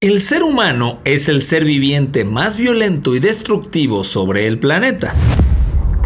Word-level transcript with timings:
El 0.00 0.20
ser 0.20 0.44
humano 0.44 1.00
es 1.02 1.28
el 1.28 1.42
ser 1.42 1.64
viviente 1.64 2.24
más 2.24 2.56
violento 2.56 3.16
y 3.16 3.18
destructivo 3.18 4.04
sobre 4.04 4.46
el 4.46 4.60
planeta. 4.60 5.12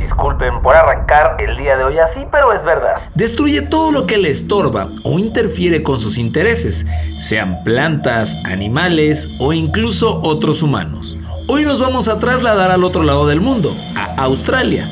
Disculpen 0.01 0.63
por 0.63 0.75
arrancar 0.75 1.37
el 1.39 1.59
día 1.59 1.77
de 1.77 1.85
hoy 1.85 1.99
así, 1.99 2.25
pero 2.33 2.55
es 2.55 2.65
verdad. 2.65 2.95
Destruye 3.15 3.61
todo 3.61 3.93
lo 3.93 4.07
que 4.07 4.17
le 4.17 4.31
estorba 4.31 4.89
o 5.05 5.19
interfiere 5.19 5.83
con 5.83 6.01
sus 6.01 6.17
intereses, 6.17 6.87
sean 7.21 7.63
plantas, 7.65 8.35
animales 8.47 9.29
o 9.39 9.53
incluso 9.53 10.23
otros 10.23 10.63
humanos. 10.63 11.19
Hoy 11.47 11.65
nos 11.65 11.79
vamos 11.79 12.09
a 12.09 12.19
trasladar 12.19 12.71
al 12.71 12.85
otro 12.85 13.03
lado 13.03 13.27
del 13.27 13.43
mundo, 13.43 13.77
a 13.95 14.15
Australia 14.23 14.89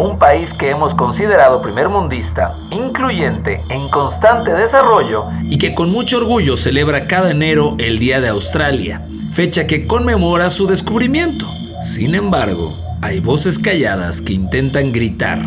un 0.00 0.18
país 0.18 0.54
que 0.54 0.70
hemos 0.70 0.94
considerado 0.94 1.60
primermundista, 1.60 2.54
incluyente, 2.70 3.60
en 3.68 3.88
constante 3.90 4.52
desarrollo 4.52 5.26
y 5.48 5.58
que 5.58 5.74
con 5.74 5.90
mucho 5.90 6.18
orgullo 6.18 6.56
celebra 6.56 7.06
cada 7.06 7.30
enero 7.30 7.76
el 7.78 7.98
Día 7.98 8.20
de 8.20 8.28
Australia, 8.28 9.02
fecha 9.32 9.66
que 9.66 9.86
conmemora 9.86 10.50
su 10.50 10.66
descubrimiento. 10.66 11.46
Sin 11.84 12.14
embargo, 12.14 12.76
hay 13.02 13.20
voces 13.20 13.58
calladas 13.58 14.20
que 14.20 14.32
intentan 14.32 14.92
gritar 14.92 15.40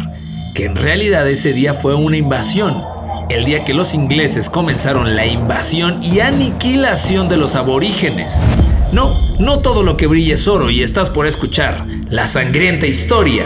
que 0.54 0.66
en 0.66 0.76
realidad 0.76 1.28
ese 1.28 1.54
día 1.54 1.74
fue 1.74 1.96
una 1.96 2.18
invasión, 2.18 2.84
el 3.30 3.46
día 3.46 3.66
que 3.66 3.74
los 3.74 3.96
ingleses 3.96 4.50
comenzaron 4.50 5.16
la 5.16 5.26
invasión 5.26 6.04
y 6.04 6.20
aniquilación 6.20 7.28
de 7.28 7.38
los 7.38 7.56
aborígenes. 7.56 8.40
No, 8.92 9.16
no 9.40 9.60
todo 9.60 9.82
lo 9.82 9.98
que 9.98 10.06
brilla 10.06 10.36
es 10.36 10.48
oro 10.48 10.70
y 10.70 10.84
estás 10.84 11.10
por 11.10 11.26
escuchar 11.26 11.88
la 12.10 12.28
sangrienta 12.28 12.86
historia 12.86 13.46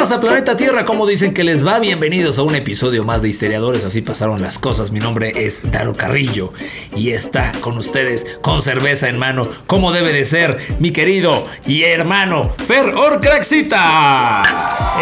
Pasa, 0.00 0.18
planeta 0.18 0.56
Tierra? 0.56 0.86
¿Cómo 0.86 1.06
dicen 1.06 1.34
que 1.34 1.44
les 1.44 1.66
va? 1.66 1.78
Bienvenidos 1.78 2.38
a 2.38 2.42
un 2.42 2.54
episodio 2.54 3.04
más 3.04 3.20
de 3.20 3.28
Histeriadores. 3.28 3.84
Así 3.84 4.00
pasaron 4.00 4.40
las 4.40 4.58
cosas. 4.58 4.92
Mi 4.92 4.98
nombre 4.98 5.30
es 5.36 5.60
Daro 5.70 5.92
Carrillo 5.92 6.54
y 6.96 7.10
está 7.10 7.52
con 7.60 7.76
ustedes 7.76 8.26
con 8.40 8.62
cerveza 8.62 9.10
en 9.10 9.18
mano, 9.18 9.46
como 9.66 9.92
debe 9.92 10.14
de 10.14 10.24
ser, 10.24 10.56
mi 10.78 10.90
querido 10.90 11.44
y 11.66 11.82
hermano 11.82 12.50
Fer 12.66 12.94
Orcraxita. 12.94 14.42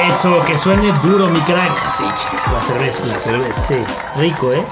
Eso, 0.08 0.44
que 0.44 0.58
suene 0.58 0.91
duro, 1.04 1.28
mi 1.28 1.38
crack. 1.42 1.92
Sí, 1.92 2.02
chica. 2.20 2.52
La 2.52 2.60
cerveza, 2.60 3.06
la 3.06 3.20
cerveza. 3.20 3.64
Sí, 3.69 3.76
rico, 4.16 4.52
¿eh? 4.52 4.64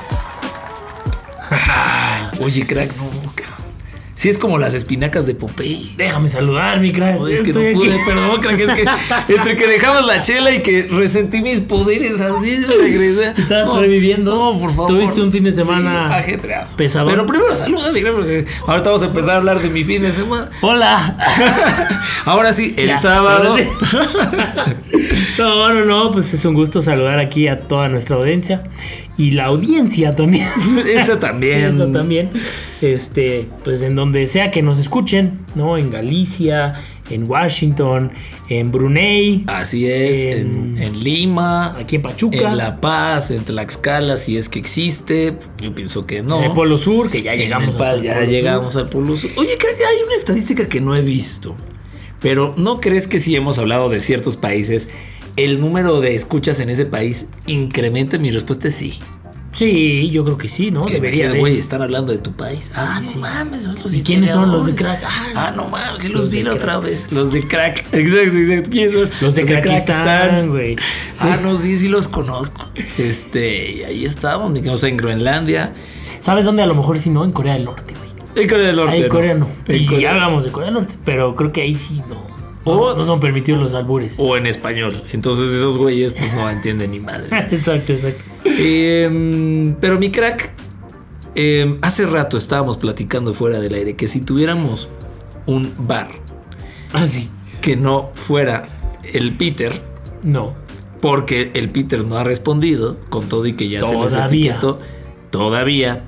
Oye, 2.41 2.67
crack, 2.67 2.91
no, 2.97 3.16
Sí, 4.17 4.31
es 4.31 4.39
como 4.39 4.57
las 4.57 4.73
espinacas 4.73 5.27
de 5.27 5.35
Popeye. 5.35 5.93
Déjame 5.99 6.31
saludar, 6.31 6.81
mi 6.81 6.91
crack. 6.91 7.21
es 7.29 7.43
que 7.43 7.53
no 7.53 7.61
pude, 7.79 7.99
perdón, 8.07 8.41
crack. 8.41 8.61
Es 8.61 8.71
que 8.73 8.85
entre 9.35 9.57
que 9.57 9.67
dejamos 9.67 10.07
la 10.07 10.23
chela 10.23 10.53
y 10.53 10.63
que 10.63 10.85
resentí 10.85 11.43
mis 11.43 11.61
poderes 11.61 12.19
así, 12.23 12.65
regresé. 12.65 13.35
Estás 13.37 13.77
reviviendo. 13.77 14.35
No, 14.35 14.59
por 14.59 14.71
favor. 14.71 14.87
Tuviste 14.87 15.21
un 15.21 15.31
fin 15.31 15.45
de 15.45 15.53
semana 15.53 16.09
sí, 16.09 16.19
ajetreado. 16.19 16.69
pesado. 16.77 17.11
Pero 17.11 17.27
primero 17.27 17.55
saluda, 17.55 17.93
mi 17.93 18.01
crack, 18.01 18.15
porque 18.15 18.47
ahorita 18.67 18.89
vamos 18.89 19.03
a 19.03 19.07
empezar 19.07 19.31
a 19.33 19.37
hablar 19.37 19.61
de 19.61 19.69
mi 19.69 19.85
fin 19.85 20.01
de 20.01 20.13
semana. 20.13 20.49
Hola. 20.63 21.19
ahora 22.25 22.55
sí, 22.55 22.75
el 22.79 22.99
sábado. 22.99 23.55
no, 25.39 25.75
no, 25.75 25.85
no, 25.85 26.11
pues 26.13 26.33
es 26.35 26.45
un 26.45 26.55
gusto 26.55 26.83
saludar 26.83 27.19
aquí 27.19 27.49
a 27.49 27.59
toda 27.59 27.89
nuestra 27.89 28.17
audiencia 28.17 28.65
y 29.19 29.33
la 29.33 29.47
audiencia 29.47 30.15
también. 30.15 30.49
Esa 30.87 31.19
también. 31.19 31.75
Esa 31.75 31.91
también. 31.91 32.31
Este, 32.81 33.47
pues 33.65 33.83
en 33.83 33.97
donde 33.97 34.27
sea 34.27 34.51
que 34.51 34.63
nos 34.63 34.79
escuchen, 34.79 35.41
¿no? 35.55 35.79
En 35.79 35.91
Galicia, 35.91 36.73
en 37.11 37.29
Washington, 37.29 38.11
en 38.49 38.71
Brunei. 38.71 39.45
Así 39.47 39.87
es, 39.87 40.25
en, 40.25 41.03
Lima. 41.03 41.77
Aquí 41.79 41.97
en 41.97 42.03
Pachuca. 42.03 42.51
En 42.51 42.57
La 42.57 42.81
Paz, 42.81 43.31
en 43.31 43.45
Tlaxcala, 43.45 44.17
si 44.17 44.37
es 44.37 44.49
que 44.49 44.59
existe. 44.59 45.39
Yo 45.61 45.75
pienso 45.75 46.07
que 46.07 46.23
no. 46.23 46.39
En 46.39 46.45
el 46.45 46.53
Polo 46.53 46.77
Sur, 46.77 47.11
que 47.11 47.23
ya 47.23 47.35
llegamos 47.35 47.77
Ya 48.03 48.25
llegamos 48.25 48.77
al 48.77 48.89
Polo 48.89 49.17
Sur. 49.17 49.31
Oye, 49.37 49.57
creo 49.59 49.77
que 49.77 49.85
hay 49.85 49.97
una 50.05 50.17
estadística 50.17 50.69
que 50.69 50.81
no 50.81 50.95
he 50.95 51.01
visto. 51.01 51.57
Pero 52.21 52.55
¿no 52.57 52.81
crees 52.81 53.07
que 53.07 53.19
si 53.19 53.37
hemos 53.37 53.59
hablado 53.59 53.89
de 53.89 54.01
ciertos 54.01 54.37
países 54.37 54.89
el 55.37 55.61
número 55.61 56.01
de 56.01 56.15
escuchas 56.15 56.61
en 56.61 56.71
ese 56.71 56.87
país 56.87 57.27
incrementa? 57.47 58.19
Mi 58.19 58.31
respuesta 58.31 58.69
es 58.69 58.75
sí. 58.75 58.99
Sí, 59.57 60.11
yo 60.11 60.23
creo 60.23 60.37
que 60.37 60.49
sí, 60.51 60.71
¿no? 60.71 60.85
Debería 60.85 61.33
de. 61.33 61.39
Güey, 61.39 61.59
están 61.59 61.81
hablando 61.81 62.13
de 62.13 62.19
tu 62.19 62.33
país. 62.33 62.71
Ah, 62.75 63.01
no 63.03 63.21
mames, 63.21 63.63
son 63.63 63.77
los 63.83 63.95
¿Y 63.95 64.03
quiénes 64.03 64.33
son 64.33 64.53
los 64.53 64.67
de 64.67 64.75
crack? 64.75 65.03
Ah, 65.03 65.33
ah 65.35 65.53
no 65.57 65.67
mames, 65.69 66.03
sí 66.03 66.11
los, 66.11 66.29
vi 66.29 66.47
otra 66.47 66.79
vez. 66.79 67.11
Los 67.11 67.33
de 67.33 67.41
crack. 67.41 67.87
Exacto, 67.93 68.37
exacto. 68.37 68.71
¿Quiénes 68.71 68.93
son? 68.93 69.11
Los 69.23 69.35
de, 69.35 69.47
crack 69.47 69.67
están, 69.67 70.51
güey. 70.51 70.77
Ah, 71.19 71.39
no, 71.43 71.57
sí, 71.57 71.79
sí 71.79 71.89
los 71.89 72.07
conozco. 72.07 72.69
Este, 72.99 73.73
y 73.73 73.83
ahí 73.85 74.05
estábamos, 74.05 74.53
o 74.69 74.77
sea, 74.77 74.91
en 74.91 74.99
Groenlandia. 74.99 75.73
¿Sabes 76.21 76.45
dónde 76.45 76.63
a 76.63 76.67
lo 76.67 76.75
mejor 76.75 76.99
sí 76.99 77.09
no? 77.09 77.25
En 77.25 77.33
Corea 77.33 77.55
del 77.55 77.65
Norte, 77.65 77.95
güey. 77.95 78.11
En 78.35 78.49
Corea 78.51 78.67
del 78.67 78.77
Norte. 78.77 78.93
Ahí 78.93 79.03
en 79.05 79.09
Corea 79.09 79.35
no. 79.35 79.49
y 79.69 80.01
ya 80.01 80.11
hablamos 80.11 80.45
de 80.45 80.53
Corea 80.53 80.67
del 80.67 80.75
Norte, 80.75 80.95
pero 81.03 81.35
creo 81.35 81.51
que 81.53 81.63
ahí 81.63 81.75
sí 81.75 82.03
no. 82.11 82.36
O 82.67 82.95
no 82.97 83.07
son 83.07 83.21
permitidos 83.21 83.61
los 83.61 83.75
albures. 83.75 84.17
O 84.19 84.37
en 84.37 84.47
español. 84.47 85.05
Entonces 85.13 85.53
esos 85.55 85.79
güeyes 85.79 86.13
pues 86.13 86.35
no 86.35 86.51
entienden 86.51 86.91
ni 86.91 87.01
madre. 87.01 87.29
exacto, 87.51 87.93
exacto. 87.93 88.25
Em, 88.45 89.75
pero 89.81 89.99
mi 89.99 90.11
crack, 90.11 90.51
em, 91.35 91.79
hace 91.81 92.07
rato 92.07 92.37
estábamos 92.37 92.77
platicando 92.77 93.35
fuera 93.35 93.61
del 93.61 93.75
aire 93.75 93.95
que 93.95 94.09
si 94.09 94.21
tuviéramos 94.21 94.89
un 95.47 95.73
bar. 95.79 96.11
Así. 96.93 97.31
Ah, 97.31 97.59
que 97.61 97.77
no 97.77 98.11
fuera 98.15 98.63
el 99.13 99.37
Peter. 99.37 99.81
No. 100.23 100.55
Porque 101.01 101.53
el 101.55 101.71
Peter 101.71 102.05
no 102.05 102.17
ha 102.17 102.25
respondido 102.25 102.99
con 103.09 103.29
todo 103.29 103.47
y 103.47 103.55
que 103.55 103.69
ya 103.69 103.83
se 103.83 103.97
les 103.97 104.15
etiquetó. 104.15 104.79
Todavía. 105.31 106.05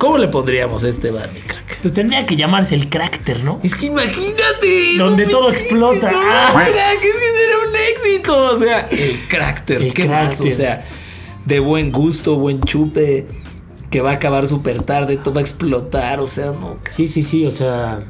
¿Cómo 0.00 0.16
le 0.16 0.28
pondríamos 0.28 0.82
a 0.82 0.88
este 0.88 1.10
bar, 1.10 1.30
mi 1.30 1.40
crack? 1.40 1.82
Pues 1.82 1.92
tendría 1.92 2.24
que 2.24 2.34
llamarse 2.34 2.74
el 2.74 2.88
Crácter, 2.88 3.44
¿no? 3.44 3.60
Es 3.62 3.76
que 3.76 3.84
imagínate. 3.84 4.96
Donde 4.96 5.26
todo 5.26 5.50
explota. 5.50 6.10
Ah, 6.10 6.52
crack, 6.54 7.04
es 7.04 7.12
que 7.12 7.12
sería 7.12 7.68
un 7.68 7.76
éxito. 7.76 8.36
O 8.50 8.54
sea, 8.54 8.88
el 8.90 9.28
Crácter. 9.28 9.82
El 9.82 9.92
¿Qué 9.92 10.08
más? 10.08 10.40
O 10.40 10.50
sea, 10.50 10.86
de 11.44 11.60
buen 11.60 11.92
gusto, 11.92 12.36
buen 12.36 12.62
chupe. 12.62 13.26
Que 13.90 14.00
va 14.00 14.12
a 14.12 14.14
acabar 14.14 14.46
súper 14.46 14.82
tarde, 14.84 15.18
todo 15.18 15.34
va 15.34 15.40
a 15.40 15.42
explotar. 15.42 16.20
O 16.20 16.26
sea, 16.26 16.46
no. 16.46 16.78
Sí, 16.96 17.06
sí, 17.06 17.22
sí. 17.22 17.44
O 17.44 17.52
sea, 17.52 18.02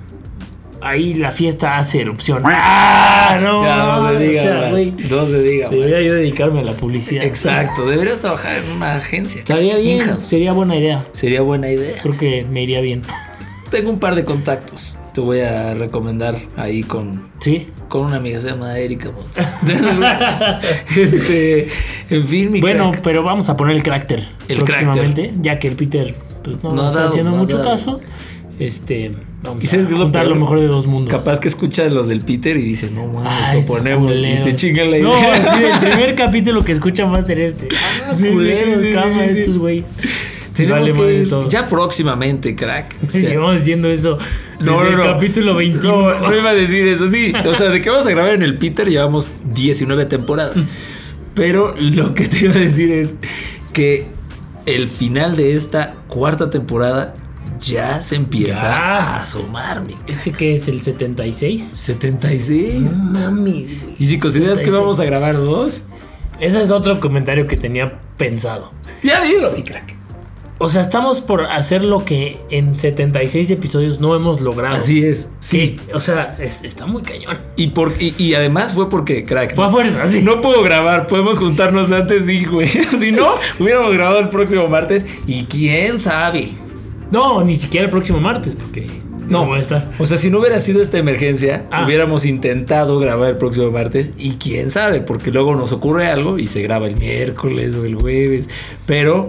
ahí 0.83 1.15
la 1.15 1.31
fiesta 1.31 1.79
hace 1.79 2.01
erupción. 2.01 2.43
¡Ah! 2.45 3.39
No, 3.41 3.63
no 3.63 4.19
se 4.19 4.25
diga, 4.25 4.71
no 5.11 5.27
se 5.27 5.43
diga. 5.43 5.69
Debería 5.69 6.01
yo 6.03 6.15
dedicarme 6.15 6.61
a 6.61 6.65
la 6.65 6.73
publicidad. 6.73 7.25
Exacto, 7.25 7.89
deberías 7.89 8.21
trabajar 8.21 8.59
en 8.59 8.71
una 8.73 8.97
agencia. 8.97 9.41
Estaría 9.41 9.77
bien, 9.77 10.25
sería 10.25 10.53
buena 10.53 10.77
idea. 10.77 11.07
Sería 11.13 11.43
buena 11.43 11.71
idea. 11.71 11.97
Creo 12.03 12.17
que 12.17 12.47
me 12.51 12.63
iría 12.63 12.81
bien. 12.81 13.03
Tengo 13.71 13.91
un 13.91 14.01
par 14.01 14.17
de 14.17 14.25
contactos. 14.25 14.97
Te 15.15 15.21
voy 15.21 15.41
a 15.41 15.75
recomendar 15.75 16.37
ahí 16.57 16.83
con. 16.83 17.31
Sí. 17.41 17.69
Con 17.89 18.07
una 18.07 18.17
amiga, 18.17 18.41
se 18.41 18.49
llama 18.49 18.79
Erika 18.79 19.11
este. 20.97 21.69
En 22.09 22.27
fin, 22.27 22.53
mi 22.53 22.61
Bueno, 22.61 22.93
pero 23.03 23.23
vamos 23.23 23.49
a 23.49 23.57
poner 23.57 23.77
el 23.77 23.83
carácter. 23.83 24.29
El 24.49 24.59
próximamente, 24.59 25.33
Ya 25.41 25.59
que 25.59 25.69
el 25.69 25.77
Peter 25.77 26.15
pues, 26.43 26.63
no, 26.63 26.89
está 26.89 27.07
haciendo 27.07 27.31
mucho 27.31 27.63
caso. 27.63 28.01
Este. 28.61 29.11
Vamos 29.43 29.75
a 29.75 29.89
contar 29.89 30.27
lo, 30.27 30.37
mejor 30.37 30.61
de 30.61 30.67
dos 30.67 30.87
mundos. 30.87 31.11
Capaz 31.11 31.41
que 31.41 31.49
escucha 31.49 31.89
los 31.89 32.09
del 32.09 32.21
Peter 32.21 32.57
y 32.57 32.63
dice, 32.63 32.91
no 32.91 33.07
mames, 33.09 33.67
lo 33.67 33.75
ponemos. 33.75 34.13
Y 34.13 34.37
se 34.37 34.55
chinga 34.55 34.85
la 34.85 34.99
idea. 34.99 35.09
No, 35.09 35.57
sí, 35.57 35.65
el 35.65 35.79
primer 35.91 36.15
capítulo 36.15 36.63
que 36.63 36.73
escucha 36.73 37.07
va 37.07 37.19
a 37.19 37.27
ser 37.27 37.41
este. 37.41 37.69
Ah, 37.75 38.15
sí, 38.15 38.29
culeros, 38.29 38.83
sí, 38.83 38.93
cama, 38.93 39.25
estos 39.25 39.59
güey 39.59 39.85
ya 41.49 41.67
próximamente, 41.67 42.55
crack. 42.55 42.95
Seguimos 43.09 43.59
diciendo 43.59 43.89
eso. 43.89 44.19
No, 44.61 44.85
no, 44.85 44.91
no. 44.91 45.03
capítulo 45.03 45.55
21. 45.55 46.19
No, 46.21 46.35
iba 46.35 46.51
a 46.51 46.55
decir 46.55 46.87
eso, 46.89 47.07
sí. 47.07 47.33
O 47.47 47.55
sea, 47.55 47.71
de 47.71 47.81
que 47.81 47.91
vamos 47.91 48.07
a 48.07 48.11
grabar 48.11 48.35
en 48.35 48.43
el 48.43 48.59
Peter 48.59 48.89
llevamos 48.89 49.33
19 49.55 50.07
temporadas. 50.07 50.57
Pero 51.35 51.75
lo 51.79 52.15
que 52.15 52.27
te 52.27 52.45
iba 52.45 52.55
a 52.55 52.59
decir 52.59 52.91
es 52.91 53.15
que 53.73 54.07
el 54.67 54.89
final 54.89 55.37
de 55.37 55.55
esta 55.55 55.95
cuarta 56.09 56.51
temporada 56.51 57.15
ya 57.61 58.01
se 58.01 58.17
empieza 58.17 58.75
a 58.75 59.23
asomar, 59.23 59.83
mi 59.83 59.97
¿Este 60.09 60.33
qué 60.33 60.55
es? 60.55 60.69
¿El 60.69 60.81
76? 60.81 61.63
76. 61.63 62.81
No 62.83 63.31
mames, 63.31 63.67
¿Y 63.99 64.07
si 64.07 64.19
consideras 64.19 64.61
que 64.61 64.71
vamos 64.71 65.01
a 65.01 65.05
grabar 65.05 65.37
dos? 65.37 65.85
Ese 66.41 66.63
es 66.63 66.71
otro 66.71 66.99
comentario 67.01 67.47
que 67.47 67.57
tenía 67.57 68.01
pensado. 68.17 68.73
Ya 69.03 69.23
dilo, 69.23 69.53
mi 69.53 69.63
crack. 69.63 69.95
o 70.57 70.71
sea, 70.71 70.81
estamos 70.81 71.21
por 71.21 71.45
hacer 71.45 71.85
lo 71.85 72.05
que 72.05 72.39
en 72.51 72.79
76 72.79 73.51
episodios 73.51 74.01
no 74.01 74.15
hemos 74.15 74.41
logrado. 74.41 74.77
Así 74.77 75.05
es, 75.05 75.31
sí. 75.39 75.77
o 75.93 76.01
sea, 76.01 76.37
está 76.39 76.87
muy 76.87 77.03
cañón. 77.03 77.37
Y, 77.57 77.69
por, 77.69 77.95
y, 77.99 78.35
además 78.35 78.73
fue 78.73 78.89
porque, 78.89 79.23
crack. 79.23 79.55
Fue 79.55 79.67
a 79.67 79.69
fuerza, 79.69 80.09
sí. 80.09 80.23
No 80.23 80.41
puedo 80.41 80.63
grabar, 80.63 81.07
podemos 81.09 81.39
juntarnos 81.39 81.93
antes, 81.93 82.25
sí, 82.25 82.45
güey. 82.47 82.69
si 82.99 83.13
no, 83.13 83.35
hubiéramos 83.59 83.93
grabado 83.93 84.21
el 84.21 84.31
próximo 84.31 84.67
martes 84.67 85.05
y 85.27 85.45
quién 85.45 85.99
sabe. 85.99 86.53
No, 87.11 87.43
ni 87.43 87.57
siquiera 87.57 87.87
el 87.87 87.91
próximo 87.91 88.21
martes, 88.21 88.55
porque 88.57 88.87
no, 89.31 89.47
voy 89.47 89.59
a 89.59 89.61
estar. 89.61 89.89
O 89.99 90.07
sea, 90.07 90.19
si 90.19 90.29
no 90.29 90.41
hubiera 90.41 90.59
sido 90.59 90.83
esta 90.83 90.99
emergencia, 90.99 91.67
ah. 91.71 91.85
hubiéramos 91.85 92.25
intentado 92.25 92.99
grabar 92.99 93.31
el 93.31 93.37
próximo 93.37 93.71
martes 93.71 94.13
y 94.19 94.35
quién 94.35 94.71
sabe, 94.71 95.01
porque 95.01 95.31
luego 95.31 95.55
nos 95.55 95.73
ocurre 95.73 96.09
algo 96.09 96.39
y 96.39 96.49
se 96.49 96.63
graba 96.63 96.89
el 96.89 96.97
miércoles 96.97 97.77
o 97.77 97.85
el 97.85 97.95
jueves. 97.95 98.49
Pero 98.87 99.29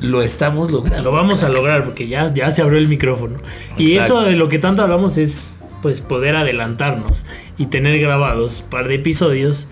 lo 0.00 0.22
estamos 0.22 0.70
logrando. 0.70 1.10
Lo 1.10 1.12
vamos 1.14 1.42
a 1.42 1.50
lograr 1.50 1.84
porque 1.84 2.08
ya, 2.08 2.32
ya 2.32 2.50
se 2.50 2.62
abrió 2.62 2.78
el 2.78 2.88
micrófono. 2.88 3.36
Y 3.76 3.98
eso 3.98 4.22
de 4.22 4.36
lo 4.36 4.48
que 4.48 4.58
tanto 4.58 4.82
hablamos 4.82 5.18
es 5.18 5.62
pues 5.82 6.00
poder 6.00 6.36
adelantarnos 6.36 7.26
y 7.58 7.66
tener 7.66 7.98
grabados 8.00 8.62
un 8.62 8.70
par 8.70 8.88
de 8.88 8.94
episodios 8.94 9.68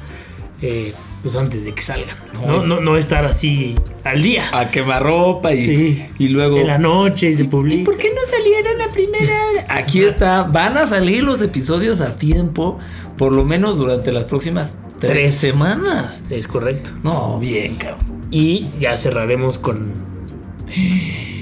eh, 0.60 0.92
pues 1.24 1.36
antes 1.36 1.64
de 1.64 1.72
que 1.72 1.80
salgan. 1.80 2.16
No, 2.46 2.80
no, 2.80 2.96
estar 2.98 3.24
así 3.24 3.74
al 4.04 4.22
día. 4.22 4.44
A 4.52 4.70
quemar 4.70 5.02
ropa 5.02 5.54
y, 5.54 6.06
y 6.18 6.28
luego. 6.28 6.58
En 6.58 6.66
la 6.66 6.78
noche 6.78 7.30
y 7.30 7.34
se 7.34 7.46
publica. 7.46 7.80
¿Y 7.80 7.84
por 7.84 7.96
qué 7.96 8.12
no 8.14 8.20
salieron 8.26 8.76
la 8.76 8.88
primera? 8.88 9.34
Aquí 9.70 10.02
está. 10.02 10.42
Van 10.42 10.76
a 10.76 10.86
salir 10.86 11.24
los 11.24 11.40
episodios 11.40 12.02
a 12.02 12.16
tiempo, 12.16 12.78
por 13.16 13.32
lo 13.32 13.46
menos 13.46 13.78
durante 13.78 14.12
las 14.12 14.26
próximas 14.26 14.76
tres, 15.00 15.34
semanas. 15.34 16.22
Es 16.28 16.46
correcto. 16.46 16.90
No, 17.02 17.38
bien, 17.38 17.76
cabrón. 17.76 18.04
Y 18.30 18.66
ya 18.78 18.98
cerraremos 18.98 19.56
con 19.58 19.94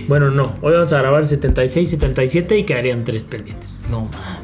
bueno, 0.07 0.31
no. 0.31 0.57
Hoy 0.63 0.75
vamos 0.75 0.93
a 0.93 0.99
grabar 0.99 1.27
76, 1.27 1.91
77 1.91 2.59
y 2.59 2.65
quedarían 2.65 3.05
tres 3.05 3.25
pendientes. 3.25 3.79
No 3.91 4.03
mames. 4.03 4.42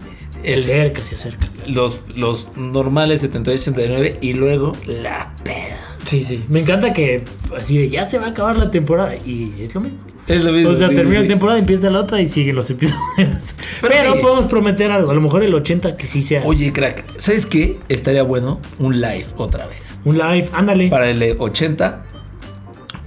El, 0.55 0.63
se 0.63 0.73
acerca, 0.73 1.05
se 1.05 1.15
acerca. 1.15 1.49
Los, 1.67 2.01
los 2.15 2.57
normales 2.57 3.21
78, 3.21 3.63
79 3.63 4.19
y 4.21 4.33
luego 4.35 4.73
la 4.87 5.35
peda. 5.45 5.97
Sí, 6.05 6.25
sí. 6.25 6.45
Me 6.49 6.61
encanta 6.61 6.93
que 6.93 7.23
así 7.57 7.77
de 7.79 7.91
ya 7.91 8.09
se 8.09 8.19
va 8.19 8.27
a 8.27 8.31
acabar 8.31 8.57
la 8.57 8.71
temporada 8.71 9.15
y 9.17 9.53
es 9.61 9.75
lo 9.75 9.83
mismo. 9.83 9.99
Es 10.27 10.43
lo 10.43 10.53
mismo. 10.53 10.71
O 10.71 10.75
sea, 10.75 10.89
termina 10.89 11.21
la 11.21 11.29
temporada, 11.29 11.59
empieza 11.59 11.91
la 11.91 12.01
otra 12.01 12.21
y 12.21 12.27
siguen 12.27 12.57
los 12.57 12.71
episodios. 12.71 13.01
Pero, 13.81 14.21
podemos 14.21 14.47
prometer 14.47 14.91
algo. 14.91 15.11
A 15.11 15.15
lo 15.15 15.21
mejor 15.21 15.43
el 15.43 15.55
80 15.55 15.97
que 15.97 16.07
sí 16.07 16.23
sea. 16.23 16.43
Oye, 16.45 16.73
crack, 16.73 17.05
¿sabes 17.19 17.47
qué? 17.47 17.79
Estaría 17.89 18.23
bueno 18.23 18.61
un 18.79 19.01
live 19.01 19.27
otra 19.37 19.67
vez. 19.67 19.99
Un 20.05 20.19
live, 20.19 20.49
ándale. 20.53 20.89
Para 20.89 21.11
el 21.11 21.37
80 21.39 22.05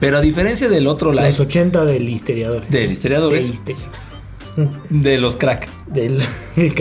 pero 0.02 0.18
a 0.18 0.22
diferencia 0.22 0.68
del 0.68 0.88
otro 0.88 1.12
live. 1.14 1.28
Los 1.28 1.40
80 1.40 1.86
del 1.86 2.10
Histeriador. 2.10 2.66
Del 2.68 2.92
Histeriadores. 2.92 3.62
De 4.90 5.18
los 5.20 5.36
crack. 5.36 5.70
Del, 5.86 6.24
del 6.56 6.74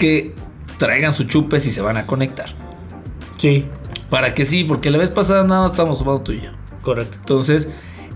Que 0.00 0.32
traigan 0.78 1.12
su 1.12 1.24
chupes 1.24 1.66
y 1.66 1.72
se 1.72 1.82
van 1.82 1.98
a 1.98 2.06
conectar. 2.06 2.54
Sí. 3.36 3.66
Para 4.08 4.34
que 4.34 4.44
sí, 4.44 4.64
porque 4.64 4.90
la 4.90 4.98
vez 4.98 5.10
pasada 5.10 5.44
nada 5.44 5.62
más 5.62 5.72
estábamos 5.72 5.98
tomando 5.98 6.22
tú 6.22 6.32
y 6.32 6.40
yo. 6.40 6.50
Correcto. 6.82 7.18
Entonces, 7.20 7.68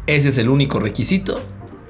ese 0.06 0.30
es 0.30 0.38
el 0.38 0.48
único 0.48 0.80
requisito. 0.80 1.40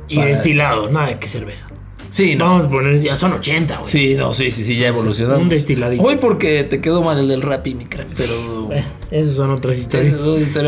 Y 0.09 0.21
destilado, 0.21 0.91
nada 0.91 1.19
que 1.19 1.29
cerveza. 1.29 1.65
Sí, 2.11 2.37
no. 2.37 2.45
Vamos 2.45 2.65
a 2.65 2.69
poner, 2.69 3.01
ya 3.01 3.17
son 3.17 3.33
80, 3.33 3.79
güey. 3.79 3.91
Sí, 3.91 4.15
no, 4.17 4.35
sí, 4.35 4.51
sí, 4.51 4.63
sí, 4.63 4.77
ya 4.77 4.89
evolucionamos. 4.89 5.43
Un 5.43 5.49
destiladito. 5.49 6.03
Hoy 6.03 6.17
porque 6.21 6.63
te 6.65 6.81
quedó 6.81 7.03
mal 7.03 7.19
el 7.19 7.27
del 7.27 7.43
rap 7.43 7.67
y 7.67 7.75
mi 7.75 7.87
crack, 7.87 8.09
pero. 8.17 8.73
Eh, 8.73 8.85
esas 9.11 9.35
son 9.37 9.51
otras 9.51 9.79
historias. 9.79 10.23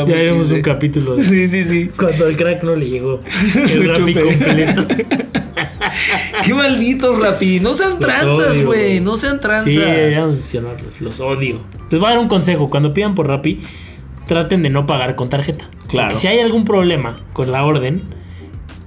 ya 0.08 0.22
vimos 0.22 0.50
un 0.50 0.62
capítulo 0.62 1.16
de. 1.16 1.24
Sí, 1.24 1.46
sí, 1.46 1.64
sí. 1.64 1.90
Cuando 1.96 2.26
el 2.26 2.36
crack 2.36 2.62
no 2.64 2.74
le 2.74 2.88
llegó 2.88 3.20
el 3.54 3.88
rap 3.88 4.00
completo. 4.00 4.86
Qué 6.44 6.54
malditos 6.54 7.18
rapi. 7.18 7.60
No 7.60 7.74
sean 7.74 7.98
tranzas, 7.98 8.60
güey. 8.62 9.00
No 9.00 9.16
sean 9.16 9.40
tranzas. 9.40 9.72
Sí, 9.72 9.82
a 9.82 10.26
mencionarlos. 10.26 11.00
Los 11.00 11.20
odio. 11.20 11.60
Les 11.90 12.00
voy 12.00 12.08
a 12.08 12.12
dar 12.12 12.18
un 12.18 12.28
consejo. 12.28 12.68
Cuando 12.68 12.92
pidan 12.92 13.14
por 13.14 13.28
rapi, 13.28 13.60
traten 14.26 14.62
de 14.62 14.70
no 14.70 14.86
pagar 14.86 15.14
con 15.14 15.28
tarjeta. 15.28 15.70
Claro. 15.88 16.16
si 16.16 16.26
hay 16.26 16.40
algún 16.40 16.64
problema 16.64 17.16
con 17.32 17.52
la 17.52 17.64
orden 17.64 18.02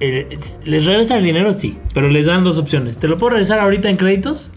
eh, 0.01 0.27
¿Les 0.63 0.85
regresa 0.85 1.17
el 1.17 1.23
dinero? 1.23 1.53
Sí, 1.53 1.77
pero 1.93 2.07
les 2.07 2.25
dan 2.25 2.43
dos 2.43 2.57
opciones. 2.57 2.97
Te 2.97 3.07
lo 3.07 3.17
puedo 3.17 3.31
regresar 3.31 3.59
ahorita 3.59 3.89
en 3.89 3.97
créditos 3.97 4.51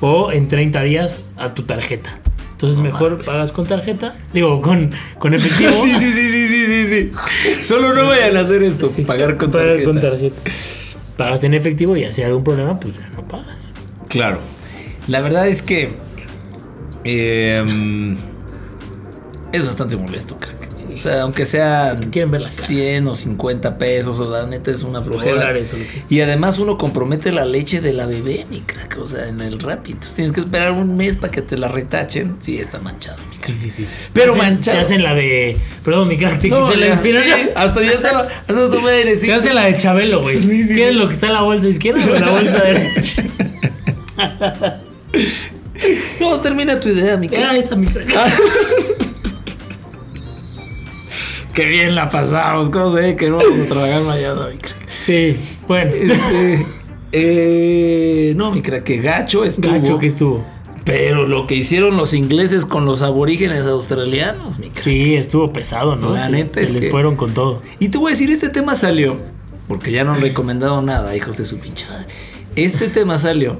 o 0.00 0.32
en 0.32 0.48
30 0.48 0.82
días 0.82 1.30
a 1.36 1.54
tu 1.54 1.62
tarjeta. 1.62 2.18
Entonces 2.52 2.82
mejor 2.82 3.24
pagas 3.24 3.52
con 3.52 3.66
tarjeta, 3.66 4.16
digo, 4.32 4.60
con, 4.60 4.90
con 5.20 5.34
efectivo. 5.34 5.70
sí, 5.84 5.92
sí, 5.92 6.12
sí, 6.12 6.48
sí, 6.48 6.66
sí, 6.66 6.86
sí, 6.86 7.64
Solo 7.64 7.94
no 7.94 8.06
vayan 8.06 8.36
a 8.36 8.40
hacer 8.40 8.64
esto, 8.64 8.90
pagar 9.06 9.36
con 9.36 9.52
tarjeta. 9.52 9.84
con 9.84 10.00
tarjeta. 10.00 10.50
Pagas 11.18 11.42
en 11.42 11.52
efectivo 11.52 11.96
y 11.96 12.10
si 12.12 12.22
hay 12.22 12.28
algún 12.28 12.44
problema, 12.44 12.74
pues 12.74 12.96
ya 12.96 13.08
no 13.08 13.26
pagas. 13.26 13.60
Claro. 14.08 14.38
La 15.08 15.20
verdad 15.20 15.48
es 15.48 15.62
que 15.62 15.94
em, 17.02 18.16
es 19.52 19.66
bastante 19.66 19.96
molesto, 19.96 20.38
crack. 20.38 20.57
O 20.94 20.98
sea, 20.98 21.22
aunque 21.22 21.46
sea 21.46 21.96
100 21.96 23.06
o 23.06 23.14
50 23.14 23.78
pesos, 23.78 24.18
o 24.20 24.30
la 24.30 24.46
neta 24.46 24.70
es 24.70 24.82
una 24.82 25.02
flojera. 25.02 25.54
y 26.08 26.20
además 26.20 26.58
uno 26.58 26.78
compromete 26.78 27.32
la 27.32 27.44
leche 27.44 27.80
de 27.80 27.92
la 27.92 28.06
bebé, 28.06 28.44
mi 28.50 28.60
crack, 28.60 28.98
o 29.00 29.06
sea, 29.06 29.28
en 29.28 29.40
el 29.40 29.58
rap. 29.60 29.86
Entonces 29.86 30.14
tienes 30.14 30.32
que 30.32 30.40
esperar 30.40 30.72
un 30.72 30.96
mes 30.96 31.16
para 31.16 31.30
que 31.30 31.42
te 31.42 31.56
la 31.56 31.68
retachen. 31.68 32.36
Sí, 32.38 32.58
está 32.58 32.80
manchado, 32.80 33.18
mi 33.30 33.36
crack. 33.36 33.54
Sí, 33.54 33.70
sí, 33.70 33.70
sí. 33.70 33.86
Pero 34.12 34.34
manchado. 34.36 34.78
Te 34.78 34.82
hacen 34.82 35.02
la 35.02 35.14
de. 35.14 35.56
Perdón, 35.84 36.08
mi 36.08 36.18
crack, 36.18 36.40
te 36.40 36.48
no, 36.48 36.74
la 36.74 36.88
inspiración. 36.88 37.50
hasta 37.54 37.82
ya 37.82 37.92
estaba. 37.92 38.28
Hasta 38.46 38.70
tú 38.70 38.80
me 38.80 38.90
decís. 38.92 39.22
Te 39.22 39.34
hacen 39.34 39.54
la 39.54 39.64
de 39.64 39.76
Chabelo, 39.76 40.22
güey. 40.22 40.40
Sí, 40.40 40.64
sí, 40.64 40.74
¿Quieres 40.74 40.96
lo 40.96 41.06
que 41.06 41.14
está 41.14 41.26
en 41.26 41.34
la 41.34 41.42
bolsa 41.42 41.68
izquierda 41.68 42.04
o 42.04 42.14
en 42.14 42.20
la 42.20 42.30
bolsa 42.30 42.60
derecha? 42.60 43.24
¿Cómo 46.18 46.40
termina 46.40 46.80
tu 46.80 46.88
idea, 46.88 47.16
mi 47.16 47.28
crack? 47.28 47.40
Era 47.40 47.56
esa, 47.56 47.76
mi 47.76 47.86
crack. 47.86 48.12
Ah. 48.16 48.28
Qué 51.58 51.66
bien 51.66 51.96
la 51.96 52.08
pasamos. 52.08 52.68
¿Cómo 52.68 52.92
se 52.92 53.00
ve 53.00 53.16
que 53.16 53.28
no 53.28 53.38
vamos 53.38 53.58
a 53.58 53.64
trabajar 53.64 54.02
mañana, 54.02 54.46
mi 54.46 54.58
crack? 54.58 54.88
Sí, 55.04 55.36
bueno. 55.66 55.90
Este, 55.92 56.66
eh, 57.10 58.32
no, 58.36 58.52
mi 58.52 58.62
crack, 58.62 58.84
que 58.84 58.98
gacho 58.98 59.44
estuvo. 59.44 59.72
Gacho 59.72 59.98
que 59.98 60.06
estuvo. 60.06 60.46
Pero 60.84 61.26
lo 61.26 61.48
que 61.48 61.56
hicieron 61.56 61.96
los 61.96 62.14
ingleses 62.14 62.64
con 62.64 62.84
los 62.84 63.02
aborígenes 63.02 63.66
australianos, 63.66 64.60
mi 64.60 64.70
crack. 64.70 64.84
Sí, 64.84 65.16
estuvo 65.16 65.52
pesado, 65.52 65.96
¿no? 65.96 66.14
La 66.14 66.28
neta 66.28 66.64
se 66.64 66.72
les 66.72 66.92
fueron 66.92 67.16
con 67.16 67.34
todo. 67.34 67.60
Y 67.80 67.88
te 67.88 67.98
voy 67.98 68.10
a 68.10 68.14
decir, 68.14 68.30
este 68.30 68.50
tema 68.50 68.76
salió, 68.76 69.16
porque 69.66 69.90
ya 69.90 70.04
no 70.04 70.12
han 70.12 70.20
recomendado 70.20 70.80
nada, 70.80 71.16
hijos 71.16 71.38
de 71.38 71.44
su 71.44 71.58
pinchada. 71.58 72.06
Este 72.54 72.86
tema 72.86 73.18
salió 73.18 73.58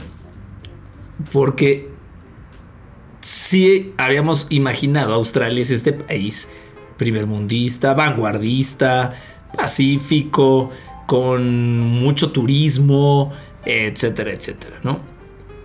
porque 1.33 1.89
sí 3.23 3.93
habíamos 3.97 4.47
imaginado 4.51 5.15
Australia 5.15 5.63
es 5.63 5.73
este 5.73 5.93
país 5.93 6.49
primermundista, 6.99 7.95
vanguardista, 7.95 9.15
pacífico, 9.57 10.71
con 11.07 11.81
mucho 11.81 12.33
turismo, 12.33 13.33
etcétera, 13.65 14.33
etcétera, 14.33 14.81
¿no? 14.83 15.01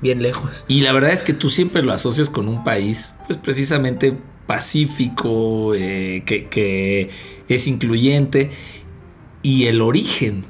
Bien 0.02 0.22
lejos. 0.22 0.64
Y 0.68 0.82
la 0.82 0.94
verdad 0.94 1.12
es 1.12 1.24
que 1.24 1.34
tú 1.34 1.50
siempre 1.50 1.82
lo 1.82 1.92
asocias 1.92 2.30
con 2.30 2.48
un 2.48 2.64
país, 2.64 3.14
pues 3.28 3.38
precisamente 3.38 4.18
pacífico, 4.46 5.74
eh, 5.76 6.24
que, 6.26 6.48
que 6.48 7.10
es 7.50 7.68
incluyente. 7.68 8.52
Y 9.42 9.66
el 9.66 9.82
origen 9.82 10.46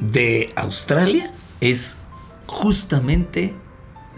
de 0.00 0.52
Australia 0.56 1.32
es 1.60 1.98
justamente 2.46 3.54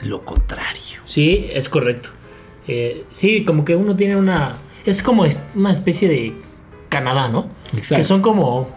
lo 0.02 0.25
contrario. 0.25 1.00
Sí, 1.04 1.46
es 1.50 1.68
correcto. 1.68 2.10
Eh, 2.68 3.04
sí, 3.12 3.44
como 3.44 3.64
que 3.64 3.76
uno 3.76 3.96
tiene 3.96 4.16
una 4.16 4.56
es 4.87 5.02
como 5.02 5.25
una 5.55 5.73
especie 5.73 6.09
de 6.09 6.35
Canadá, 6.88 7.28
¿no? 7.28 7.49
Exacto. 7.75 7.97
Que 7.97 8.05
son 8.05 8.23
como 8.23 8.69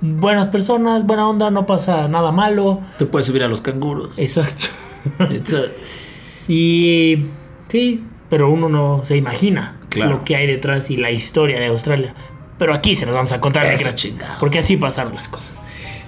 buenas 0.00 0.48
personas, 0.48 1.04
buena 1.06 1.28
onda, 1.28 1.50
no 1.50 1.66
pasa 1.66 2.08
nada 2.08 2.32
malo. 2.32 2.80
Te 2.98 3.06
puedes 3.06 3.26
subir 3.26 3.42
a 3.42 3.48
los 3.48 3.60
canguros. 3.60 4.18
Exacto. 4.18 4.68
y 6.48 7.26
sí, 7.68 8.04
pero 8.28 8.50
uno 8.50 8.68
no 8.68 9.02
se 9.04 9.16
imagina 9.16 9.76
lo 9.94 10.24
que 10.24 10.36
hay 10.36 10.46
detrás 10.46 10.90
y 10.90 10.96
la 10.96 11.10
historia 11.10 11.58
de 11.58 11.66
Australia. 11.66 12.14
Pero 12.58 12.74
aquí 12.74 12.94
se 12.94 13.06
nos 13.06 13.14
vamos 13.14 13.32
a 13.32 13.40
contar. 13.40 13.66
porque 14.40 14.58
así 14.58 14.76
pasaron 14.76 15.14
las 15.14 15.28
cosas. 15.28 15.60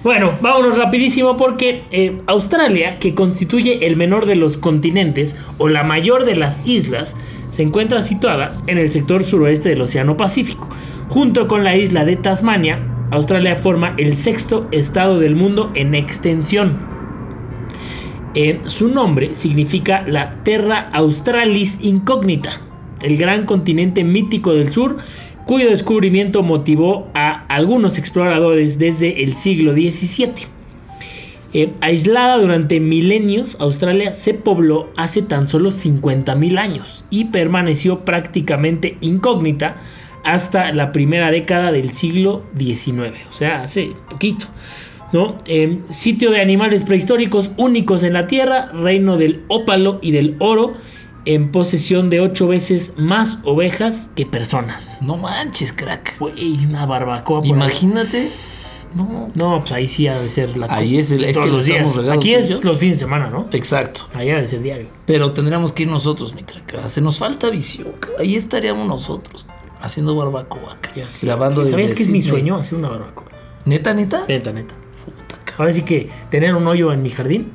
Bueno, 0.03 0.33
vámonos 0.39 0.77
rapidísimo 0.77 1.35
porque 1.35 1.83
eh, 1.91 2.21
Australia, 2.27 2.99
que 2.99 3.13
constituye 3.13 3.85
el 3.85 3.97
menor 3.97 4.25
de 4.25 4.35
los 4.35 4.57
continentes 4.57 5.35
o 5.57 5.67
la 5.67 5.83
mayor 5.83 6.23
de 6.23 6.35
las 6.35 6.65
islas, 6.65 7.17
se 7.51 7.63
encuentra 7.63 8.01
situada 8.01 8.55
en 8.67 8.77
el 8.77 8.91
sector 8.91 9.25
suroeste 9.25 9.69
del 9.69 9.81
Océano 9.81 10.17
Pacífico. 10.17 10.69
Junto 11.09 11.47
con 11.47 11.63
la 11.63 11.75
isla 11.75 12.05
de 12.05 12.15
Tasmania, 12.15 12.79
Australia 13.11 13.55
forma 13.55 13.95
el 13.97 14.15
sexto 14.17 14.67
estado 14.71 15.19
del 15.19 15.35
mundo 15.35 15.71
en 15.73 15.95
extensión. 15.95 16.77
Eh, 18.35 18.59
su 18.67 18.89
nombre 18.89 19.31
significa 19.33 20.03
la 20.07 20.43
Terra 20.43 20.89
Australis 20.93 21.79
Incógnita, 21.81 22.51
el 23.01 23.17
gran 23.17 23.45
continente 23.45 24.03
mítico 24.03 24.53
del 24.53 24.71
sur, 24.71 24.97
cuyo 25.47 25.69
descubrimiento 25.69 26.43
motivó 26.43 27.07
a 27.15 27.45
algunos 27.47 27.97
exploradores 27.97 28.77
desde 28.77 29.23
el 29.23 29.33
siglo 29.33 29.73
XVII. 29.73 30.58
Eh, 31.51 31.73
aislada 31.81 32.37
durante 32.37 32.79
milenios, 32.79 33.57
Australia 33.59 34.13
se 34.13 34.35
pobló 34.35 34.89
hace 34.95 35.21
tan 35.21 35.47
solo 35.47 35.71
50.000 35.71 36.59
años 36.59 37.03
y 37.09 37.25
permaneció 37.25 38.05
prácticamente 38.05 38.97
incógnita 39.01 39.77
hasta 40.23 40.71
la 40.73 40.91
primera 40.91 41.31
década 41.31 41.71
del 41.71 41.91
siglo 41.91 42.43
XIX, 42.57 43.13
o 43.29 43.33
sea, 43.33 43.63
hace 43.63 43.93
poquito. 44.09 44.45
¿no? 45.11 45.37
Eh, 45.45 45.79
sitio 45.89 46.29
de 46.29 46.39
animales 46.39 46.83
prehistóricos 46.83 47.49
únicos 47.57 48.03
en 48.03 48.13
la 48.13 48.27
Tierra, 48.27 48.67
reino 48.67 49.17
del 49.17 49.43
ópalo 49.47 49.97
y 50.03 50.11
del 50.11 50.35
oro, 50.37 50.75
en 51.25 51.51
posesión 51.51 52.09
de 52.09 52.21
ocho 52.21 52.47
veces 52.47 52.93
más 52.97 53.39
ovejas 53.43 54.11
que 54.15 54.25
personas. 54.25 55.01
No 55.01 55.17
manches, 55.17 55.73
crack. 55.73 56.19
Güey, 56.19 56.65
una 56.65 56.85
barbacoa. 56.85 57.45
Imagínate. 57.45 58.23
No. 58.95 59.31
No, 59.35 59.59
pues 59.59 59.71
ahí 59.71 59.87
sí 59.87 60.07
ha 60.07 60.19
de 60.19 60.29
ser 60.29 60.57
la 60.57 60.67
Ahí 60.69 60.97
es, 60.97 61.11
el, 61.11 61.23
es 61.23 61.37
que 61.37 61.47
los 61.47 61.65
días. 61.65 61.97
Aquí 62.11 62.33
es 62.33 62.63
los 62.63 62.77
fines 62.77 62.99
de 62.99 63.05
semana, 63.05 63.29
¿no? 63.29 63.47
Exacto. 63.51 64.07
Ahí 64.13 64.29
ha 64.29 64.37
de 64.37 64.47
ser 64.47 64.61
diario. 64.61 64.87
Pero 65.05 65.31
tendríamos 65.31 65.71
que 65.71 65.83
ir 65.83 65.89
nosotros, 65.89 66.33
mi 66.33 66.43
crack. 66.43 66.87
Se 66.87 67.01
nos 67.01 67.19
falta 67.19 67.49
visión. 67.49 67.89
Ahí 68.19 68.35
estaríamos 68.35 68.87
nosotros 68.87 69.45
haciendo 69.81 70.15
barbacoa. 70.15 70.77
Grabando 71.21 71.65
¿Sabes 71.65 71.93
qué 71.93 72.03
es 72.03 72.09
mi 72.09 72.21
sueño? 72.21 72.55
Hacer 72.55 72.77
una 72.77 72.89
barbacoa. 72.89 73.25
¿Neta, 73.65 73.93
neta? 73.93 74.25
Neta, 74.27 74.51
neta. 74.51 74.75
Ahora 75.57 75.73
sí 75.73 75.81
que 75.83 76.09
tener 76.29 76.55
un 76.55 76.65
hoyo 76.67 76.93
en 76.93 77.01
mi 77.03 77.09
jardín 77.09 77.51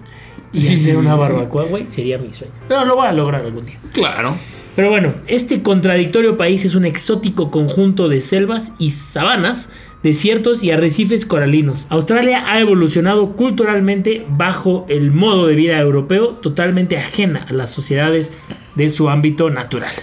y 0.53 0.75
hacer 0.75 0.97
una 0.97 1.17
barbacoa, 1.17 1.65
güey, 1.65 1.87
sería 1.91 2.19
mi 2.19 2.33
sueño. 2.33 2.53
Pero 2.69 2.85
lo 2.85 2.97
voy 2.97 3.07
a 3.07 3.13
lograr 3.13 3.45
algún 3.45 3.67
día. 3.67 3.79
Claro. 3.93 4.37
Pero 4.77 4.91
bueno, 4.91 5.15
este 5.29 5.63
contradictorio 5.63 6.37
país 6.37 6.65
es 6.65 6.75
un 6.75 6.85
exótico 6.85 7.51
conjunto 7.51 8.09
de 8.09 8.21
selvas 8.21 8.73
y 8.79 8.91
sabanas, 8.91 9.71
desiertos 10.03 10.65
y 10.65 10.73
arrecifes 10.73 11.25
coralinos. 11.25 11.87
Australia 11.91 12.45
ha 12.47 12.59
evolucionado 12.59 13.37
culturalmente 13.37 14.27
bajo 14.29 14.85
el 14.89 15.13
modo 15.13 15.47
de 15.47 15.55
vida 15.55 15.79
europeo, 15.79 16.31
totalmente 16.31 16.97
ajena 16.97 17.47
a 17.49 17.53
las 17.53 17.71
sociedades 17.71 18.33
de 18.75 18.91
su 18.91 19.09
ámbito 19.09 19.49
natural. 19.49 19.95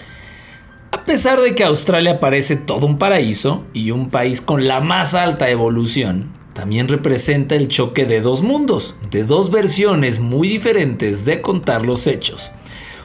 A 0.91 1.03
pesar 1.03 1.41
de 1.41 1.53
que 1.53 1.65
Australia 1.65 2.21
parece 2.21 2.55
todo 2.55 2.85
un 2.85 2.97
paraíso 2.97 3.65
y 3.73 3.91
un 3.91 4.09
país 4.09 4.39
con 4.39 4.67
la 4.67 4.79
más 4.79 5.15
alta 5.15 5.49
evolución, 5.49 6.29
también 6.53 6.87
representa 6.87 7.55
el 7.55 7.67
choque 7.67 8.05
de 8.05 8.21
dos 8.21 8.41
mundos, 8.41 8.95
de 9.09 9.23
dos 9.25 9.51
versiones 9.51 10.19
muy 10.19 10.47
diferentes 10.47 11.25
de 11.25 11.41
contar 11.41 11.85
los 11.85 12.07
hechos. 12.07 12.51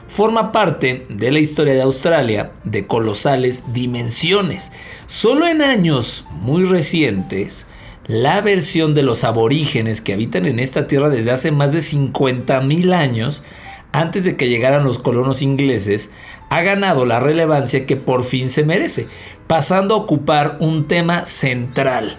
Forma 0.07 0.51
parte 0.51 1.05
de 1.09 1.31
la 1.31 1.39
historia 1.39 1.73
de 1.73 1.81
Australia 1.81 2.51
de 2.63 2.87
colosales 2.87 3.73
dimensiones. 3.73 4.71
Solo 5.05 5.47
en 5.47 5.61
años 5.61 6.25
muy 6.41 6.63
recientes, 6.63 7.67
la 8.05 8.39
versión 8.39 8.95
de 8.95 9.03
los 9.03 9.25
aborígenes 9.25 10.01
que 10.01 10.13
habitan 10.13 10.45
en 10.45 10.59
esta 10.59 10.87
tierra 10.87 11.09
desde 11.09 11.31
hace 11.31 11.51
más 11.51 11.73
de 11.73 11.79
50.000 11.79 12.93
años, 12.93 13.43
antes 13.91 14.23
de 14.23 14.37
que 14.37 14.47
llegaran 14.47 14.85
los 14.85 14.97
colonos 14.97 15.41
ingleses, 15.41 16.09
ha 16.49 16.61
ganado 16.61 17.05
la 17.05 17.19
relevancia 17.19 17.85
que 17.85 17.97
por 17.97 18.23
fin 18.23 18.49
se 18.49 18.63
merece, 18.63 19.07
pasando 19.45 19.95
a 19.95 19.97
ocupar 19.97 20.57
un 20.61 20.87
tema 20.87 21.25
central 21.25 22.17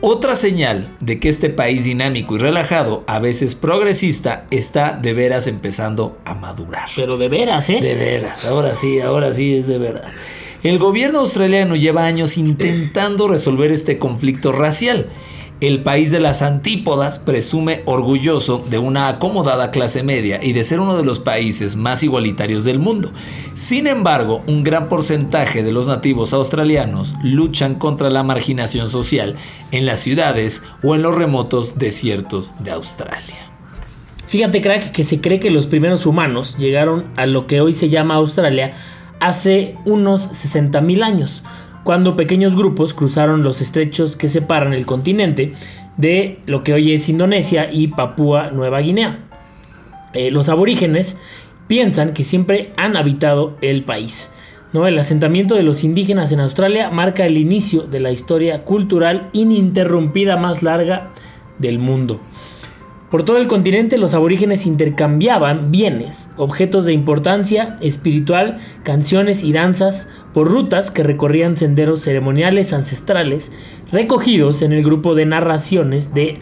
otra 0.00 0.34
señal 0.34 0.88
de 1.00 1.20
que 1.20 1.28
este 1.28 1.50
país 1.50 1.84
dinámico 1.84 2.36
y 2.36 2.38
relajado, 2.38 3.04
a 3.06 3.18
veces 3.18 3.54
progresista, 3.54 4.46
está 4.50 4.92
de 4.92 5.12
veras 5.12 5.46
empezando 5.46 6.18
a 6.24 6.34
madurar. 6.34 6.88
Pero 6.96 7.18
de 7.18 7.28
veras, 7.28 7.68
¿eh? 7.70 7.80
De 7.80 7.94
veras, 7.94 8.44
ahora 8.44 8.74
sí, 8.74 9.00
ahora 9.00 9.32
sí 9.32 9.56
es 9.56 9.66
de 9.66 9.78
verdad. 9.78 10.10
El 10.62 10.78
gobierno 10.78 11.20
australiano 11.20 11.74
lleva 11.74 12.04
años 12.04 12.36
intentando 12.36 13.28
resolver 13.28 13.72
este 13.72 13.98
conflicto 13.98 14.52
racial 14.52 15.08
el 15.60 15.82
país 15.82 16.10
de 16.10 16.20
las 16.20 16.40
antípodas 16.42 17.18
presume 17.18 17.82
orgulloso 17.84 18.64
de 18.70 18.78
una 18.78 19.08
acomodada 19.08 19.70
clase 19.70 20.02
media 20.02 20.40
y 20.42 20.52
de 20.52 20.64
ser 20.64 20.80
uno 20.80 20.96
de 20.96 21.04
los 21.04 21.18
países 21.18 21.76
más 21.76 22.02
igualitarios 22.02 22.64
del 22.64 22.78
mundo. 22.78 23.12
Sin 23.54 23.86
embargo, 23.86 24.42
un 24.46 24.64
gran 24.64 24.88
porcentaje 24.88 25.62
de 25.62 25.72
los 25.72 25.86
nativos 25.86 26.32
australianos 26.32 27.16
luchan 27.22 27.74
contra 27.74 28.10
la 28.10 28.22
marginación 28.22 28.88
social 28.88 29.36
en 29.70 29.84
las 29.84 30.00
ciudades 30.00 30.62
o 30.82 30.94
en 30.94 31.02
los 31.02 31.14
remotos 31.14 31.78
desiertos 31.78 32.54
de 32.60 32.70
Australia. 32.70 33.50
Fíjate, 34.28 34.62
crack, 34.62 34.92
que 34.92 35.04
se 35.04 35.20
cree 35.20 35.40
que 35.40 35.50
los 35.50 35.66
primeros 35.66 36.06
humanos 36.06 36.56
llegaron 36.56 37.04
a 37.16 37.26
lo 37.26 37.46
que 37.46 37.60
hoy 37.60 37.74
se 37.74 37.88
llama 37.88 38.14
Australia 38.14 38.72
hace 39.18 39.74
unos 39.84 40.30
60.000 40.30 41.02
años 41.02 41.44
cuando 41.84 42.16
pequeños 42.16 42.56
grupos 42.56 42.94
cruzaron 42.94 43.42
los 43.42 43.60
estrechos 43.60 44.16
que 44.16 44.28
separan 44.28 44.72
el 44.72 44.86
continente 44.86 45.52
de 45.96 46.38
lo 46.46 46.62
que 46.62 46.72
hoy 46.72 46.92
es 46.92 47.08
Indonesia 47.08 47.70
y 47.72 47.88
Papúa 47.88 48.50
Nueva 48.50 48.80
Guinea. 48.80 49.18
Eh, 50.12 50.30
los 50.30 50.48
aborígenes 50.48 51.18
piensan 51.66 52.12
que 52.12 52.24
siempre 52.24 52.72
han 52.76 52.96
habitado 52.96 53.56
el 53.60 53.84
país. 53.84 54.32
El 54.72 54.98
asentamiento 54.98 55.56
de 55.56 55.64
los 55.64 55.82
indígenas 55.82 56.30
en 56.30 56.40
Australia 56.40 56.90
marca 56.90 57.26
el 57.26 57.36
inicio 57.36 57.82
de 57.82 57.98
la 57.98 58.12
historia 58.12 58.64
cultural 58.64 59.28
ininterrumpida 59.32 60.36
más 60.36 60.62
larga 60.62 61.10
del 61.58 61.80
mundo. 61.80 62.20
Por 63.10 63.24
todo 63.24 63.38
el 63.38 63.48
continente 63.48 63.98
los 63.98 64.14
aborígenes 64.14 64.66
intercambiaban 64.66 65.72
bienes, 65.72 66.30
objetos 66.36 66.84
de 66.84 66.92
importancia 66.92 67.76
espiritual, 67.80 68.58
canciones 68.84 69.42
y 69.42 69.52
danzas 69.52 70.08
por 70.32 70.48
rutas 70.48 70.90
que 70.90 71.02
recorrían 71.02 71.56
senderos 71.56 72.02
ceremoniales 72.02 72.72
ancestrales 72.72 73.52
recogidos 73.90 74.62
en 74.62 74.72
el 74.72 74.82
grupo 74.82 75.14
de 75.14 75.26
narraciones 75.26 76.14
de 76.14 76.38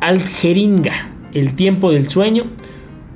Algeringa, 0.00 1.10
el 1.32 1.54
tiempo 1.54 1.92
del 1.92 2.08
sueño, 2.08 2.44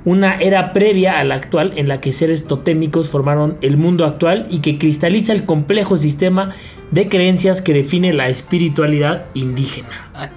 una 0.03 0.35
era 0.35 0.71
previa 0.71 1.19
a 1.19 1.23
la 1.23 1.35
actual 1.35 1.73
en 1.75 1.87
la 1.87 1.99
que 1.99 2.13
seres 2.13 2.45
totémicos 2.45 3.09
formaron 3.09 3.57
el 3.61 3.77
mundo 3.77 4.05
actual 4.05 4.45
y 4.49 4.59
que 4.59 4.77
cristaliza 4.77 5.33
el 5.33 5.45
complejo 5.45 5.97
sistema 5.97 6.51
de 6.91 7.09
creencias 7.09 7.61
que 7.61 7.73
define 7.73 8.13
la 8.13 8.29
espiritualidad 8.29 9.25
indígena. 9.33 10.11
Ah, 10.13 10.29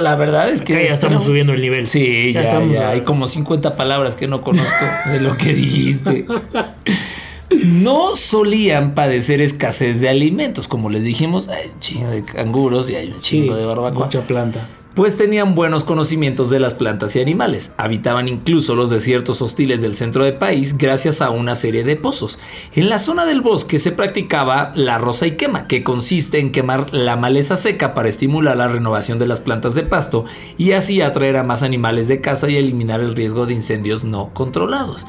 la 0.00 0.16
verdad 0.16 0.50
es 0.50 0.62
que 0.62 0.74
ya 0.74 0.94
estamos 0.94 1.24
subiendo 1.24 1.52
el 1.52 1.60
nivel. 1.60 1.86
Sí, 1.86 2.32
ya, 2.32 2.62
ya, 2.64 2.90
hay 2.90 3.02
como 3.02 3.26
50 3.26 3.76
palabras 3.76 4.16
que 4.16 4.26
no 4.26 4.42
conozco 4.42 4.84
de 5.06 5.20
lo 5.20 5.36
que 5.36 5.54
dijiste. 5.54 6.26
No 7.50 8.16
solían 8.16 8.94
padecer 8.94 9.40
escasez 9.40 10.00
de 10.00 10.08
alimentos, 10.08 10.68
como 10.68 10.88
les 10.88 11.02
dijimos, 11.02 11.48
hay 11.48 11.70
un 11.72 11.80
chingo 11.80 12.10
de 12.10 12.22
canguros 12.22 12.88
y 12.90 12.94
hay 12.94 13.10
un 13.10 13.20
chingo 13.20 13.54
de 13.54 13.64
barbacoa. 13.64 14.06
Mucha 14.06 14.20
planta 14.22 14.68
pues 14.94 15.16
tenían 15.16 15.54
buenos 15.54 15.84
conocimientos 15.84 16.50
de 16.50 16.58
las 16.60 16.74
plantas 16.74 17.14
y 17.14 17.20
animales. 17.20 17.74
Habitaban 17.78 18.28
incluso 18.28 18.74
los 18.74 18.90
desiertos 18.90 19.40
hostiles 19.40 19.80
del 19.80 19.94
centro 19.94 20.24
del 20.24 20.34
país 20.34 20.76
gracias 20.76 21.22
a 21.22 21.30
una 21.30 21.54
serie 21.54 21.84
de 21.84 21.96
pozos. 21.96 22.38
En 22.74 22.88
la 22.88 22.98
zona 22.98 23.24
del 23.24 23.40
bosque 23.40 23.78
se 23.78 23.92
practicaba 23.92 24.72
la 24.74 24.98
rosa 24.98 25.26
y 25.26 25.36
quema, 25.36 25.66
que 25.68 25.84
consiste 25.84 26.38
en 26.38 26.50
quemar 26.50 26.92
la 26.92 27.16
maleza 27.16 27.56
seca 27.56 27.94
para 27.94 28.08
estimular 28.08 28.56
la 28.56 28.68
renovación 28.68 29.18
de 29.18 29.26
las 29.26 29.40
plantas 29.40 29.74
de 29.74 29.84
pasto 29.84 30.24
y 30.58 30.72
así 30.72 31.00
atraer 31.00 31.36
a 31.36 31.44
más 31.44 31.62
animales 31.62 32.08
de 32.08 32.20
caza 32.20 32.50
y 32.50 32.56
eliminar 32.56 33.00
el 33.00 33.14
riesgo 33.14 33.46
de 33.46 33.54
incendios 33.54 34.02
no 34.02 34.34
controlados. 34.34 35.06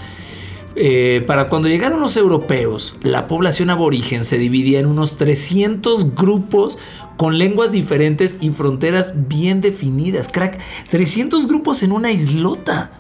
Eh, 0.75 1.23
para 1.27 1.49
cuando 1.49 1.67
llegaron 1.67 1.99
los 1.99 2.15
europeos, 2.15 2.97
la 3.01 3.27
población 3.27 3.69
aborigen 3.69 4.23
se 4.23 4.37
dividía 4.37 4.79
en 4.79 4.85
unos 4.85 5.17
300 5.17 6.15
grupos 6.15 6.77
con 7.17 7.37
lenguas 7.37 7.71
diferentes 7.71 8.37
y 8.41 8.49
fronteras 8.51 9.27
bien 9.27 9.61
definidas. 9.61 10.29
Crack, 10.29 10.59
300 10.89 11.47
grupos 11.47 11.83
en 11.83 11.91
una 11.91 12.11
islota. 12.11 12.91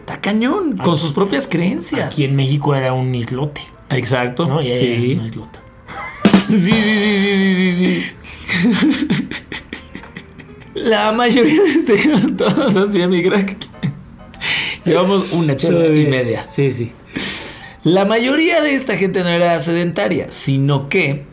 Está 0.00 0.20
cañón, 0.20 0.76
con 0.76 0.98
sus 0.98 1.12
propias 1.12 1.46
creencias. 1.46 2.08
Aquí 2.08 2.24
en 2.24 2.36
México 2.36 2.74
era 2.74 2.92
un 2.92 3.14
islote. 3.14 3.62
Exacto. 3.90 4.46
¿no? 4.46 4.60
Sí. 4.60 5.14
una 5.18 5.26
islota. 5.26 5.60
Sí, 6.46 6.58
sí, 6.58 6.72
sí, 6.72 7.54
sí, 7.54 7.72
sí, 7.72 7.72
sí. 7.78 9.24
La 10.74 11.12
mayoría 11.12 11.62
de 11.62 11.68
este 11.68 11.96
todos 12.36 12.76
así, 12.76 13.06
mi 13.06 13.22
crack. 13.22 13.56
Llevamos 14.84 15.32
una 15.32 15.56
charla 15.56 15.86
y 15.86 16.06
media. 16.06 16.46
Sí, 16.52 16.72
sí. 16.72 16.92
La 17.84 18.04
mayoría 18.04 18.60
de 18.62 18.74
esta 18.74 18.96
gente 18.96 19.22
no 19.22 19.28
era 19.28 19.58
sedentaria, 19.60 20.30
sino 20.30 20.88
que 20.88 21.24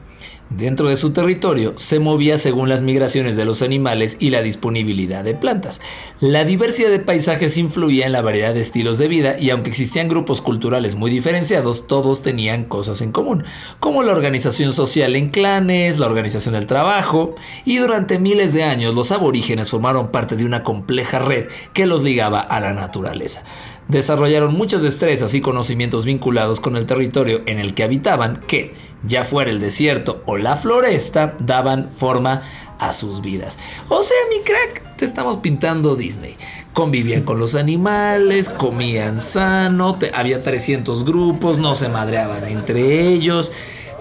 Dentro 0.58 0.90
de 0.90 0.98
su 0.98 1.14
territorio 1.14 1.76
se 1.78 2.00
movía 2.00 2.38
según 2.38 2.68
las 2.68 2.82
migraciones 2.82 3.38
de 3.38 3.46
los 3.46 3.62
animales 3.62 4.18
y 4.20 4.32
la 4.32 4.42
disponibilidad 4.42 5.24
de 5.24 5.34
plantas. 5.34 5.80
La 6.20 6.44
diversidad 6.44 6.90
de 6.90 7.00
paisajes 7.00 7.56
influía 7.56 8.06
en 8.06 8.12
la 8.12 8.22
variedad 8.22 8.54
de 8.54 8.60
estilos 8.60 8.98
de 8.98 9.08
vida 9.08 9.40
y 9.40 9.50
aunque 9.50 9.70
existían 9.70 10.10
grupos 10.10 10.42
culturales 10.42 10.96
muy 10.96 11.10
diferenciados, 11.10 11.88
todos 11.88 12.22
tenían 12.22 12.66
cosas 12.66 13.00
en 13.02 13.14
común, 13.14 13.46
como 13.80 14.04
la 14.04 14.12
organización 14.12 14.74
social 14.74 15.16
en 15.16 15.30
clanes, 15.30 16.00
la 16.00 16.08
organización 16.08 16.54
del 16.54 16.68
trabajo, 16.68 17.34
y 17.64 17.78
durante 17.78 18.20
miles 18.20 18.52
de 18.52 18.66
años 18.66 18.94
los 18.94 19.14
aborígenes 19.14 19.70
formaron 19.70 20.12
parte 20.12 20.36
de 20.36 20.44
una 20.44 20.64
compleja 20.64 21.20
red 21.20 21.48
que 21.72 21.86
los 21.86 22.04
ligaba 22.04 22.42
a 22.42 22.60
la 22.60 22.74
naturaleza. 22.74 23.44
Desarrollaron 23.92 24.54
muchas 24.54 24.82
destrezas 24.82 25.34
y 25.34 25.42
conocimientos 25.42 26.06
vinculados 26.06 26.60
con 26.60 26.78
el 26.78 26.86
territorio 26.86 27.42
en 27.46 27.60
el 27.60 27.74
que 27.74 27.84
habitaban 27.84 28.40
que, 28.48 28.74
ya 29.04 29.24
fuera 29.24 29.52
el 29.52 29.60
desierto 29.60 30.24
o 30.26 30.38
la 30.38 30.56
floresta, 30.56 31.36
daban 31.40 31.90
forma 31.96 32.42
a 32.80 32.94
sus 32.94 33.22
vidas. 33.22 33.60
O 33.90 34.02
sea, 34.02 34.18
mi 34.30 34.44
crack, 34.44 34.96
te 34.96 35.06
estamos 35.06 35.38
pintando 35.38 35.96
Disney. 35.96 36.38
Convivían 36.74 37.24
con 37.24 37.38
los 37.38 37.56
animales, 37.56 38.48
comían 38.48 39.20
sano, 39.20 40.00
había 40.14 40.42
300 40.42 41.04
grupos, 41.04 41.58
no 41.58 41.76
se 41.76 41.90
madreaban 41.90 42.48
entre 42.48 43.10
ellos 43.10 43.52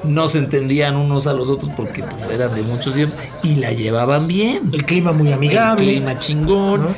no 0.03 0.29
se 0.29 0.39
entendían 0.39 0.97
unos 0.97 1.27
a 1.27 1.35
los 1.35 1.51
otros 1.51 1.71
porque 1.77 2.03
pues, 2.03 2.31
eran 2.31 2.55
de 2.55 2.63
muchos 2.63 2.95
tiempos 2.95 3.19
y 3.43 3.57
la 3.57 3.73
llevaban 3.73 4.27
bien. 4.27 4.71
El 4.73 4.87
clima 4.87 5.13
muy 5.13 5.31
amigable. 5.31 5.85
El 5.85 5.97
clima 5.97 6.19
chingón. 6.19 6.97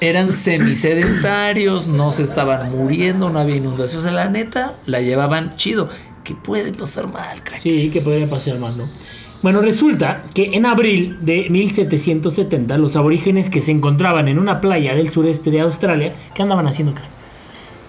Eran 0.00 0.30
semisedentarios, 0.30 1.88
no 1.88 2.12
se 2.12 2.22
estaban 2.22 2.70
muriendo, 2.70 3.30
no 3.30 3.38
había 3.38 3.56
inundaciones. 3.56 3.96
O 3.96 4.02
sea, 4.02 4.12
la 4.12 4.28
neta, 4.28 4.74
la 4.86 5.00
llevaban 5.00 5.56
chido. 5.56 5.88
Que 6.22 6.34
puede 6.34 6.72
pasar 6.72 7.06
mal, 7.06 7.42
crack. 7.44 7.60
Sí, 7.60 7.90
que 7.90 8.00
puede 8.00 8.26
pasar 8.26 8.58
mal, 8.58 8.76
¿no? 8.76 8.84
Bueno, 9.42 9.60
resulta 9.60 10.24
que 10.34 10.50
en 10.54 10.66
abril 10.66 11.18
de 11.20 11.48
1770 11.48 12.78
los 12.78 12.96
aborígenes 12.96 13.48
que 13.48 13.60
se 13.60 13.70
encontraban 13.70 14.28
en 14.28 14.38
una 14.38 14.60
playa 14.60 14.94
del 14.94 15.10
sureste 15.10 15.50
de 15.50 15.60
Australia, 15.60 16.14
¿qué 16.34 16.42
andaban 16.42 16.66
haciendo, 16.66 16.94
crack? 16.94 17.16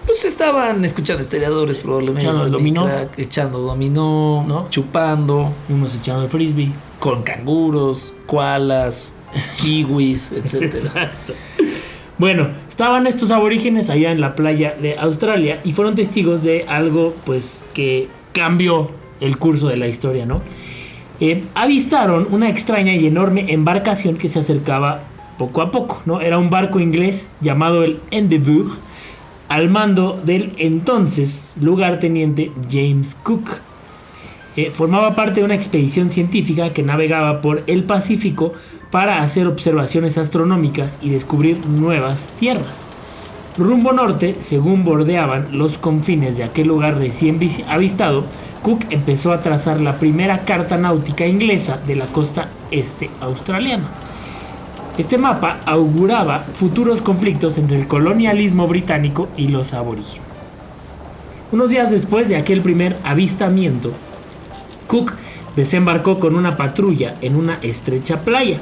Pues 0.06 0.24
estaban 0.24 0.82
escuchando 0.86 1.20
historiadores 1.20 1.78
probablemente. 1.80 2.22
Echando 2.22 2.48
dominó. 2.48 2.88
echando 3.18 3.58
dominó, 3.58 4.42
¿no? 4.48 4.70
chupando. 4.70 5.52
Unos 5.68 5.96
echando 5.96 6.24
el 6.24 6.30
frisbee. 6.30 6.72
Con 6.98 7.22
canguros, 7.22 8.14
koalas, 8.26 9.16
kiwis, 9.58 10.32
etc. 10.32 10.76
Bueno, 12.18 12.48
estaban 12.68 13.06
estos 13.06 13.30
aborígenes 13.30 13.90
allá 13.90 14.10
en 14.10 14.20
la 14.20 14.34
playa 14.34 14.74
de 14.80 14.98
Australia 14.98 15.60
y 15.64 15.72
fueron 15.72 15.94
testigos 15.94 16.42
de 16.42 16.64
algo 16.68 17.14
pues 17.24 17.62
que 17.74 18.08
cambió 18.32 18.90
el 19.20 19.38
curso 19.38 19.68
de 19.68 19.76
la 19.76 19.86
historia, 19.86 20.26
¿no? 20.26 20.42
Eh, 21.20 21.44
avistaron 21.54 22.26
una 22.30 22.48
extraña 22.48 22.94
y 22.94 23.06
enorme 23.06 23.52
embarcación 23.52 24.16
que 24.16 24.28
se 24.28 24.40
acercaba 24.40 25.02
poco 25.38 25.62
a 25.62 25.70
poco, 25.70 26.02
¿no? 26.06 26.20
Era 26.20 26.38
un 26.38 26.50
barco 26.50 26.80
inglés 26.80 27.30
llamado 27.40 27.84
el 27.84 28.00
Endeavour 28.10 28.66
al 29.48 29.68
mando 29.68 30.20
del 30.24 30.52
entonces 30.58 31.40
lugarteniente 31.60 32.52
James 32.70 33.16
Cook. 33.22 33.60
Eh, 34.58 34.72
formaba 34.72 35.14
parte 35.14 35.38
de 35.38 35.44
una 35.44 35.54
expedición 35.54 36.10
científica 36.10 36.72
que 36.72 36.82
navegaba 36.82 37.40
por 37.40 37.62
el 37.68 37.84
Pacífico 37.84 38.54
para 38.90 39.22
hacer 39.22 39.46
observaciones 39.46 40.18
astronómicas 40.18 40.98
y 41.00 41.10
descubrir 41.10 41.64
nuevas 41.64 42.32
tierras. 42.40 42.88
Rumbo 43.56 43.92
norte, 43.92 44.34
según 44.40 44.82
bordeaban 44.82 45.56
los 45.56 45.78
confines 45.78 46.36
de 46.36 46.42
aquel 46.42 46.66
lugar 46.66 46.98
recién 46.98 47.38
avistado, 47.68 48.24
Cook 48.64 48.80
empezó 48.90 49.30
a 49.30 49.42
trazar 49.42 49.80
la 49.80 49.96
primera 50.00 50.40
carta 50.40 50.76
náutica 50.76 51.24
inglesa 51.24 51.78
de 51.86 51.94
la 51.94 52.06
costa 52.06 52.48
este 52.72 53.10
australiana. 53.20 53.86
Este 54.98 55.18
mapa 55.18 55.60
auguraba 55.66 56.40
futuros 56.40 57.00
conflictos 57.00 57.58
entre 57.58 57.78
el 57.78 57.86
colonialismo 57.86 58.66
británico 58.66 59.28
y 59.36 59.46
los 59.46 59.72
aborígenes. 59.72 60.26
Unos 61.52 61.70
días 61.70 61.92
después 61.92 62.28
de 62.28 62.36
aquel 62.36 62.60
primer 62.60 62.96
avistamiento, 63.04 63.92
Cook 64.88 65.12
desembarcó 65.54 66.18
con 66.18 66.34
una 66.34 66.56
patrulla 66.56 67.14
en 67.20 67.36
una 67.36 67.60
estrecha 67.62 68.22
playa. 68.22 68.58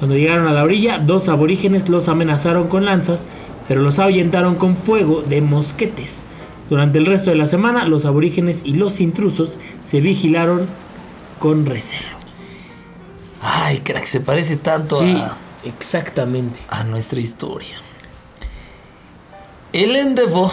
Cuando 0.00 0.16
llegaron 0.16 0.48
a 0.48 0.52
la 0.52 0.64
orilla, 0.64 0.98
dos 0.98 1.28
aborígenes 1.28 1.88
los 1.88 2.08
amenazaron 2.08 2.66
con 2.66 2.84
lanzas, 2.84 3.28
pero 3.68 3.82
los 3.82 4.00
ahuyentaron 4.00 4.56
con 4.56 4.74
fuego 4.74 5.22
de 5.22 5.40
mosquetes. 5.40 6.24
Durante 6.68 6.98
el 6.98 7.06
resto 7.06 7.30
de 7.30 7.36
la 7.36 7.46
semana, 7.46 7.86
los 7.86 8.04
aborígenes 8.04 8.64
y 8.64 8.72
los 8.72 9.00
intrusos 9.00 9.58
se 9.84 10.00
vigilaron 10.00 10.66
con 11.38 11.66
recelo. 11.66 12.18
Ay, 13.40 13.78
crack, 13.78 14.04
se 14.06 14.20
parece 14.20 14.56
tanto 14.56 15.00
a 15.00 15.36
Exactamente. 15.64 16.60
A 16.68 16.84
nuestra 16.84 17.20
historia. 17.20 17.76
El 19.72 19.96
Endeavour 19.96 20.50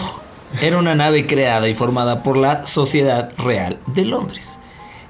era 0.62 0.78
una 0.78 0.96
nave 0.96 1.26
creada 1.26 1.68
y 1.70 1.74
formada 1.74 2.24
por 2.24 2.38
la 2.38 2.66
Sociedad 2.66 3.32
Real 3.38 3.80
de 3.88 4.06
Londres. 4.06 4.60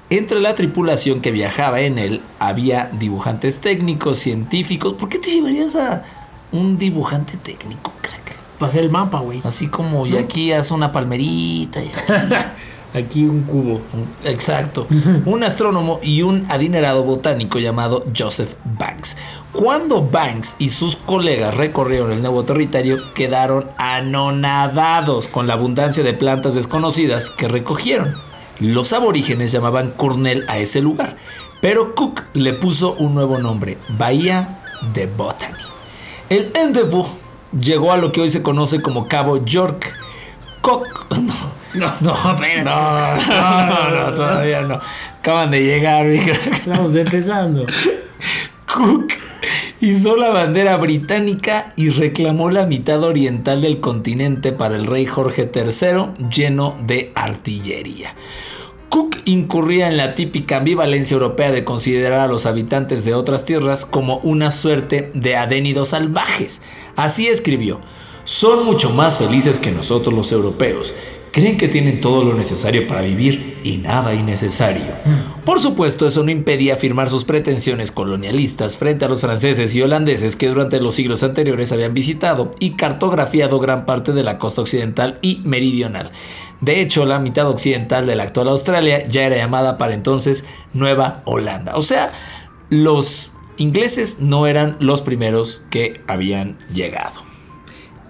Entre 0.08 0.40
la 0.40 0.54
tripulación 0.54 1.20
que 1.20 1.32
viajaba 1.32 1.80
en 1.80 1.98
él 1.98 2.20
había 2.38 2.90
dibujantes 2.92 3.60
técnicos, 3.60 4.18
científicos. 4.18 4.94
¿Por 4.94 5.08
qué 5.08 5.18
te 5.18 5.30
llevarías 5.30 5.74
a 5.74 6.04
un 6.52 6.78
dibujante 6.78 7.36
técnico, 7.36 7.92
crack? 8.00 8.36
Para 8.58 8.70
hacer 8.70 8.84
el 8.84 8.90
mapa, 8.90 9.18
güey. 9.18 9.40
Así 9.42 9.66
como, 9.66 10.06
y 10.06 10.16
aquí 10.16 10.52
haz 10.52 10.70
una 10.70 10.92
palmerita. 10.92 11.82
Y 11.82 11.90
Aquí 12.94 13.24
un 13.24 13.42
cubo. 13.42 13.80
Exacto. 14.24 14.86
un 15.26 15.42
astrónomo 15.42 15.98
y 16.02 16.22
un 16.22 16.46
adinerado 16.48 17.02
botánico 17.02 17.58
llamado 17.58 18.04
Joseph 18.16 18.54
Banks. 18.64 19.16
Cuando 19.52 20.02
Banks 20.02 20.56
y 20.58 20.70
sus 20.70 20.96
colegas 20.96 21.56
recorrieron 21.56 22.12
el 22.12 22.22
nuevo 22.22 22.44
territorio, 22.44 22.98
quedaron 23.12 23.66
anonadados 23.76 25.28
con 25.28 25.46
la 25.46 25.54
abundancia 25.54 26.04
de 26.04 26.14
plantas 26.14 26.54
desconocidas 26.54 27.28
que 27.28 27.48
recogieron. 27.48 28.14
Los 28.60 28.92
aborígenes 28.92 29.52
llamaban 29.52 29.92
Cornell 29.92 30.44
a 30.48 30.58
ese 30.58 30.80
lugar, 30.80 31.16
pero 31.60 31.94
Cook 31.94 32.22
le 32.34 32.52
puso 32.52 32.94
un 32.94 33.14
nuevo 33.14 33.38
nombre, 33.38 33.78
Bahía 33.88 34.58
de 34.94 35.06
Botany. 35.06 35.54
El 36.28 36.50
Endeavour 36.54 37.06
llegó 37.58 37.92
a 37.92 37.96
lo 37.96 38.12
que 38.12 38.20
hoy 38.20 38.30
se 38.30 38.42
conoce 38.42 38.80
como 38.80 39.08
Cabo 39.08 39.44
York. 39.44 39.92
Cook, 40.60 41.06
No, 41.74 41.92
no, 42.00 42.32
espérate. 42.32 42.64
No, 42.64 43.90
no, 43.90 44.14
todavía 44.14 44.62
no. 44.62 44.80
Acaban 45.18 45.50
de 45.50 45.62
llegar, 45.62 46.06
Estamos 46.06 46.94
empezando. 46.94 47.66
Cook 48.74 49.12
hizo 49.80 50.16
la 50.16 50.30
bandera 50.30 50.76
británica 50.76 51.72
y 51.76 51.90
reclamó 51.90 52.50
la 52.50 52.66
mitad 52.66 53.02
oriental 53.02 53.62
del 53.62 53.80
continente 53.80 54.52
para 54.52 54.76
el 54.76 54.86
rey 54.86 55.06
Jorge 55.06 55.50
III 55.54 56.28
lleno 56.30 56.76
de 56.86 57.12
artillería. 57.14 58.14
Cook 58.88 59.16
incurría 59.24 59.88
en 59.88 59.96
la 59.96 60.14
típica 60.14 60.58
ambivalencia 60.58 61.14
europea 61.14 61.50
de 61.50 61.64
considerar 61.64 62.20
a 62.20 62.26
los 62.28 62.46
habitantes 62.46 63.04
de 63.04 63.14
otras 63.14 63.44
tierras 63.44 63.84
como 63.84 64.18
una 64.18 64.50
suerte 64.50 65.10
de 65.14 65.36
adénidos 65.36 65.88
salvajes. 65.88 66.62
Así 66.94 67.26
escribió, 67.26 67.80
son 68.24 68.64
mucho 68.64 68.90
más 68.92 69.18
felices 69.18 69.58
que 69.58 69.72
nosotros 69.72 70.14
los 70.14 70.32
europeos 70.32 70.94
Creen 71.36 71.58
que 71.58 71.68
tienen 71.68 72.00
todo 72.00 72.24
lo 72.24 72.32
necesario 72.32 72.88
para 72.88 73.02
vivir 73.02 73.60
y 73.62 73.76
nada 73.76 74.14
innecesario. 74.14 74.86
Por 75.44 75.60
supuesto, 75.60 76.06
eso 76.06 76.22
no 76.22 76.30
impedía 76.30 76.72
afirmar 76.72 77.10
sus 77.10 77.24
pretensiones 77.24 77.92
colonialistas 77.92 78.78
frente 78.78 79.04
a 79.04 79.08
los 79.08 79.20
franceses 79.20 79.74
y 79.74 79.82
holandeses 79.82 80.34
que 80.34 80.48
durante 80.48 80.80
los 80.80 80.94
siglos 80.94 81.22
anteriores 81.22 81.72
habían 81.72 81.92
visitado 81.92 82.52
y 82.58 82.70
cartografiado 82.70 83.60
gran 83.60 83.84
parte 83.84 84.12
de 84.12 84.24
la 84.24 84.38
costa 84.38 84.62
occidental 84.62 85.18
y 85.20 85.42
meridional. 85.44 86.10
De 86.62 86.80
hecho, 86.80 87.04
la 87.04 87.18
mitad 87.18 87.50
occidental 87.50 88.06
de 88.06 88.16
la 88.16 88.22
actual 88.22 88.48
Australia 88.48 89.06
ya 89.06 89.26
era 89.26 89.36
llamada 89.36 89.76
para 89.76 89.92
entonces 89.92 90.46
Nueva 90.72 91.20
Holanda. 91.26 91.76
O 91.76 91.82
sea, 91.82 92.12
los 92.70 93.32
ingleses 93.58 94.20
no 94.20 94.46
eran 94.46 94.78
los 94.80 95.02
primeros 95.02 95.64
que 95.68 96.00
habían 96.06 96.56
llegado. 96.72 97.25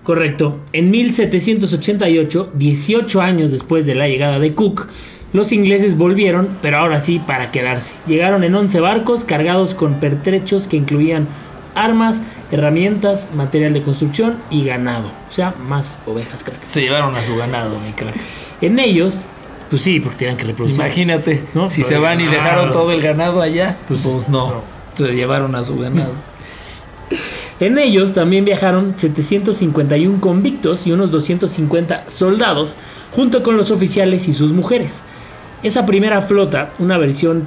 Correcto. 0.07 0.61
En 0.73 0.93
1788, 0.93 2.53
18 2.55 3.21
años 3.21 3.51
después 3.51 3.87
de 3.87 3.97
la 3.97 4.07
llegada 4.07 4.39
de 4.39 4.55
Cook, 4.55 4.87
los 5.33 5.51
ingleses 5.51 5.99
volvieron, 5.99 6.49
pero 6.63 6.79
ahora 6.79 7.01
sí 7.01 7.19
para 7.19 7.51
quedarse. 7.51 7.97
Llegaron 8.07 8.45
en 8.45 8.55
11 8.55 8.79
barcos 8.79 9.25
cargados 9.25 9.75
con 9.75 9.99
pertrechos 9.99 10.69
que 10.69 10.77
incluían 10.77 11.27
armas, 11.75 12.23
herramientas, 12.53 13.31
material 13.35 13.73
de 13.73 13.83
construcción 13.83 14.37
y 14.49 14.65
ganado. 14.65 15.11
O 15.29 15.33
sea, 15.33 15.57
más 15.69 15.99
ovejas, 16.07 16.45
crack. 16.45 16.63
Se 16.63 16.83
llevaron 16.83 17.17
a 17.17 17.21
su 17.21 17.37
ganado, 17.37 17.77
mi 17.81 17.91
crack. 17.91 18.15
En 18.61 18.79
ellos, 18.79 19.23
pues 19.71 19.83
sí, 19.83 19.99
porque 19.99 20.19
tienen 20.19 20.37
que 20.37 20.45
reproducir. 20.45 20.77
Imagínate, 20.77 21.43
¿no? 21.53 21.69
si 21.69 21.83
se 21.83 21.99
van 21.99 22.21
y 22.21 22.29
dejaron 22.29 22.71
todo 22.71 22.93
el 22.93 23.03
ganado 23.03 23.43
allá, 23.43 23.77
pues, 23.89 23.99
pues 24.05 24.29
no, 24.29 24.63
se 24.95 25.17
llevaron 25.17 25.57
a 25.57 25.65
su 25.65 25.77
ganado. 25.77 26.13
En 27.59 27.79
ellos 27.79 28.13
también 28.13 28.45
viajaron 28.45 28.95
751 28.97 30.21
convictos 30.21 30.87
y 30.87 30.93
unos 30.93 31.11
250 31.11 32.11
soldados, 32.11 32.77
junto 33.13 33.43
con 33.43 33.57
los 33.57 33.71
oficiales 33.71 34.29
y 34.29 34.35
sus 34.35 34.53
mujeres. 34.53 35.03
Esa 35.63 35.87
primera 35.87 36.21
flota, 36.21 36.71
una 36.79 36.99
versión 36.99 37.45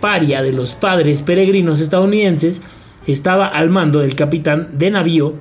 paria 0.00 0.42
de 0.42 0.52
los 0.52 0.72
padres 0.74 1.20
peregrinos 1.22 1.80
estadounidenses, 1.80 2.62
estaba 3.06 3.46
al 3.46 3.68
mando 3.68 4.00
del 4.00 4.14
capitán 4.14 4.68
de 4.72 4.90
navío 4.90 5.34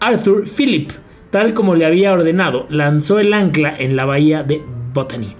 Arthur 0.00 0.44
Phillip. 0.48 0.90
Tal 1.30 1.54
como 1.54 1.74
le 1.74 1.86
había 1.86 2.12
ordenado, 2.12 2.66
lanzó 2.70 3.20
el 3.20 3.32
ancla 3.34 3.74
en 3.76 3.96
la 3.96 4.04
bahía 4.04 4.42
de 4.42 4.62
Botany. 4.94 5.36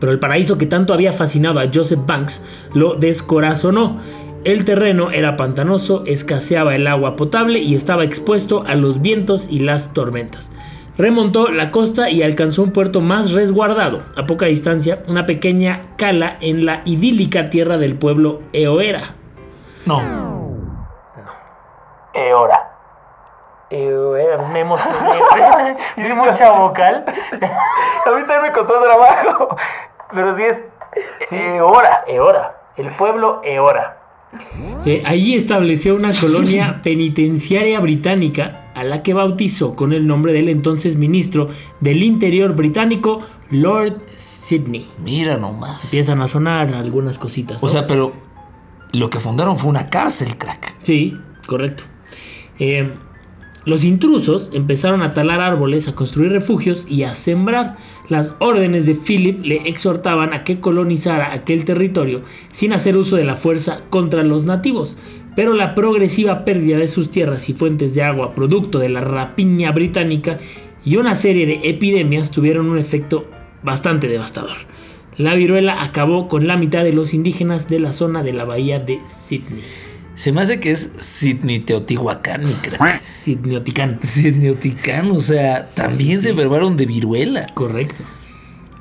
Pero 0.00 0.12
el 0.12 0.18
paraíso 0.18 0.58
que 0.58 0.66
tanto 0.66 0.92
había 0.92 1.12
fascinado 1.12 1.60
a 1.60 1.70
Joseph 1.72 2.00
Banks 2.06 2.42
lo 2.74 2.94
descorazonó 2.94 4.00
el 4.44 4.64
terreno 4.64 5.10
era 5.10 5.36
pantanoso, 5.36 6.02
escaseaba 6.06 6.74
el 6.74 6.86
agua 6.86 7.16
potable 7.16 7.58
y 7.58 7.74
estaba 7.74 8.04
expuesto 8.04 8.64
a 8.66 8.74
los 8.74 9.00
vientos 9.00 9.48
y 9.50 9.60
las 9.60 9.92
tormentas. 9.92 10.50
remontó 10.98 11.48
la 11.48 11.70
costa 11.70 12.08
y 12.08 12.22
alcanzó 12.22 12.62
un 12.62 12.72
puerto 12.72 13.00
más 13.00 13.32
resguardado, 13.32 14.02
a 14.16 14.24
poca 14.26 14.46
distancia, 14.46 15.02
una 15.08 15.26
pequeña 15.26 15.82
cala 15.96 16.38
en 16.40 16.64
la 16.64 16.80
idílica 16.86 17.50
tierra 17.50 17.76
del 17.76 17.96
pueblo 17.96 18.40
Eoera. 18.52 19.14
No. 19.84 20.00
Eora. 22.14 22.72
Eoera, 23.68 24.48
me 24.48 24.60
emocioné. 24.60 24.96
Di 25.96 26.12
mucha 26.12 26.50
vocal. 26.50 27.04
A 27.06 28.10
mí 28.10 28.20
también 28.20 28.42
me 28.42 28.52
costó 28.52 28.80
trabajo. 28.80 29.56
Pero 30.14 30.36
sí 30.36 30.44
es 30.44 30.64
Eora. 31.30 32.04
Eora. 32.06 32.56
El 32.76 32.90
pueblo 32.92 33.40
Eora. 33.44 33.95
Eh, 34.84 35.02
allí 35.04 35.34
estableció 35.34 35.94
una 35.94 36.12
colonia 36.18 36.80
penitenciaria 36.84 37.80
británica 37.80 38.70
a 38.74 38.84
la 38.84 39.02
que 39.02 39.14
bautizó 39.14 39.74
con 39.74 39.92
el 39.92 40.06
nombre 40.06 40.32
del 40.32 40.48
entonces 40.48 40.96
ministro 40.96 41.48
del 41.80 42.02
Interior 42.02 42.54
británico, 42.54 43.22
Lord 43.50 43.96
Sidney. 44.14 44.88
Mira 45.02 45.38
nomás. 45.38 45.84
Empiezan 45.84 46.20
a 46.20 46.28
sonar 46.28 46.74
algunas 46.74 47.18
cositas. 47.18 47.62
O 47.62 47.68
sea, 47.68 47.86
pero 47.86 48.12
lo 48.92 49.10
que 49.10 49.18
fundaron 49.18 49.58
fue 49.58 49.70
una 49.70 49.88
cárcel, 49.88 50.36
crack. 50.36 50.76
Sí, 50.80 51.16
correcto. 51.46 51.84
Eh, 52.58 52.92
los 53.66 53.82
intrusos 53.82 54.50
empezaron 54.54 55.02
a 55.02 55.12
talar 55.12 55.40
árboles, 55.40 55.88
a 55.88 55.96
construir 55.96 56.30
refugios 56.30 56.86
y 56.88 57.02
a 57.02 57.16
sembrar. 57.16 57.76
Las 58.08 58.36
órdenes 58.38 58.86
de 58.86 58.94
Philip 58.94 59.44
le 59.44 59.68
exhortaban 59.68 60.32
a 60.32 60.44
que 60.44 60.60
colonizara 60.60 61.32
aquel 61.32 61.64
territorio 61.64 62.22
sin 62.52 62.72
hacer 62.72 62.96
uso 62.96 63.16
de 63.16 63.24
la 63.24 63.34
fuerza 63.34 63.80
contra 63.90 64.22
los 64.22 64.44
nativos. 64.44 64.96
Pero 65.34 65.52
la 65.52 65.74
progresiva 65.74 66.44
pérdida 66.44 66.78
de 66.78 66.86
sus 66.86 67.10
tierras 67.10 67.48
y 67.48 67.54
fuentes 67.54 67.92
de 67.92 68.04
agua 68.04 68.36
producto 68.36 68.78
de 68.78 68.88
la 68.88 69.00
rapiña 69.00 69.72
británica 69.72 70.38
y 70.84 70.96
una 70.96 71.16
serie 71.16 71.44
de 71.46 71.68
epidemias 71.68 72.30
tuvieron 72.30 72.70
un 72.70 72.78
efecto 72.78 73.26
bastante 73.64 74.06
devastador. 74.06 74.58
La 75.18 75.34
viruela 75.34 75.82
acabó 75.82 76.28
con 76.28 76.46
la 76.46 76.56
mitad 76.56 76.84
de 76.84 76.92
los 76.92 77.14
indígenas 77.14 77.68
de 77.68 77.80
la 77.80 77.92
zona 77.92 78.22
de 78.22 78.32
la 78.32 78.44
bahía 78.44 78.78
de 78.78 79.00
Sydney. 79.08 79.64
Se 80.16 80.32
me 80.32 80.40
hace 80.40 80.60
que 80.60 80.70
es 80.70 80.92
Sidney 80.96 81.60
Teotihuacán, 81.60 82.44
mi 82.44 82.54
crack. 82.54 83.02
Sidneoticán. 83.02 84.00
Sidneoticán, 84.02 85.10
o 85.10 85.20
sea, 85.20 85.68
también 85.74 86.22
se 86.22 86.30
enfermaron 86.30 86.74
de 86.76 86.86
viruela. 86.86 87.46
Correcto. 87.52 88.02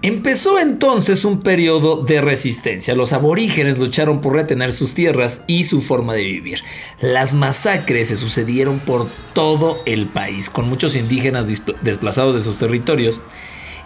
Empezó 0.02 0.60
entonces 0.60 1.26
un 1.26 1.42
periodo 1.42 2.04
de 2.04 2.22
resistencia. 2.22 2.96
Los 2.96 3.12
aborígenes 3.12 3.80
lucharon 3.80 4.22
por 4.22 4.34
retener 4.34 4.72
sus 4.72 4.94
tierras 4.94 5.44
y 5.46 5.66
su 5.66 5.82
forma 5.82 6.14
de 6.14 6.24
vivir. 6.24 6.60
Las 7.02 7.34
masacres 7.34 8.08
se 8.08 8.16
sucedieron 8.16 8.80
por 8.80 9.10
todo 9.34 9.78
el 9.86 10.06
país, 10.06 10.50
con 10.50 10.68
muchos 10.68 10.96
indígenas 10.96 11.48
desplazados 11.82 12.36
de 12.36 12.44
sus 12.44 12.60
territorios. 12.60 13.20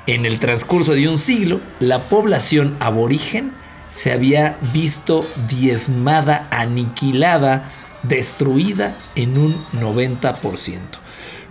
En 0.05 0.27
el 0.27 0.37
transcurso 0.37 0.93
de 0.93 1.07
un 1.07 1.17
siglo, 1.17 1.61
la 1.79 1.97
población 1.99 2.75
aborigen 2.79 3.53
se 3.89 4.11
había 4.11 4.57
visto 4.73 5.25
diezmada, 5.47 6.47
aniquilada, 6.51 7.69
destruida 8.03 8.95
en 9.15 9.37
un 9.37 9.55
90%. 9.73 10.79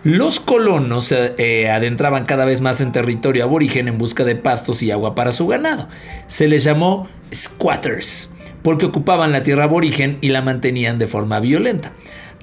Los 0.04 0.38
colonos 0.38 1.06
se 1.06 1.34
eh, 1.38 1.70
adentraban 1.70 2.24
cada 2.24 2.44
vez 2.44 2.60
más 2.60 2.80
en 2.80 2.92
territorio 2.92 3.44
aborigen 3.44 3.88
en 3.88 3.98
busca 3.98 4.24
de 4.24 4.36
pastos 4.36 4.82
y 4.82 4.90
agua 4.90 5.14
para 5.14 5.32
su 5.32 5.48
ganado. 5.48 5.88
Se 6.28 6.46
les 6.46 6.64
llamó 6.64 7.08
squatters 7.34 8.32
porque 8.62 8.86
ocupaban 8.86 9.32
la 9.32 9.42
tierra 9.42 9.64
aborigen 9.64 10.18
y 10.20 10.28
la 10.28 10.42
mantenían 10.42 10.98
de 10.98 11.08
forma 11.08 11.40
violenta 11.40 11.92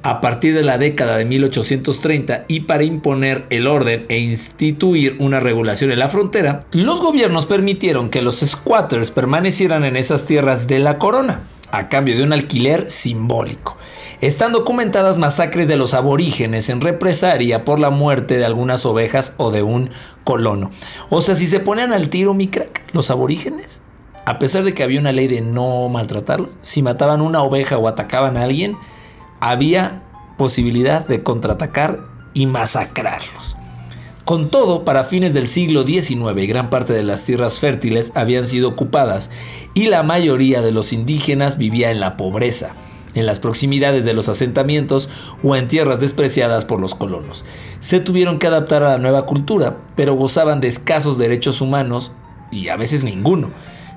a 0.05 0.21
partir 0.21 0.53
de 0.53 0.61
la 0.61 0.77
década 0.77 1.17
de 1.17 1.25
1830 1.25 2.45
y 2.47 2.59
para 2.61 2.83
imponer 2.83 3.47
el 3.49 3.65
orden 3.65 4.05
e 4.07 4.19
instituir 4.19 5.15
una 5.17 5.39
regulación 5.39 5.91
en 5.91 5.97
la 5.97 6.09
frontera, 6.09 6.59
los 6.73 7.01
gobiernos 7.01 7.47
permitieron 7.47 8.11
que 8.11 8.21
los 8.21 8.41
squatters 8.41 9.09
permanecieran 9.09 9.83
en 9.83 9.97
esas 9.97 10.27
tierras 10.27 10.67
de 10.67 10.77
la 10.77 10.99
corona, 10.99 11.41
a 11.71 11.89
cambio 11.89 12.15
de 12.15 12.21
un 12.21 12.33
alquiler 12.33 12.91
simbólico. 12.91 13.77
Están 14.21 14.51
documentadas 14.51 15.17
masacres 15.17 15.67
de 15.67 15.75
los 15.75 15.95
aborígenes 15.95 16.69
en 16.69 16.81
represalia 16.81 17.65
por 17.65 17.79
la 17.79 17.89
muerte 17.89 18.37
de 18.37 18.45
algunas 18.45 18.85
ovejas 18.85 19.33
o 19.37 19.49
de 19.49 19.63
un 19.63 19.89
colono. 20.23 20.69
O 21.09 21.21
sea, 21.21 21.33
si 21.33 21.47
se 21.47 21.59
ponían 21.59 21.93
al 21.93 22.11
tiro, 22.11 22.35
mi 22.35 22.47
crack, 22.47 22.83
los 22.93 23.09
aborígenes, 23.09 23.81
a 24.25 24.37
pesar 24.37 24.63
de 24.65 24.75
que 24.75 24.83
había 24.83 24.99
una 24.99 25.11
ley 25.11 25.27
de 25.27 25.41
no 25.41 25.89
maltratarlos, 25.89 26.51
si 26.61 26.83
mataban 26.83 27.21
una 27.21 27.41
oveja 27.41 27.79
o 27.79 27.87
atacaban 27.87 28.37
a 28.37 28.43
alguien, 28.43 28.77
había 29.51 30.01
posibilidad 30.37 31.07
de 31.07 31.21
contraatacar 31.21 31.99
y 32.33 32.47
masacrarlos. 32.47 33.57
Con 34.25 34.49
todo, 34.49 34.83
para 34.85 35.03
fines 35.03 35.35
del 35.35 35.47
siglo 35.47 35.83
XIX 35.83 36.47
gran 36.47 36.71
parte 36.71 36.93
de 36.93 37.03
las 37.03 37.25
tierras 37.25 37.59
fértiles 37.59 38.11
habían 38.15 38.47
sido 38.47 38.69
ocupadas 38.69 39.29
y 39.75 39.85
la 39.85 40.01
mayoría 40.01 40.63
de 40.63 40.71
los 40.71 40.93
indígenas 40.93 41.59
vivía 41.59 41.91
en 41.91 41.99
la 41.99 42.17
pobreza, 42.17 42.73
en 43.13 43.27
las 43.27 43.37
proximidades 43.37 44.03
de 44.03 44.15
los 44.15 44.29
asentamientos 44.29 45.09
o 45.43 45.55
en 45.55 45.67
tierras 45.67 45.99
despreciadas 45.99 46.65
por 46.65 46.81
los 46.81 46.95
colonos. 46.95 47.45
Se 47.79 47.99
tuvieron 47.99 48.39
que 48.39 48.47
adaptar 48.47 48.81
a 48.81 48.93
la 48.93 48.97
nueva 48.97 49.27
cultura, 49.27 49.77
pero 49.95 50.15
gozaban 50.15 50.59
de 50.59 50.69
escasos 50.69 51.19
derechos 51.19 51.61
humanos 51.61 52.13
y 52.51 52.69
a 52.69 52.77
veces 52.77 53.03
ninguno. 53.03 53.51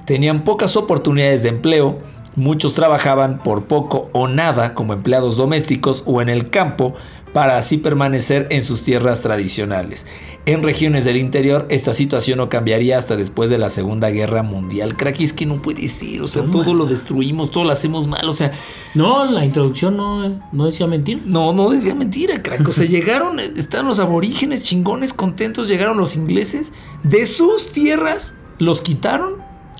Tenían 0.05 0.45
pocas 0.45 0.77
oportunidades 0.77 1.43
de 1.43 1.49
empleo, 1.49 2.01
Muchos 2.37 2.75
trabajaban 2.75 3.38
por 3.38 3.64
poco 3.64 4.11
o 4.12 4.29
nada 4.29 4.75
como 4.75 4.93
empleados 4.93 5.37
domésticos 5.37 6.03
o 6.07 6.23
en 6.23 6.29
el 6.29 6.51
campo 6.51 6.95
para 7.33 7.59
así 7.59 7.77
permanecer 7.77 8.47
en 8.51 8.62
sus 8.62 8.83
tierras 8.83 9.21
tradicionales. 9.21 10.07
En 10.47 10.62
regiones 10.62 11.05
del 11.05 11.19
interior 11.19 11.67
esta 11.69 11.93
situación 11.93 12.38
no 12.38 12.49
cambiaría 12.49 12.97
hasta 12.97 13.17
después 13.17 13.51
de 13.51 13.59
la 13.59 13.71
Segunda 13.71 14.09
Guerra 14.11 14.43
Mundial. 14.43 14.97
Crack, 14.97 15.21
es 15.21 15.33
que 15.33 15.45
no 15.47 15.61
puede 15.61 15.88
ser, 15.88 16.23
o 16.23 16.27
sea, 16.27 16.45
todo 16.51 16.73
lo 16.73 16.87
destruimos, 16.87 17.51
todo 17.51 17.64
lo 17.64 17.71
hacemos 17.71 18.07
mal, 18.07 18.27
o 18.29 18.33
sea... 18.33 18.53
No, 18.95 19.25
la 19.27 19.45
introducción 19.45 19.97
no, 19.97 20.41
no 20.53 20.67
decía 20.67 20.87
mentira. 20.87 21.21
No, 21.25 21.53
no 21.53 21.71
decía 21.71 21.95
mentira, 21.95 22.43
crack. 22.43 22.67
O 22.67 22.73
sea, 22.73 22.87
llegaron, 22.88 23.38
están 23.38 23.87
los 23.87 24.01
aborígenes 24.01 24.64
chingones, 24.64 25.12
contentos, 25.12 25.69
llegaron 25.69 25.99
los 25.99 26.17
ingleses, 26.17 26.73
de 27.03 27.27
sus 27.27 27.73
tierras 27.73 28.35
los 28.59 28.83
quitaron 28.83 29.35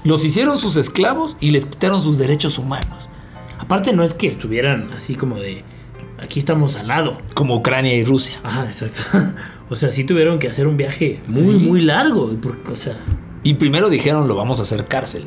los 0.05 0.25
hicieron 0.25 0.59
sus 0.59 0.77
esclavos 0.77 1.37
y 1.41 1.51
les 1.51 1.67
quitaron 1.67 2.01
sus 2.01 2.19
derechos 2.19 2.59
humanos. 2.59 3.09
Aparte 3.59 3.93
no 3.93 4.05
es 4.05 4.15
que 4.15 4.29
estuvieran 4.29 4.93
así 4.93 5.15
como 5.15 5.37
de 5.37 5.65
aquí 6.19 6.39
estamos 6.39 6.77
al 6.77 6.89
lado. 6.89 7.19
Como 7.35 7.57
Ucrania 7.57 7.95
y 7.95 8.05
Rusia. 8.05 8.39
Ajá, 8.43 8.67
exacto. 8.67 9.03
o 9.69 9.77
sea, 9.77 9.91
sí 9.91 10.05
tuvieron 10.05 10.39
que 10.39 10.49
hacer 10.49 10.67
un 10.67 10.77
viaje 10.77 11.21
muy, 11.27 11.57
muy 11.57 11.81
largo. 11.81 12.31
O 12.71 12.77
sea. 12.77 12.97
Y 13.43 13.55
primero 13.55 13.89
dijeron 13.89 14.29
lo 14.29 14.37
vamos 14.37 14.59
a 14.59 14.63
hacer 14.63 14.87
cárcel. 14.87 15.25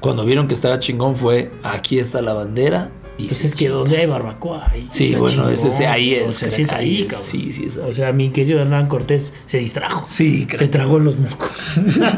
Cuando 0.00 0.24
vieron 0.24 0.46
que 0.46 0.54
estaba 0.54 0.78
chingón 0.78 1.16
fue 1.16 1.50
aquí 1.62 1.98
está 1.98 2.22
la 2.22 2.32
bandera. 2.32 2.90
Y 3.18 3.28
pues 3.28 3.44
es 3.46 3.54
que 3.54 3.68
donde 3.68 3.96
hay 3.96 4.06
barbacoa. 4.06 4.68
Ahí 4.70 4.88
sí, 4.90 5.14
bueno, 5.14 5.48
ese, 5.48 5.86
ahí 5.86 6.14
es. 6.14 6.28
O 6.28 6.32
sea, 6.32 6.50
sí 6.50 6.62
es 6.62 6.72
ahí, 6.72 7.08
Sí, 7.22 7.50
sí 7.50 7.64
es 7.64 7.78
O 7.78 7.90
sea, 7.92 8.12
mi 8.12 8.28
querido 8.28 8.60
Hernán 8.60 8.88
Cortés 8.88 9.32
se 9.46 9.56
distrajo. 9.58 10.04
Sí, 10.06 10.46
Se 10.54 10.68
tragó 10.68 10.98
los 10.98 11.18
mocos. 11.18 11.50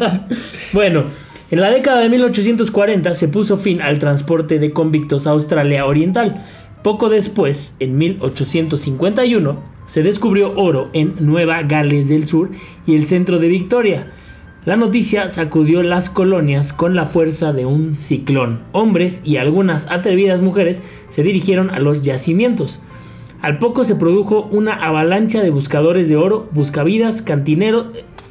bueno. 0.72 1.04
En 1.50 1.62
la 1.62 1.70
década 1.70 2.00
de 2.00 2.10
1840 2.10 3.14
se 3.14 3.28
puso 3.28 3.56
fin 3.56 3.80
al 3.80 3.98
transporte 3.98 4.58
de 4.58 4.72
convictos 4.72 5.26
a 5.26 5.30
Australia 5.30 5.86
Oriental. 5.86 6.44
Poco 6.82 7.08
después, 7.08 7.74
en 7.80 7.96
1851, 7.96 9.58
se 9.86 10.02
descubrió 10.02 10.52
oro 10.56 10.90
en 10.92 11.14
Nueva 11.20 11.62
Gales 11.62 12.10
del 12.10 12.28
Sur 12.28 12.50
y 12.86 12.96
el 12.96 13.06
centro 13.06 13.38
de 13.38 13.48
Victoria. 13.48 14.10
La 14.66 14.76
noticia 14.76 15.30
sacudió 15.30 15.82
las 15.82 16.10
colonias 16.10 16.74
con 16.74 16.94
la 16.94 17.06
fuerza 17.06 17.54
de 17.54 17.64
un 17.64 17.96
ciclón. 17.96 18.60
Hombres 18.72 19.22
y 19.24 19.38
algunas 19.38 19.90
atrevidas 19.90 20.42
mujeres 20.42 20.82
se 21.08 21.22
dirigieron 21.22 21.70
a 21.70 21.78
los 21.78 22.02
yacimientos. 22.02 22.78
Al 23.40 23.58
poco 23.58 23.84
se 23.84 23.94
produjo 23.94 24.48
una 24.50 24.74
avalancha 24.74 25.42
de 25.42 25.48
buscadores 25.48 26.10
de 26.10 26.16
oro, 26.16 26.46
buscavidas, 26.52 27.22
cantineros, 27.22 27.86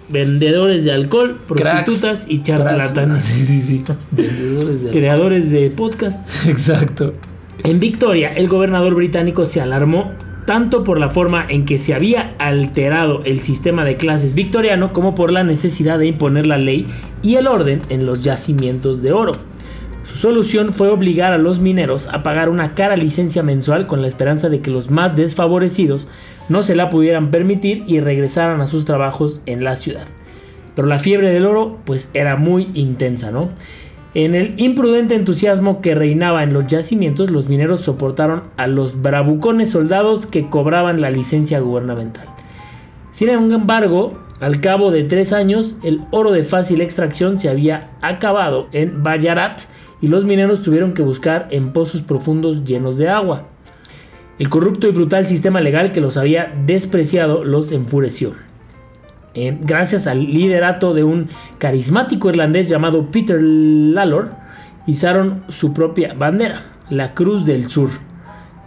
vendedores 0.10 0.86
de 0.86 0.92
alcohol, 0.92 1.38
prostitutas 1.48 2.26
y 2.28 2.42
charlatanes. 2.42 3.24
Sí, 3.24 3.46
sí, 3.46 3.62
sí. 3.62 3.84
Vendedores 4.12 4.84
de 4.84 4.92
Creadores 4.92 5.52
de 5.52 5.70
podcast. 5.72 6.28
Exacto. 6.48 7.14
En 7.64 7.80
Victoria, 7.80 8.32
el 8.34 8.48
gobernador 8.48 8.94
británico 8.94 9.46
se 9.46 9.62
alarmó 9.62 10.14
tanto 10.46 10.84
por 10.84 10.98
la 10.98 11.10
forma 11.10 11.46
en 11.50 11.66
que 11.66 11.78
se 11.78 11.94
había 11.94 12.34
alterado 12.40 13.22
el 13.26 13.42
sistema 13.42 13.84
de 13.84 13.98
clases 13.98 14.34
victoriano 14.34 14.94
como 14.94 15.14
por 15.14 15.32
la 15.32 15.44
necesidad 15.44 16.00
de 16.00 16.08
imponer 16.08 16.48
la 16.48 16.58
ley 16.58 16.86
y 17.22 17.36
el 17.36 17.48
orden 17.48 17.82
en 17.90 18.06
los 18.06 18.24
yacimientos 18.24 19.02
de 19.02 19.12
oro. 19.12 19.34
Su 20.18 20.30
solución 20.30 20.74
fue 20.74 20.90
obligar 20.90 21.32
a 21.32 21.38
los 21.38 21.60
mineros 21.60 22.08
a 22.12 22.24
pagar 22.24 22.50
una 22.50 22.74
cara 22.74 22.98
licencia 22.98 23.44
mensual 23.44 23.86
con 23.86 24.02
la 24.02 24.08
esperanza 24.08 24.50
de 24.50 24.62
que 24.62 24.72
los 24.72 24.90
más 24.90 25.16
desfavorecidos 25.16 26.10
no 26.50 26.64
se 26.64 26.74
la 26.74 26.90
pudieran 26.90 27.30
permitir 27.30 27.84
y 27.86 28.00
regresaran 28.00 28.60
a 28.60 28.66
sus 28.66 28.84
trabajos 28.84 29.42
en 29.46 29.64
la 29.64 29.76
ciudad. 29.76 30.08
Pero 30.76 30.88
la 30.88 30.98
fiebre 30.98 31.30
del 31.30 31.46
oro 31.46 31.78
pues 31.86 32.10
era 32.16 32.36
muy 32.36 32.72
intensa, 32.74 33.30
¿no? 33.30 33.50
En 34.16 34.34
el 34.34 34.60
imprudente 34.60 35.14
entusiasmo 35.14 35.82
que 35.82 35.94
reinaba 35.94 36.42
en 36.42 36.52
los 36.52 36.66
yacimientos, 36.66 37.30
los 37.30 37.48
mineros 37.48 37.82
soportaron 37.82 38.42
a 38.58 38.66
los 38.66 39.00
bravucones 39.00 39.70
soldados 39.70 40.26
que 40.26 40.50
cobraban 40.50 41.00
la 41.00 41.12
licencia 41.12 41.60
gubernamental. 41.60 42.26
Sin 43.12 43.30
embargo, 43.30 44.18
al 44.40 44.62
cabo 44.62 44.90
de 44.90 45.04
tres 45.04 45.32
años, 45.32 45.78
el 45.84 46.02
oro 46.10 46.32
de 46.32 46.42
fácil 46.42 46.82
extracción 46.82 47.38
se 47.38 47.50
había 47.50 47.92
acabado 48.02 48.68
en 48.72 49.04
Bayarat 49.04 49.62
y 50.02 50.08
los 50.08 50.26
mineros 50.26 50.62
tuvieron 50.62 50.94
que 50.94 51.02
buscar 51.02 51.48
en 51.52 51.74
pozos 51.74 52.02
profundos 52.02 52.64
llenos 52.64 52.98
de 52.98 53.10
agua. 53.10 53.44
El 54.40 54.50
corrupto 54.50 54.88
y 54.88 54.92
brutal 54.92 55.26
sistema 55.26 55.62
legal 55.62 55.92
que 55.92 56.02
los 56.02 56.18
había 56.18 56.54
despreciado 56.66 57.44
los 57.44 57.72
enfureció. 57.72 58.34
Eh, 59.34 59.58
gracias 59.62 60.08
al 60.08 60.20
liderato 60.20 60.94
de 60.94 61.04
un 61.04 61.28
carismático 61.58 62.30
irlandés 62.30 62.70
llamado 62.70 63.12
Peter 63.12 63.40
Lalor, 63.42 64.32
izaron 64.86 65.44
su 65.50 65.74
propia 65.74 66.14
bandera, 66.14 66.64
la 66.90 67.14
Cruz 67.14 67.46
del 67.46 67.68
Sur, 67.68 67.90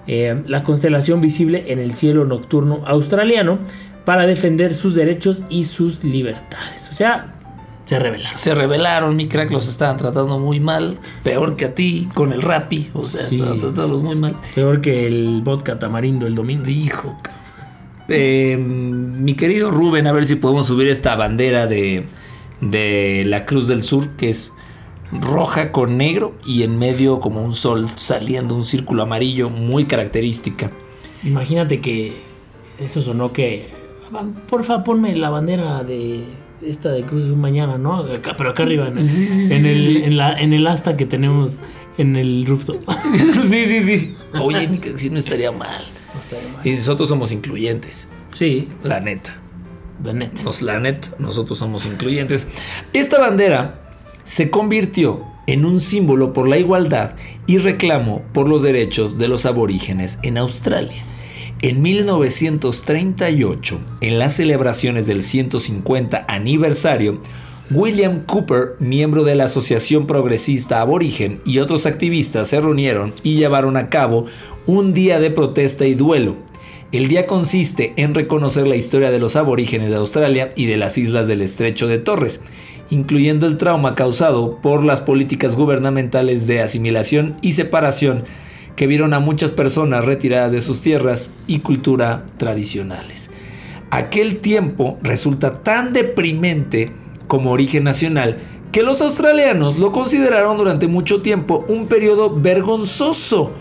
eh, 0.07 0.43
la 0.47 0.63
constelación 0.63 1.21
visible 1.21 1.65
en 1.69 1.79
el 1.79 1.95
cielo 1.95 2.25
nocturno 2.25 2.83
australiano, 2.87 3.59
para 4.05 4.27
defender 4.27 4.75
sus 4.75 4.95
derechos 4.95 5.45
y 5.49 5.65
sus 5.65 6.05
libertades. 6.05 6.89
O 6.91 6.95
sea, 6.95 7.35
se 7.91 7.99
rebelaron. 7.99 8.39
Se 8.39 8.55
rebelaron, 8.55 9.17
mi 9.17 9.27
crack, 9.27 9.51
los 9.51 9.67
estaban 9.67 9.97
tratando 9.97 10.39
muy 10.39 10.61
mal. 10.61 11.01
Peor 11.25 11.57
que 11.57 11.65
a 11.65 11.75
ti 11.75 12.09
con 12.15 12.33
el 12.33 12.41
rapi. 12.41 12.89
O 12.95 13.09
sea, 13.09 13.23
estaban 13.23 13.59
tratándolos 13.59 14.01
muy 14.01 14.15
mal. 14.15 14.37
Peor 14.55 14.81
que 14.81 15.09
el 15.09 15.41
vodka 15.43 15.77
tamarindo 15.81 16.29
el 16.29 16.37
domingo. 16.37 16.71
Hijo, 16.71 17.19
eh, 18.07 18.57
mi 18.57 19.35
querido 19.35 19.73
Rubén, 19.73 20.07
a 20.07 20.13
ver 20.13 20.25
si 20.25 20.37
podemos 20.37 20.69
subir 20.69 20.87
esta 20.87 21.17
bandera 21.17 21.67
de, 21.67 22.05
de 22.61 23.25
la 23.27 23.45
Cruz 23.45 23.67
del 23.67 23.83
Sur, 23.83 24.11
que 24.11 24.29
es 24.29 24.53
roja 25.11 25.73
con 25.73 25.97
negro 25.97 26.37
y 26.47 26.63
en 26.63 26.79
medio 26.79 27.19
como 27.19 27.43
un 27.43 27.53
sol 27.53 27.89
saliendo, 27.97 28.55
un 28.55 28.63
círculo 28.63 29.03
amarillo 29.03 29.51
muy 29.51 29.87
característica. 29.87 30.71
Imagínate 31.25 31.81
que 31.81 32.23
eso 32.79 33.03
sonó 33.03 33.33
que 33.33 33.69
porfa, 34.49 34.85
ponme 34.85 35.17
la 35.17 35.31
bandera 35.31 35.83
de 35.83 36.25
esta 36.67 36.91
de 36.91 37.03
Cruz 37.03 37.25
mañana, 37.37 37.79
¿no? 37.79 38.07
pero 38.37 38.51
acá 38.51 38.63
arriba, 38.63 38.89
en, 38.89 38.99
el, 38.99 39.97
En, 40.05 40.17
la, 40.17 40.33
en 40.39 40.53
el 40.53 40.67
asta 40.67 40.97
que 40.97 41.07
tenemos 41.07 41.59
en 41.99 42.17
el 42.17 42.47
rooftop. 42.47 42.83
sí, 43.49 43.65
sí, 43.65 43.81
sí. 43.81 44.17
Oye, 44.41 44.69
si 44.97 45.11
no 45.11 45.19
estaría 45.19 45.53
mal. 45.53 45.85
No 46.15 46.21
estaría 46.21 46.49
mal. 46.53 46.67
Y 46.67 46.73
nosotros 46.73 47.09
somos 47.09 47.33
incluyentes. 47.33 48.09
Sí. 48.33 48.69
La 48.83 49.01
neta. 49.01 49.37
The 50.03 50.15
net. 50.15 50.43
Nos, 50.45 50.63
la 50.63 50.81
net, 50.81 51.07
nosotros 51.19 51.59
somos 51.59 51.87
incluyentes. 51.87 52.49
Esta 52.93 53.19
bandera 53.19 53.81
se 54.25 54.51
convirtió 54.51 55.25
en 55.47 55.65
un 55.65 55.81
símbolo 55.81 56.33
por 56.33 56.49
la 56.49 56.59
igualdad 56.59 57.17
y 57.47 57.59
reclamo 57.59 58.23
por 58.33 58.49
los 58.49 58.63
derechos 58.63 59.19
de 59.19 59.29
los 59.29 59.45
aborígenes 59.47 60.19
en 60.23 60.39
Australia. 60.39 61.03
En 61.63 61.83
1938, 61.83 63.81
en 64.01 64.19
las 64.19 64.33
celebraciones 64.33 65.07
del 65.07 65.23
150 65.23 66.25
aniversario, 66.27 67.21
William 67.71 68.25
Cooper, 68.25 68.77
miembro 68.79 69.25
de 69.25 69.35
la 69.35 69.45
Asociación 69.45 70.07
Progresista 70.07 70.81
Aborigen, 70.81 71.43
y 71.45 71.59
otros 71.59 71.85
activistas 71.85 72.49
se 72.49 72.63
reunieron 72.63 73.13
y 73.23 73.35
llevaron 73.35 73.77
a 73.77 73.91
cabo 73.91 74.25
un 74.65 74.95
día 74.95 75.21
de 75.21 75.31
protesta 75.31 75.85
y 75.85 75.93
duelo. 75.93 76.37
El 76.93 77.09
día 77.09 77.27
consiste 77.27 77.93
en 77.97 78.15
reconocer 78.15 78.67
la 78.67 78.77
historia 78.77 79.11
de 79.11 79.19
los 79.19 79.37
aborígenes 79.37 79.91
de 79.91 79.97
Australia 79.97 80.49
y 80.57 80.65
de 80.65 80.79
las 80.79 80.97
islas 80.97 81.27
del 81.27 81.43
Estrecho 81.43 81.89
de 81.89 81.99
Torres, 81.99 82.41
incluyendo 82.89 83.47
el 83.47 83.59
trauma 83.59 83.95
causado 83.95 84.57
por 84.63 84.83
las 84.83 85.03
políticas 85.03 85.57
gubernamentales 85.57 86.47
de 86.47 86.63
asimilación 86.63 87.35
y 87.43 87.53
separación 87.53 88.25
que 88.81 88.87
vieron 88.87 89.13
a 89.13 89.21
muchas 89.21 89.53
personas 89.53 90.07
retiradas 90.07 90.53
de 90.53 90.63
sus 90.63 90.81
tierras 90.81 91.33
y 91.47 91.59
cultura 91.59 92.25
tradicionales. 92.39 93.31
Aquel 93.91 94.39
tiempo 94.39 94.97
resulta 95.03 95.63
tan 95.63 95.93
deprimente 95.93 96.89
como 97.29 97.51
origen 97.51 97.85
nacional 97.85 98.39
que 98.73 98.83
los 98.83 99.03
australianos 99.03 99.77
lo 99.79 99.93
consideraron 99.93 100.57
durante 100.57 100.87
mucho 100.87 101.21
tiempo 101.21 101.63
un 101.69 101.89
periodo 101.89 102.35
vergonzoso. 102.35 103.53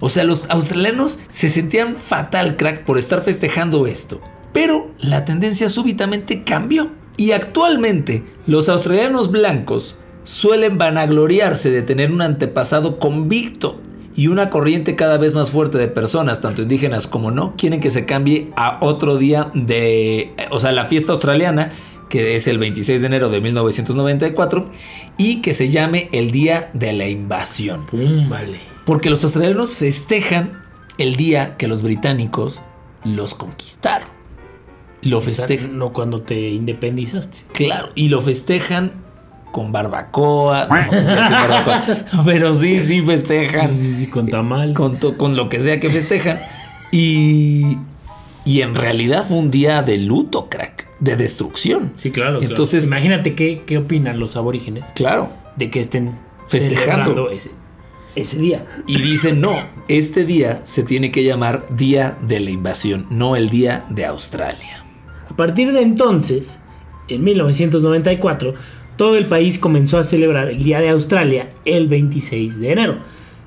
O 0.00 0.08
sea, 0.08 0.24
los 0.24 0.50
australianos 0.50 1.20
se 1.28 1.48
sentían 1.48 1.94
fatal, 1.94 2.56
crack, 2.56 2.82
por 2.82 2.98
estar 2.98 3.22
festejando 3.22 3.86
esto. 3.86 4.20
Pero 4.52 4.90
la 4.98 5.24
tendencia 5.24 5.68
súbitamente 5.68 6.42
cambió. 6.42 6.90
Y 7.16 7.30
actualmente 7.30 8.24
los 8.48 8.68
australianos 8.68 9.30
blancos 9.30 9.98
suelen 10.24 10.76
vanagloriarse 10.76 11.70
de 11.70 11.82
tener 11.82 12.10
un 12.10 12.20
antepasado 12.20 12.98
convicto 12.98 13.80
y 14.16 14.28
una 14.28 14.48
corriente 14.48 14.96
cada 14.96 15.18
vez 15.18 15.34
más 15.34 15.50
fuerte 15.50 15.76
de 15.76 15.88
personas, 15.88 16.40
tanto 16.40 16.62
indígenas 16.62 17.06
como 17.06 17.30
no, 17.30 17.54
quieren 17.56 17.80
que 17.80 17.90
se 17.90 18.06
cambie 18.06 18.50
a 18.56 18.78
otro 18.80 19.18
día 19.18 19.50
de, 19.52 20.34
o 20.50 20.58
sea, 20.58 20.72
la 20.72 20.86
fiesta 20.86 21.12
australiana, 21.12 21.72
que 22.08 22.34
es 22.34 22.46
el 22.46 22.58
26 22.58 23.02
de 23.02 23.06
enero 23.06 23.28
de 23.28 23.40
1994, 23.42 24.70
y 25.18 25.42
que 25.42 25.52
se 25.52 25.68
llame 25.68 26.08
el 26.12 26.30
Día 26.30 26.70
de 26.72 26.94
la 26.94 27.08
Invasión. 27.08 27.86
vale. 28.28 28.58
Porque 28.86 29.10
los 29.10 29.22
australianos 29.24 29.76
festejan 29.76 30.62
el 30.96 31.16
día 31.16 31.56
que 31.56 31.68
los 31.68 31.82
británicos 31.82 32.62
los 33.04 33.34
conquistaron. 33.34 34.08
Lo 35.02 35.20
festejan. 35.20 35.76
no 35.76 35.92
cuando 35.92 36.22
te 36.22 36.50
independizaste. 36.50 37.40
Claro, 37.52 37.90
y 37.94 38.08
lo 38.08 38.20
festejan 38.22 38.92
con 39.52 39.72
barbacoa, 39.72 40.66
no 40.66 40.92
sé 40.92 41.04
si 41.06 41.14
barbacoa, 41.14 41.84
pero 42.24 42.52
sí, 42.52 42.78
sí 42.78 43.02
festejan. 43.02 43.70
con 44.10 44.28
tamal. 44.28 44.74
Con, 44.74 44.96
con 44.96 45.36
lo 45.36 45.48
que 45.48 45.60
sea 45.60 45.80
que 45.80 45.90
festejan. 45.90 46.38
Y, 46.92 47.78
y 48.44 48.60
en 48.60 48.74
realidad 48.74 49.24
fue 49.26 49.38
un 49.38 49.50
día 49.50 49.82
de 49.82 49.98
luto, 49.98 50.48
crack, 50.48 50.86
de 51.00 51.16
destrucción. 51.16 51.92
Sí, 51.94 52.10
claro. 52.10 52.42
Entonces, 52.42 52.86
imagínate 52.86 53.34
qué, 53.34 53.62
qué 53.66 53.78
opinan 53.78 54.18
los 54.18 54.36
aborígenes. 54.36 54.86
Claro. 54.94 55.30
De 55.56 55.70
que 55.70 55.80
estén 55.80 56.16
festejando 56.46 57.30
ese, 57.30 57.50
ese 58.14 58.38
día. 58.38 58.66
Y 58.86 59.00
dicen, 59.00 59.40
no, 59.40 59.56
este 59.88 60.24
día 60.24 60.60
se 60.64 60.82
tiene 60.82 61.10
que 61.10 61.24
llamar 61.24 61.66
Día 61.70 62.16
de 62.22 62.40
la 62.40 62.50
Invasión, 62.50 63.06
no 63.10 63.36
el 63.36 63.50
Día 63.50 63.84
de 63.90 64.06
Australia. 64.06 64.82
A 65.30 65.36
partir 65.36 65.72
de 65.72 65.82
entonces, 65.82 66.60
en 67.08 67.24
1994, 67.24 68.54
todo 68.96 69.16
el 69.16 69.26
país 69.26 69.58
comenzó 69.58 69.98
a 69.98 70.04
celebrar 70.04 70.48
el 70.48 70.62
Día 70.62 70.80
de 70.80 70.90
Australia 70.90 71.48
el 71.64 71.88
26 71.88 72.58
de 72.58 72.72
enero, 72.72 72.98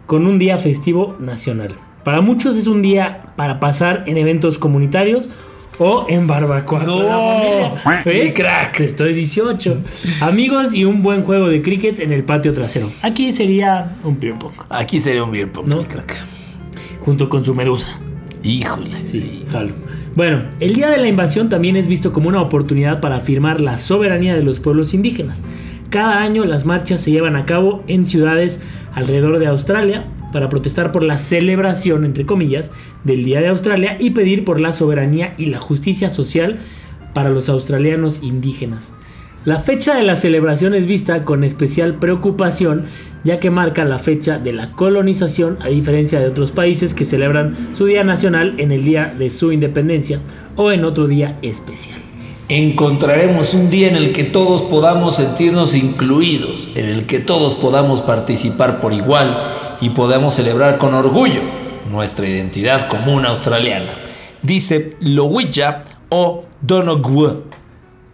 con 0.06 0.26
un 0.28 0.40
día 0.40 0.58
festivo 0.58 1.16
nacional. 1.20 1.76
Para 2.04 2.22
muchos 2.22 2.56
es 2.58 2.68
un 2.68 2.82
día 2.82 3.34
para 3.36 3.60
pasar 3.60 4.04
en 4.08 4.18
eventos 4.18 4.58
comunitarios 4.58 5.30
o 5.80 6.06
en 6.10 6.28
barbacoa 6.28 6.84
no, 6.84 7.76
¿Ves? 8.06 8.36
crack. 8.36 8.80
Estoy 8.82 9.14
18. 9.14 9.78
Amigos 10.22 10.74
y 10.74 10.86
un 10.86 11.02
buen 11.02 11.24
juego 11.24 11.48
de 11.48 11.62
cricket 11.62 12.00
en 12.00 12.12
el 12.12 12.24
patio 12.24 12.52
trasero. 12.54 12.90
Aquí 13.02 13.32
sería 13.34 13.96
un 14.04 14.20
beer 14.20 14.36
pong. 14.38 14.54
Aquí 14.70 15.00
sería 15.00 15.24
un 15.24 15.32
beer 15.32 15.52
pong, 15.52 15.68
¿no? 15.68 15.88
crack. 15.88 16.18
Junto 17.00 17.30
con 17.30 17.46
su 17.46 17.56
medusa. 17.56 17.88
Híjole. 18.44 19.06
Sí, 19.06 19.46
jalo. 19.52 19.74
Bueno, 20.16 20.44
el 20.60 20.74
Día 20.74 20.90
de 20.90 20.98
la 20.98 21.08
Invasión 21.08 21.50
también 21.50 21.76
es 21.76 21.88
visto 21.88 22.12
como 22.12 22.30
una 22.30 22.42
oportunidad 22.42 23.00
para 23.00 23.18
afirmar 23.18 23.62
la 23.62 23.78
soberanía 23.78 24.36
de 24.36 24.44
los 24.44 24.60
pueblos 24.60 24.94
indígenas. 24.94 25.42
Cada 25.90 26.22
año 26.22 26.46
las 26.46 26.66
marchas 26.66 27.02
se 27.02 27.12
llevan 27.12 27.36
a 27.36 27.46
cabo 27.46 27.84
en 27.88 28.06
ciudades 28.06 28.62
alrededor 28.94 29.40
de 29.40 29.48
Australia 29.48 30.06
para 30.32 30.50
protestar 30.50 30.92
por 30.92 31.04
la 31.04 31.18
celebración, 31.18 32.06
entre 32.06 32.26
comillas, 32.26 32.72
del 33.04 33.24
Día 33.24 33.42
de 33.42 33.48
Australia 33.48 33.98
y 34.00 34.12
pedir 34.12 34.46
por 34.46 34.60
la 34.60 34.72
soberanía 34.72 35.34
y 35.38 35.48
la 35.48 35.60
justicia 35.60 36.10
social 36.10 36.60
para 37.14 37.30
los 37.30 37.50
australianos 37.50 38.22
indígenas. 38.22 38.94
La 39.46 39.60
fecha 39.60 39.96
de 39.96 40.04
la 40.04 40.18
celebración 40.18 40.76
es 40.76 40.86
vista 40.86 41.24
con 41.24 41.46
especial 41.46 41.96
preocupación 41.96 42.88
ya 43.24 43.40
que 43.40 43.50
marca 43.50 43.86
la 43.86 43.98
fecha 43.98 44.38
de 44.38 44.52
la 44.52 44.72
colonización 44.74 45.58
a 45.62 45.68
diferencia 45.68 46.20
de 46.20 46.28
otros 46.28 46.52
países 46.52 46.94
que 46.94 47.06
celebran 47.06 47.56
su 47.74 47.86
Día 47.86 48.04
Nacional 48.04 48.56
en 48.58 48.72
el 48.72 48.84
día 48.84 49.14
de 49.18 49.30
su 49.30 49.52
independencia 49.52 50.20
o 50.56 50.72
en 50.72 50.84
otro 50.84 51.08
día 51.08 51.38
especial. 51.42 52.00
Encontraremos 52.50 53.54
un 53.54 53.70
día 53.70 53.88
en 53.88 53.96
el 53.96 54.12
que 54.12 54.24
todos 54.24 54.62
podamos 54.64 55.18
sentirnos 55.18 55.76
incluidos, 55.76 56.68
en 56.76 56.86
el 56.86 57.06
que 57.06 57.20
todos 57.20 57.56
podamos 57.56 58.02
participar 58.02 58.82
por 58.82 58.92
igual 58.92 59.38
y 59.80 59.90
podamos 59.92 60.34
celebrar 60.34 60.78
con 60.80 60.94
orgullo 60.96 61.42
nuestra 61.90 62.28
identidad 62.28 62.90
común 62.90 63.26
australiana, 63.26 64.00
dice 64.42 64.96
Lowija 65.00 65.82
o 66.10 66.44
Donoghue 66.62 67.44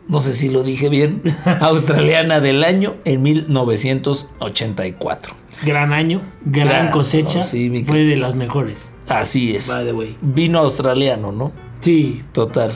no 0.07 0.19
sé 0.19 0.33
si 0.33 0.49
lo 0.49 0.63
dije 0.63 0.89
bien, 0.89 1.21
australiana 1.61 2.41
del 2.41 2.63
año 2.63 2.95
en 3.05 3.21
1984. 3.23 5.35
Gran 5.63 5.93
año, 5.93 6.21
gran, 6.43 6.91
cosecha, 6.91 7.41
fue 7.41 8.03
de 8.03 8.17
las 8.17 8.35
mejores. 8.35 8.91
Así 9.07 9.55
es. 9.55 9.69
By 9.69 9.85
the 9.85 9.93
way. 9.93 10.17
Vino 10.21 10.59
australiano, 10.59 11.31
¿no? 11.31 11.53
Sí. 11.79 12.21
Total. 12.33 12.73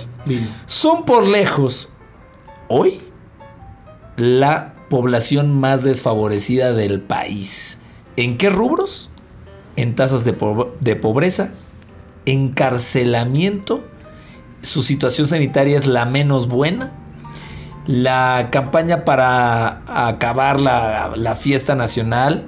Son 0.68 1.04
por 1.06 1.28
lejos, 1.28 1.94
hoy, 2.68 3.00
la 4.15 4.76
población 4.89 5.60
más 5.60 5.84
desfavorecida 5.84 6.72
del 6.74 7.02
país. 7.02 7.80
¿En 8.15 8.38
qué 8.38 8.50
rubros? 8.50 9.12
En 9.76 9.94
tasas 9.96 10.24
de, 10.26 10.36
de 10.80 10.96
pobreza, 10.96 11.54
encarcelamiento 12.26 13.84
su 14.62 14.84
situación 14.84 15.28
sanitaria 15.28 15.78
es 15.78 15.88
la 15.88 16.06
menos 16.06 16.48
buena. 16.48 16.92
La 17.89 18.49
campaña 18.52 19.04
para 19.04 19.82
acabar 19.88 20.62
la, 20.62 21.36
fiesta 21.36 21.73
nacional 21.73 22.45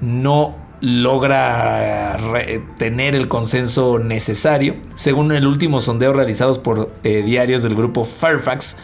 no 0.00 0.56
logra 0.80 2.16
tener 2.78 3.14
el 3.14 3.28
consenso 3.28 3.98
necesario. 3.98 4.76
Según 4.94 5.32
el 5.32 5.46
último 5.46 5.82
sondeo 5.82 6.14
realizado 6.14 6.62
por 6.62 6.90
eh, 7.04 7.22
diarios 7.22 7.62
del 7.62 7.74
grupo 7.74 8.04
Fairfax, 8.04 8.78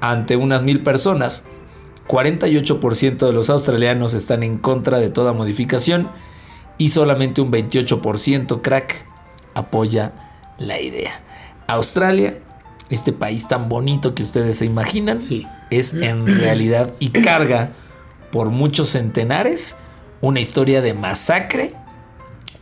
ante 0.00 0.36
unas 0.36 0.62
mil 0.62 0.82
personas, 0.82 1.44
48% 2.08 3.26
de 3.26 3.32
los 3.34 3.50
australianos 3.50 4.14
están 4.14 4.44
en 4.44 4.56
contra 4.56 4.98
de 4.98 5.10
toda 5.10 5.34
modificación 5.34 6.08
y 6.78 6.88
solamente 6.88 7.42
un 7.42 7.52
28% 7.52 8.62
crack 8.62 9.04
apoya 9.52 10.14
la 10.56 10.80
idea. 10.80 11.20
Australia, 11.66 12.38
este 12.90 13.12
país 13.12 13.48
tan 13.48 13.68
bonito 13.68 14.14
que 14.14 14.22
ustedes 14.22 14.58
se 14.58 14.66
imaginan, 14.66 15.20
es 15.70 15.94
en 15.94 16.26
realidad 16.40 16.92
y 16.98 17.10
carga 17.10 17.70
por 18.30 18.50
muchos 18.50 18.90
centenares 18.90 19.76
una 20.20 20.40
historia 20.40 20.80
de 20.80 20.94
masacre 20.94 21.74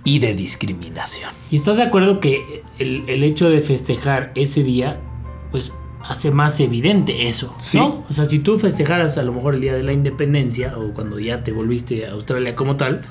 y 0.05 0.19
de 0.19 0.35
discriminación. 0.35 1.31
¿Y 1.51 1.57
estás 1.57 1.77
de 1.77 1.85
acuerdo 1.85 2.21
que 2.21 2.63
el, 2.79 3.05
el 3.09 3.23
hecho 3.23 3.49
de 3.49 3.63
festejar 3.63 4.33
ese 4.35 4.63
día, 4.63 4.99
pues 5.51 5.73
hace 6.09 6.31
más 6.31 6.59
evidente 6.61 7.29
eso, 7.29 7.55
¿no? 7.75 8.05
O 8.09 8.13
sea, 8.13 8.27
si 8.27 8.39
tú 8.39 8.59
festejaras 8.59 9.19
a 9.19 9.23
lo 9.23 9.33
mejor 9.33 9.55
el 9.55 9.61
día 9.61 9.75
de 9.75 9.83
la 9.83 9.93
independencia 9.93 10.75
o 10.77 10.93
cuando 10.93 11.19
ya 11.19 11.45
te 11.45 11.53
volviste 11.53 12.07
a 12.07 12.13
Australia 12.13 12.57
como 12.57 12.77
tal, 12.77 13.03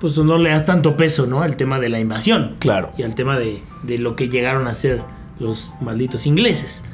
pues 0.00 0.16
no 0.16 0.38
le 0.38 0.50
das 0.50 0.64
tanto 0.64 0.96
peso, 0.96 1.26
¿no? 1.26 1.42
Al 1.42 1.56
tema 1.56 1.80
de 1.80 1.88
la 1.88 1.98
invasión. 1.98 2.56
Claro. 2.60 2.92
Y 2.96 3.02
al 3.02 3.14
tema 3.14 3.36
de, 3.36 3.58
lo 3.98 4.14
que 4.14 4.28
llegaron 4.28 4.68
a 4.68 4.74
ser 4.74 5.02
los 5.40 5.70
malditos 5.80 6.26
ingleses. 6.26 6.84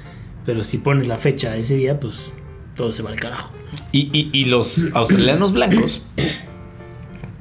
Pero 0.45 0.63
si 0.63 0.79
pones 0.79 1.09
la 1.09 1.19
fecha 1.19 1.57
ese 1.57 1.77
día, 1.77 1.99
pues 1.99 2.31
todo 2.77 2.93
se 2.93 3.03
va 3.03 3.11
al 3.11 3.21
carajo. 3.21 3.51
Y, 3.93 4.31
y 4.33 4.45
los 4.47 4.85
australianos 4.93 5.53
blancos 5.53 6.03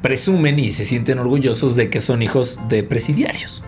presumen 0.03 0.59
y 0.59 0.71
se 0.71 0.85
sienten 0.85 1.17
orgullosos 1.17 1.75
de 1.75 1.89
que 1.89 2.01
son 2.01 2.21
hijos 2.21 2.59
de 2.69 2.83
presidiarios. 2.83 3.63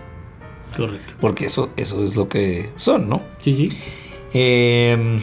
Correcto. 0.76 1.14
Porque 1.20 1.46
eso, 1.46 1.70
eso 1.76 2.04
es 2.04 2.14
lo 2.14 2.28
que 2.28 2.70
son, 2.76 3.08
¿no? 3.08 3.22
Sí, 3.38 3.54
sí. 3.54 3.70
Em, 4.34 5.18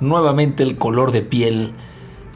nuevamente 0.00 0.62
el 0.62 0.78
color 0.78 1.10
de 1.10 1.22
piel, 1.22 1.72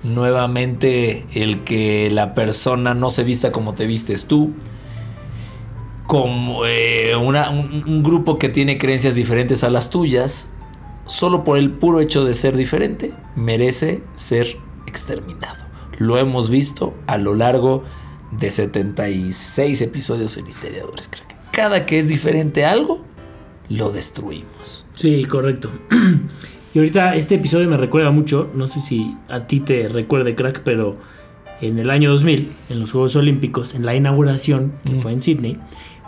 nuevamente 0.02 1.24
el 1.32 1.62
que 1.62 2.10
la 2.10 2.34
persona 2.34 2.92
no 2.94 3.10
se 3.10 3.22
vista 3.22 3.52
como 3.52 3.74
te 3.74 3.86
vistes 3.86 4.24
tú, 4.24 4.52
como 6.06 6.66
eh, 6.66 7.14
un, 7.16 8.02
grupo 8.02 8.38
que 8.38 8.48
tiene 8.48 8.78
creencias 8.78 9.14
diferentes 9.14 9.64
a 9.64 9.70
las 9.70 9.90
tuyas, 9.90 10.54
solo 11.06 11.44
por 11.44 11.58
el 11.58 11.70
puro 11.70 12.00
hecho 12.00 12.24
de 12.24 12.34
ser 12.34 12.56
diferente, 12.56 13.14
merece 13.34 14.02
ser 14.14 14.56
exterminado. 14.86 15.64
Lo 15.98 16.18
hemos 16.18 16.50
visto 16.50 16.94
a 17.06 17.18
lo 17.18 17.34
largo 17.34 17.84
de 18.30 18.50
76 18.50 19.82
episodios 19.82 20.36
en 20.36 20.46
Historiadores, 20.46 21.08
creo 21.08 21.26
cada 21.56 21.86
que 21.86 21.98
es 21.98 22.10
diferente 22.10 22.66
algo, 22.66 23.00
lo 23.70 23.90
destruimos. 23.90 24.84
Sí, 24.92 25.24
correcto. 25.24 25.70
y 26.74 26.78
ahorita 26.78 27.14
este 27.14 27.36
episodio 27.36 27.66
me 27.66 27.78
recuerda 27.78 28.10
mucho, 28.10 28.50
no 28.54 28.68
sé 28.68 28.82
si 28.82 29.16
a 29.30 29.46
ti 29.46 29.60
te 29.60 29.88
recuerde, 29.88 30.34
crack, 30.34 30.60
pero 30.64 30.98
en 31.62 31.78
el 31.78 31.88
año 31.88 32.10
2000, 32.10 32.52
en 32.68 32.80
los 32.80 32.92
Juegos 32.92 33.16
Olímpicos, 33.16 33.74
en 33.74 33.86
la 33.86 33.94
inauguración, 33.94 34.74
que 34.84 35.00
fue 35.00 35.12
en 35.12 35.22
Sydney, 35.22 35.58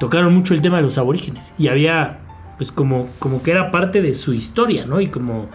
tocaron 0.00 0.34
mucho 0.34 0.54
el 0.54 0.61
tema 0.61 0.76
de 0.76 0.82
los 0.82 0.98
aborígenes. 0.98 1.54
Y 1.58 1.68
había, 1.68 2.20
pues 2.56 2.72
como, 2.72 3.08
como 3.18 3.42
que 3.42 3.50
era 3.50 3.70
parte 3.70 4.02
de 4.02 4.14
su 4.14 4.32
historia, 4.32 4.87
¿no? 4.87 5.00
Y 5.00 5.08
como 5.08 5.48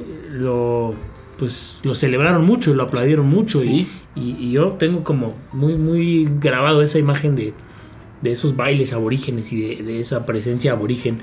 eh, 0.00 0.28
lo, 0.30 0.94
pues, 1.38 1.80
lo 1.82 1.94
celebraron 1.94 2.44
mucho 2.44 2.70
y 2.70 2.74
lo 2.74 2.84
aplaudieron 2.84 3.28
mucho. 3.28 3.62
y, 3.64 3.88
yo 4.50 4.72
tengo 4.78 5.04
como 5.04 5.34
muy, 5.52 5.74
muy 5.74 6.26
grabado 6.40 6.80
esa 6.80 6.98
imagen 6.98 7.36
de 7.36 7.52
de 8.22 8.32
esos 8.32 8.56
bailes 8.56 8.92
aborígenes 8.92 9.52
y 9.52 9.76
de, 9.76 10.00
esa 10.00 10.26
presencia 10.26 10.72
aborigen, 10.72 11.20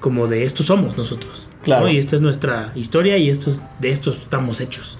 como 0.00 0.28
de 0.28 0.44
estos 0.44 0.66
somos 0.66 0.96
nosotros. 0.96 1.48
Claro. 1.62 1.88
Y 1.88 1.98
esta 1.98 2.16
es 2.16 2.22
nuestra 2.22 2.72
historia 2.74 3.18
y 3.18 3.28
estos, 3.28 3.60
de 3.78 3.90
estos 3.90 4.16
estamos 4.18 4.60
hechos. 4.60 4.98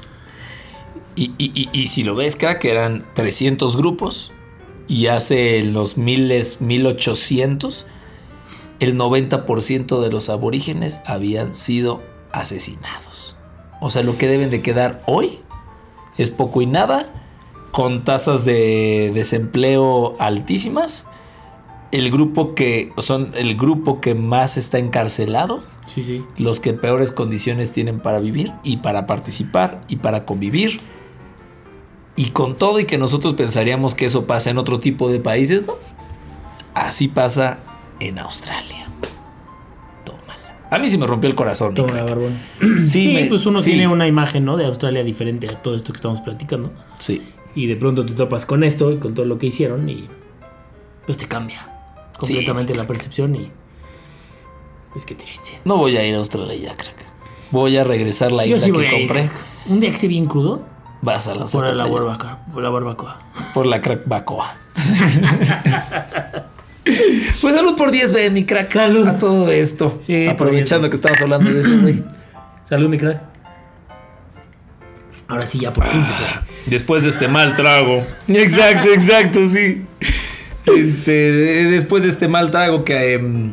Y, 1.16 1.88
si 1.88 2.02
lo 2.02 2.14
ves, 2.14 2.36
crack, 2.36 2.64
eran 2.64 3.04
300 3.14 3.76
grupos 3.76 4.32
y 4.90 5.06
hace 5.06 5.62
los 5.62 5.96
miles, 5.96 6.60
1800, 6.60 7.86
el 8.80 8.98
90% 8.98 10.00
de 10.02 10.10
los 10.10 10.28
aborígenes 10.28 11.00
habían 11.06 11.54
sido 11.54 12.02
asesinados. 12.32 13.36
O 13.80 13.88
sea, 13.88 14.02
lo 14.02 14.18
que 14.18 14.26
deben 14.26 14.50
de 14.50 14.62
quedar 14.62 15.00
hoy 15.06 15.38
es 16.18 16.30
poco 16.30 16.60
y 16.60 16.66
nada, 16.66 17.08
con 17.70 18.04
tasas 18.04 18.44
de 18.44 19.12
desempleo 19.14 20.16
altísimas 20.18 21.06
el 21.92 22.10
grupo 22.10 22.54
que 22.54 22.92
son 22.98 23.32
el 23.34 23.56
grupo 23.56 24.00
que 24.00 24.14
más 24.14 24.56
está 24.56 24.78
encarcelado. 24.78 25.62
Sí, 25.86 26.02
sí. 26.02 26.24
Los 26.36 26.60
que 26.60 26.72
peores 26.72 27.12
condiciones 27.12 27.72
tienen 27.72 28.00
para 28.00 28.20
vivir 28.20 28.52
y 28.62 28.78
para 28.78 29.06
participar 29.06 29.80
y 29.88 29.96
para 29.96 30.24
convivir. 30.24 30.80
Y 32.16 32.30
con 32.30 32.56
todo 32.56 32.80
y 32.80 32.84
que 32.84 32.98
nosotros 32.98 33.34
pensaríamos 33.34 33.94
que 33.94 34.06
eso 34.06 34.26
pasa 34.26 34.50
en 34.50 34.58
otro 34.58 34.80
tipo 34.80 35.10
de 35.10 35.20
países, 35.20 35.66
¿no? 35.66 35.74
Así 36.74 37.08
pasa 37.08 37.58
en 37.98 38.18
Australia. 38.18 38.86
Tómala. 40.04 40.58
A 40.70 40.78
mí 40.78 40.88
sí 40.88 40.98
me 40.98 41.06
rompió 41.06 41.30
el 41.30 41.36
corazón. 41.36 41.74
Tómala, 41.74 42.02
barbón. 42.02 42.38
Sí, 42.84 43.26
pues 43.28 43.46
uno 43.46 43.62
tiene 43.62 43.88
una 43.88 44.06
imagen, 44.06 44.44
¿no? 44.44 44.56
De 44.56 44.66
Australia 44.66 45.02
diferente 45.04 45.48
a 45.48 45.62
todo 45.62 45.74
esto 45.74 45.92
que 45.92 45.96
estamos 45.96 46.20
platicando. 46.20 46.72
Sí. 46.98 47.22
Y 47.54 47.66
de 47.66 47.76
pronto 47.76 48.04
te 48.04 48.12
topas 48.12 48.46
con 48.46 48.64
esto 48.64 48.92
y 48.92 48.98
con 48.98 49.14
todo 49.14 49.26
lo 49.26 49.38
que 49.38 49.46
hicieron 49.46 49.88
y 49.88 50.08
pues 51.06 51.18
te 51.18 51.26
cambia 51.26 51.68
completamente 52.18 52.74
la 52.74 52.86
percepción 52.86 53.34
y. 53.34 53.50
Pues 54.92 55.04
qué 55.04 55.14
triste. 55.14 55.58
No 55.64 55.76
voy 55.76 55.96
a 55.96 56.06
ir 56.06 56.14
a 56.14 56.18
Australia 56.18 56.54
ya, 56.54 56.76
crack. 56.76 57.04
Voy 57.50 57.76
a 57.76 57.84
regresar 57.84 58.32
la 58.32 58.46
isla 58.46 58.64
que 58.64 58.90
compré. 58.90 59.30
Un 59.66 59.80
día 59.80 59.90
que 59.90 59.94
esté 59.94 60.08
bien 60.08 60.26
crudo. 60.26 60.64
Vas 61.02 61.28
a 61.28 61.34
la 61.34 61.46
Por 61.46 61.74
la 61.74 61.86
barbacoa. 61.86 62.38
Por 62.52 62.62
la 62.62 62.70
barbacoa. 62.70 63.20
Por 63.54 63.66
la 63.66 63.80
crackbacoa. 63.82 64.54
pues 67.40 67.54
salud 67.54 67.76
por 67.76 67.90
10, 67.90 68.12
ve, 68.12 68.30
mi 68.30 68.44
crack. 68.44 68.70
Salud. 68.70 69.06
A 69.06 69.18
todo 69.18 69.50
esto. 69.50 69.98
Sí, 70.00 70.26
Aprovechando 70.26 70.90
que 70.90 70.96
estamos 70.96 71.20
hablando 71.20 71.52
de 71.52 71.60
eso, 71.60 71.78
güey. 71.80 72.04
Salud, 72.64 72.88
mi 72.88 72.98
crack. 72.98 73.20
Ahora 75.28 75.46
sí, 75.46 75.60
ya 75.60 75.72
por 75.72 75.86
fin 75.86 76.04
se 76.06 76.12
fue. 76.12 76.26
Después 76.66 77.02
de 77.04 77.10
este 77.10 77.28
mal 77.28 77.54
trago. 77.54 78.04
Exacto, 78.26 78.88
exacto, 78.88 79.48
sí. 79.48 79.86
Este, 80.66 81.12
después 81.70 82.02
de 82.02 82.08
este 82.08 82.26
mal 82.28 82.50
trago 82.50 82.84
que 82.84 83.14
em, 83.14 83.52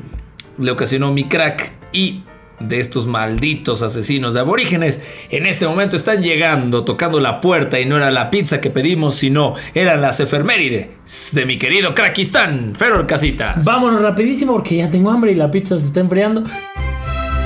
le 0.57 0.71
ocasionó 0.71 1.13
mi 1.13 1.25
crack 1.25 1.71
y 1.91 2.23
de 2.59 2.79
estos 2.79 3.05
malditos 3.05 3.81
asesinos 3.81 4.33
de 4.33 4.39
aborígenes, 4.39 5.01
en 5.29 5.45
este 5.45 5.67
momento 5.67 5.95
están 5.95 6.21
llegando, 6.21 6.83
tocando 6.83 7.19
la 7.19 7.41
puerta 7.41 7.79
y 7.79 7.85
no 7.85 7.97
era 7.97 8.11
la 8.11 8.29
pizza 8.29 8.61
que 8.61 8.69
pedimos, 8.69 9.15
sino 9.15 9.55
eran 9.73 10.01
las 10.01 10.19
efemérides 10.19 10.89
de 11.33 11.45
mi 11.45 11.57
querido 11.57 11.93
Krakistán, 11.93 12.73
Feror 12.75 13.05
Casitas. 13.07 13.63
Vámonos 13.63 14.01
rapidísimo 14.01 14.53
porque 14.53 14.77
ya 14.77 14.89
tengo 14.89 15.09
hambre 15.09 15.31
y 15.31 15.35
la 15.35 15.51
pizza 15.51 15.77
se 15.79 15.85
está 15.85 15.99
enfriando. 15.99 16.43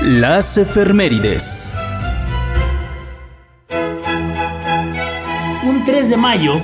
Las 0.03 0.57
efemérides. 0.57 1.73
Un 5.63 5.83
3 5.85 6.09
de 6.09 6.17
mayo 6.17 6.61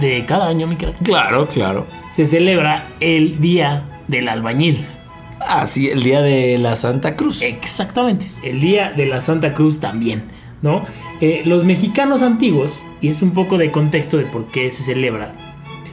de 0.00 0.24
cada 0.26 0.48
año, 0.48 0.66
mi 0.66 0.76
crack. 0.76 1.02
Claro, 1.02 1.48
claro 1.48 1.86
se 2.18 2.26
celebra 2.26 2.82
el 2.98 3.40
Día 3.40 3.84
del 4.08 4.26
Albañil. 4.26 4.84
Ah, 5.50 5.64
sí, 5.66 5.88
el 5.88 6.02
Día 6.02 6.20
de 6.20 6.58
la 6.58 6.76
Santa 6.76 7.16
Cruz. 7.16 7.40
Exactamente, 7.40 8.26
el 8.42 8.60
Día 8.60 8.92
de 8.94 9.06
la 9.06 9.22
Santa 9.22 9.54
Cruz 9.54 9.80
también, 9.80 10.24
¿no? 10.60 10.84
Eh, 11.22 11.40
los 11.46 11.64
mexicanos 11.64 12.22
antiguos, 12.22 12.74
y 13.00 13.08
es 13.08 13.22
un 13.22 13.32
poco 13.32 13.56
de 13.56 13.70
contexto 13.70 14.18
de 14.18 14.26
por 14.26 14.48
qué 14.48 14.70
se 14.70 14.82
celebra 14.82 15.34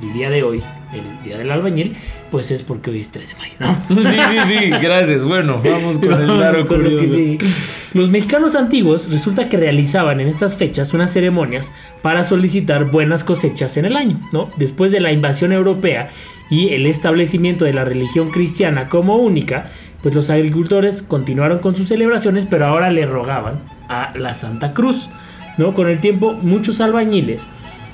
el 0.01 0.11
día 0.11 0.29
de 0.29 0.43
hoy, 0.43 0.61
el 0.93 1.23
Día 1.23 1.37
del 1.37 1.51
Albañil, 1.51 1.95
pues 2.31 2.51
es 2.51 2.63
porque 2.63 2.91
hoy 2.91 2.99
es 2.99 3.09
13 3.09 3.35
de 3.35 3.41
mayo, 3.41 3.55
¿no? 3.59 3.95
Sí, 3.95 4.17
sí, 4.29 4.59
sí, 4.59 4.69
gracias. 4.81 5.23
Bueno, 5.23 5.61
vamos 5.63 5.99
con 5.99 6.21
el 6.21 6.37
dato 6.37 6.67
curioso. 6.67 7.45
Los 7.93 8.09
mexicanos 8.09 8.55
antiguos 8.55 9.09
resulta 9.09 9.47
que 9.47 9.55
realizaban 9.55 10.19
en 10.19 10.27
estas 10.27 10.57
fechas 10.57 10.93
unas 10.93 11.13
ceremonias 11.13 11.71
para 12.01 12.25
solicitar 12.25 12.91
buenas 12.91 13.23
cosechas 13.23 13.77
en 13.77 13.85
el 13.85 13.95
año, 13.95 14.19
¿no? 14.33 14.51
Después 14.57 14.91
de 14.91 14.99
la 14.99 15.13
invasión 15.13 15.53
europea 15.53 16.09
y 16.49 16.69
el 16.69 16.85
establecimiento 16.85 17.65
de 17.65 17.73
la 17.73 17.85
religión 17.85 18.29
cristiana 18.29 18.87
como 18.89 19.15
única, 19.17 19.65
pues 20.03 20.13
los 20.13 20.29
agricultores 20.29 21.01
continuaron 21.01 21.59
con 21.59 21.75
sus 21.75 21.87
celebraciones, 21.87 22.45
pero 22.49 22.65
ahora 22.65 22.91
le 22.91 23.05
rogaban 23.05 23.61
a 23.89 24.11
la 24.15 24.33
Santa 24.33 24.73
Cruz, 24.73 25.09
¿no? 25.57 25.73
Con 25.73 25.89
el 25.89 25.99
tiempo, 25.99 26.33
muchos 26.33 26.81
albañiles 26.81 27.47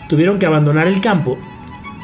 tuvieron 0.10 0.40
que 0.40 0.46
abandonar 0.46 0.88
el 0.88 1.00
campo 1.00 1.38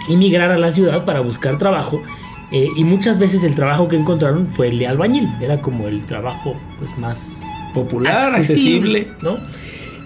y 0.07 0.15
migrar 0.15 0.51
a 0.51 0.57
la 0.57 0.71
ciudad 0.71 1.03
para 1.05 1.19
buscar 1.19 1.57
trabajo 1.57 2.01
Eh, 2.49 2.69
y 2.77 2.85
muchas 2.85 3.19
veces 3.19 3.43
el 3.43 3.55
trabajo 3.55 3.89
que 3.89 3.97
encontraron 3.97 4.47
fue 4.47 4.69
el 4.69 4.79
de 4.79 4.87
albañil. 4.87 5.27
Era 5.41 5.61
como 5.61 5.89
el 5.89 6.05
trabajo 6.05 6.55
pues, 6.79 6.97
más 6.97 7.43
popular, 7.73 8.29
accesible, 8.29 9.09
¿no? 9.21 9.35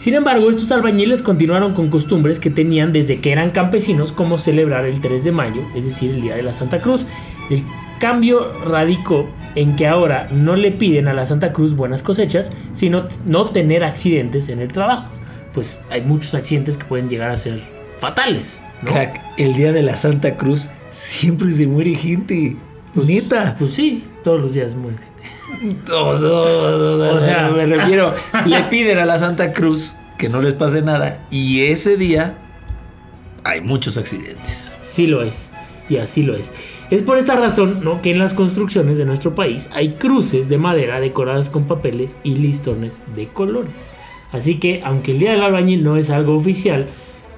Sin 0.01 0.15
embargo, 0.15 0.49
estos 0.49 0.71
albañiles 0.71 1.21
continuaron 1.21 1.75
con 1.75 1.91
costumbres 1.91 2.39
que 2.39 2.49
tenían 2.49 2.91
desde 2.91 3.19
que 3.19 3.31
eran 3.31 3.51
campesinos, 3.51 4.11
como 4.11 4.39
celebrar 4.39 4.85
el 4.85 4.99
3 4.99 5.23
de 5.23 5.31
mayo, 5.31 5.61
es 5.75 5.85
decir, 5.85 6.09
el 6.09 6.21
Día 6.21 6.35
de 6.35 6.41
la 6.41 6.53
Santa 6.53 6.81
Cruz. 6.81 7.05
El 7.51 7.61
cambio 7.99 8.51
radicó 8.63 9.29
en 9.53 9.75
que 9.75 9.85
ahora 9.85 10.27
no 10.31 10.55
le 10.55 10.71
piden 10.71 11.07
a 11.07 11.13
la 11.13 11.27
Santa 11.27 11.53
Cruz 11.53 11.75
buenas 11.75 12.01
cosechas, 12.01 12.49
sino 12.73 13.07
no 13.27 13.45
tener 13.45 13.83
accidentes 13.83 14.49
en 14.49 14.59
el 14.59 14.69
trabajo. 14.69 15.07
Pues 15.53 15.77
hay 15.91 16.01
muchos 16.01 16.33
accidentes 16.33 16.79
que 16.79 16.85
pueden 16.85 17.07
llegar 17.07 17.29
a 17.29 17.37
ser 17.37 17.61
fatales. 17.99 18.59
Crack, 18.85 19.21
el 19.37 19.53
día 19.53 19.71
de 19.71 19.83
la 19.83 19.95
Santa 19.97 20.35
Cruz 20.35 20.71
siempre 20.89 21.51
se 21.51 21.67
muere 21.67 21.93
gente. 21.93 22.55
Pues, 22.95 23.05
Neta. 23.05 23.55
Pues 23.59 23.73
sí, 23.73 24.03
todos 24.23 24.41
los 24.41 24.55
días 24.55 24.73
muere 24.73 24.97
gente. 24.97 25.10
O 25.93 27.19
sea, 27.19 27.49
me 27.55 27.65
refiero, 27.65 28.13
le 28.45 28.63
piden 28.69 28.97
a 28.97 29.05
la 29.05 29.19
Santa 29.19 29.53
Cruz 29.53 29.93
que 30.17 30.29
no 30.29 30.41
les 30.41 30.53
pase 30.53 30.81
nada 30.81 31.25
y 31.29 31.61
ese 31.61 31.97
día 31.97 32.37
hay 33.43 33.61
muchos 33.61 33.97
accidentes. 33.97 34.71
Sí 34.83 35.07
lo 35.07 35.21
es, 35.23 35.51
y 35.89 35.97
así 35.97 36.23
lo 36.23 36.35
es. 36.35 36.51
Es 36.91 37.03
por 37.03 37.17
esta 37.17 37.35
razón 37.35 37.79
¿no? 37.83 38.01
que 38.01 38.11
en 38.11 38.19
las 38.19 38.33
construcciones 38.33 38.97
de 38.97 39.05
nuestro 39.05 39.33
país 39.33 39.69
hay 39.71 39.93
cruces 39.93 40.49
de 40.49 40.57
madera 40.57 40.99
decoradas 40.99 41.49
con 41.49 41.65
papeles 41.65 42.17
y 42.23 42.35
listones 42.35 43.01
de 43.15 43.27
colores. 43.29 43.71
Así 44.31 44.59
que, 44.59 44.81
aunque 44.83 45.11
el 45.11 45.19
Día 45.19 45.31
del 45.31 45.43
Albañil 45.43 45.83
no 45.83 45.97
es 45.97 46.09
algo 46.09 46.35
oficial, 46.35 46.87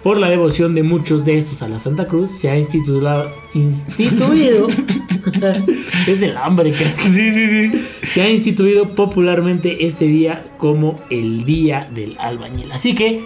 por 0.03 0.17
la 0.17 0.29
devoción 0.29 0.75
de 0.75 0.83
muchos 0.83 1.23
de 1.23 1.37
estos 1.37 1.61
a 1.61 1.69
la 1.69 1.79
Santa 1.79 2.07
Cruz, 2.07 2.31
se 2.31 2.49
ha 2.49 2.57
instituido. 2.57 3.31
instituido 3.53 4.67
es 6.07 6.19
del 6.19 6.35
hambre, 6.35 6.73
creo. 6.73 6.93
Sí, 7.01 7.31
sí, 7.31 7.71
sí. 7.71 7.87
Se 8.11 8.21
ha 8.21 8.29
instituido 8.29 8.95
popularmente 8.95 9.85
este 9.85 10.05
día 10.05 10.45
como 10.57 10.99
el 11.09 11.45
Día 11.45 11.87
del 11.89 12.17
Albañil. 12.19 12.71
Así 12.73 12.93
que. 12.93 13.23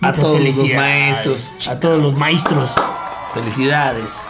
A 0.00 0.12
todos 0.12 0.40
los 0.42 0.74
maestros. 0.74 1.68
A 1.68 1.78
todos 1.78 2.02
los 2.02 2.16
maestros. 2.16 2.74
Felicidades. 3.32 4.26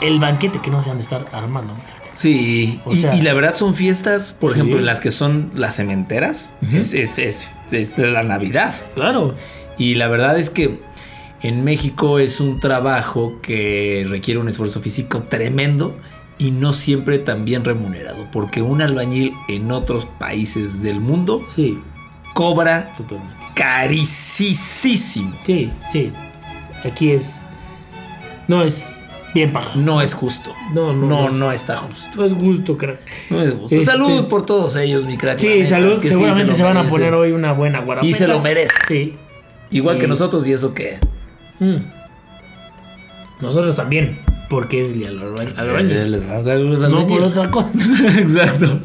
el 0.00 0.18
banquete 0.18 0.58
que 0.60 0.70
no 0.70 0.82
se 0.82 0.90
han 0.90 0.96
de 0.96 1.02
estar 1.02 1.26
armando, 1.32 1.74
Sí, 2.12 2.80
y, 2.90 3.22
la 3.22 3.34
verdad 3.34 3.54
son 3.54 3.74
fiestas, 3.74 4.32
por 4.32 4.50
ejemplo, 4.50 4.80
en 4.80 4.84
las 4.84 5.00
que 5.00 5.12
son 5.12 5.52
las 5.54 5.76
cementeras, 5.76 6.54
es, 6.72 6.92
es, 6.92 7.18
es, 7.70 7.98
la 7.98 8.24
Navidad. 8.24 8.74
Claro. 8.96 9.36
Y 9.78 9.94
la 9.94 10.08
verdad 10.08 10.36
es 10.36 10.50
que 10.50 10.80
en 11.42 11.64
México 11.64 12.18
es 12.18 12.40
un 12.40 12.60
trabajo 12.60 13.38
que 13.42 14.06
requiere 14.08 14.40
un 14.40 14.48
esfuerzo 14.48 14.80
físico 14.80 15.22
tremendo 15.24 15.96
y 16.38 16.50
no 16.50 16.72
siempre 16.72 17.18
tan 17.18 17.44
bien 17.44 17.64
remunerado, 17.64 18.26
porque 18.32 18.62
un 18.62 18.82
albañil 18.82 19.34
en 19.48 19.70
otros 19.72 20.06
países 20.06 20.82
del 20.82 21.00
mundo 21.00 21.44
sí. 21.54 21.78
cobra 22.34 22.94
carísimo. 23.54 25.34
Sí, 25.44 25.70
sí. 25.92 26.12
Aquí 26.82 27.10
es 27.10 27.40
no 28.48 28.64
es 28.64 29.06
bien 29.32 29.52
pagado. 29.52 29.76
No 29.76 30.02
es 30.02 30.12
justo. 30.12 30.52
No, 30.74 30.92
no, 30.92 31.06
no, 31.06 31.30
no, 31.30 31.52
está 31.52 31.76
justo. 31.76 32.08
No 32.16 32.24
es 32.24 32.32
justo, 32.32 32.76
crack. 32.76 32.98
No 33.30 33.42
es 33.42 33.54
justo. 33.54 33.82
salud 33.82 34.10
este, 34.10 34.22
por 34.24 34.44
todos 34.44 34.74
ellos, 34.76 35.04
mi 35.04 35.16
crack. 35.16 35.38
Sí, 35.38 35.64
salud. 35.66 36.00
seguramente 36.02 36.54
se, 36.54 36.62
van 36.64 36.76
a 36.76 36.88
poner 36.88 37.14
hoy 37.14 37.30
una 37.32 37.52
buena 37.52 37.80
guarapeta. 37.80 38.10
Y 38.10 38.12
se 38.12 38.26
lo 38.26 38.40
merece. 38.40 38.74
Sí. 38.88 39.16
Igual 39.70 39.98
que 39.98 40.08
nosotros, 40.08 40.48
y 40.48 40.52
eso 40.52 40.74
que 40.74 40.98
Mm. 41.60 41.76
Nosotros 43.40 43.76
también, 43.76 44.18
porque 44.48 44.82
es 44.82 44.90
el 44.90 45.20
albañil. 45.56 46.10
Les 46.10 46.28
va 46.28 46.36
a 46.36 46.42
dar 46.42 46.58
No 46.58 47.06
por 47.06 47.22
otra 47.22 47.50
cosa. 47.50 47.70
Exacto. 48.18 48.80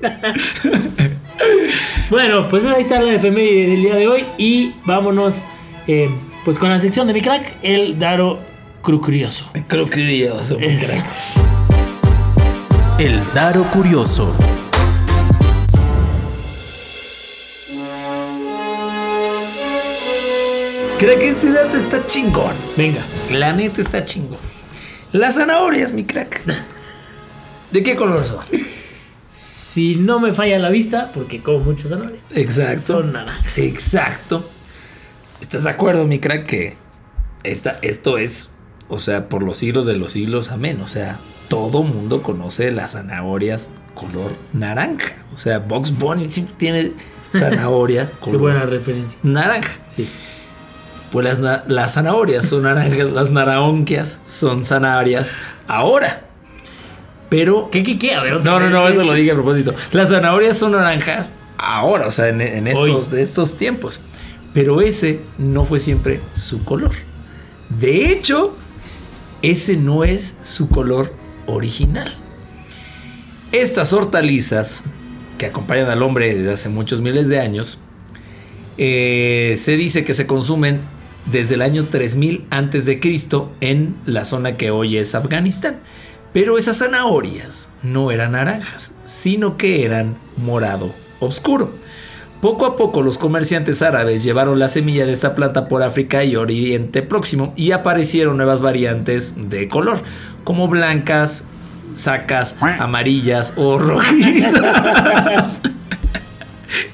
bueno, 2.10 2.48
pues 2.48 2.64
ahí 2.64 2.82
está 2.82 3.00
la 3.00 3.14
efeméride 3.14 3.70
del 3.70 3.82
día 3.82 3.96
de 3.96 4.08
hoy 4.08 4.24
y 4.38 4.72
vámonos 4.84 5.42
eh, 5.86 6.10
pues 6.44 6.58
con 6.58 6.70
la 6.70 6.80
sección 6.80 7.06
de 7.06 7.12
mi 7.12 7.20
crack, 7.20 7.56
el 7.62 7.98
Daro 7.98 8.38
Crucurioso. 8.82 9.50
Crucurioso, 9.68 10.58
mi 10.58 10.78
crack. 10.78 11.04
El 12.98 13.20
Daro 13.34 13.64
Curioso. 13.64 14.34
Creo 21.00 21.18
que 21.18 21.28
este 21.28 21.50
dato 21.50 21.78
está 21.78 22.06
chingón. 22.06 22.52
Venga. 22.76 23.00
La 23.30 23.54
neta 23.54 23.80
está 23.80 24.04
chingón. 24.04 24.36
Las 25.12 25.36
zanahorias, 25.36 25.94
mi 25.94 26.04
crack. 26.04 26.42
¿De 27.70 27.82
qué 27.82 27.96
color 27.96 28.26
son? 28.26 28.44
Si 29.34 29.96
no 29.96 30.20
me 30.20 30.34
falla 30.34 30.58
la 30.58 30.68
vista, 30.68 31.10
porque 31.14 31.40
como 31.40 31.60
muchas 31.60 31.88
zanahorias. 31.88 32.22
Exacto. 32.34 32.98
Son 32.98 33.14
naranjas. 33.14 33.56
Exacto. 33.56 34.46
¿Estás 35.40 35.62
de 35.62 35.70
acuerdo, 35.70 36.06
mi 36.06 36.18
crack, 36.18 36.44
que 36.44 36.76
esta, 37.44 37.78
esto 37.80 38.18
es, 38.18 38.50
o 38.90 39.00
sea, 39.00 39.30
por 39.30 39.42
los 39.42 39.56
siglos 39.56 39.86
de 39.86 39.96
los 39.96 40.12
siglos, 40.12 40.50
amén? 40.50 40.82
O 40.82 40.86
sea, 40.86 41.18
todo 41.48 41.82
mundo 41.82 42.22
conoce 42.22 42.72
las 42.72 42.92
zanahorias 42.92 43.70
color 43.94 44.36
naranja. 44.52 45.14
O 45.32 45.38
sea, 45.38 45.60
Box 45.60 45.98
Bunny 45.98 46.30
siempre 46.30 46.56
tiene 46.58 46.92
zanahorias 47.32 48.12
color 48.12 48.32
Qué 48.32 48.42
buena 48.42 48.66
referencia. 48.66 49.18
Naranja. 49.22 49.78
Sí. 49.88 50.06
Pues 51.12 51.40
las, 51.40 51.94
zanahorias 51.94 52.46
son 52.46 52.62
naranjas, 52.62 53.10
las 53.10 53.30
naranquias 53.30 54.20
son 54.26 54.64
zanahorias 54.64 55.34
ahora. 55.66 56.26
Pero. 57.28 57.68
¿Qué, 57.70 57.82
qué, 57.82 57.98
qué? 57.98 58.14
A 58.14 58.22
ver, 58.22 58.44
no, 58.44 58.60
no, 58.60 58.70
no, 58.70 58.88
eso 58.88 59.02
lo 59.02 59.14
dije 59.14 59.32
a 59.32 59.34
propósito. 59.34 59.74
Las 59.92 60.10
zanahorias 60.10 60.56
son 60.56 60.72
naranjas 60.72 61.32
ahora, 61.58 62.06
o 62.06 62.10
sea, 62.10 62.28
en, 62.28 62.66
estos, 62.66 63.12
estos 63.12 63.56
tiempos. 63.56 64.00
Pero 64.54 64.80
ese 64.80 65.20
no 65.38 65.64
fue 65.64 65.78
siempre 65.78 66.20
su 66.32 66.64
color. 66.64 66.92
De 67.80 68.10
hecho, 68.10 68.56
ese 69.42 69.76
no 69.76 70.04
es 70.04 70.36
su 70.42 70.68
color 70.68 71.12
original. 71.46 72.16
Estas 73.52 73.92
hortalizas 73.92 74.84
que 75.38 75.46
acompañan 75.46 75.88
al 75.88 76.02
hombre 76.02 76.34
desde 76.34 76.52
hace 76.52 76.68
muchos 76.68 77.00
miles 77.00 77.28
de 77.28 77.40
años, 77.40 77.80
eh, 78.76 79.54
se 79.56 79.76
dice 79.76 80.04
que 80.04 80.14
se 80.14 80.26
consumen 80.26 80.80
desde 81.26 81.54
el 81.54 81.62
año 81.62 81.84
3000 81.84 82.46
antes 82.50 82.86
de 82.86 83.00
Cristo 83.00 83.52
en 83.60 83.96
la 84.06 84.24
zona 84.24 84.56
que 84.56 84.70
hoy 84.70 84.96
es 84.96 85.14
Afganistán. 85.14 85.80
Pero 86.32 86.58
esas 86.58 86.78
zanahorias 86.78 87.70
no 87.82 88.10
eran 88.10 88.32
naranjas, 88.32 88.94
sino 89.04 89.56
que 89.56 89.84
eran 89.84 90.16
morado 90.36 90.92
oscuro. 91.18 91.72
Poco 92.40 92.64
a 92.64 92.76
poco 92.76 93.02
los 93.02 93.18
comerciantes 93.18 93.82
árabes 93.82 94.24
llevaron 94.24 94.58
la 94.58 94.68
semilla 94.68 95.04
de 95.04 95.12
esta 95.12 95.34
planta 95.34 95.66
por 95.66 95.82
África 95.82 96.24
y 96.24 96.36
Oriente 96.36 97.02
Próximo 97.02 97.52
y 97.54 97.72
aparecieron 97.72 98.38
nuevas 98.38 98.62
variantes 98.62 99.50
de 99.50 99.68
color, 99.68 99.98
como 100.44 100.68
blancas, 100.68 101.48
sacas, 101.92 102.56
amarillas 102.60 103.52
o 103.56 103.78
rojizas. 103.78 104.54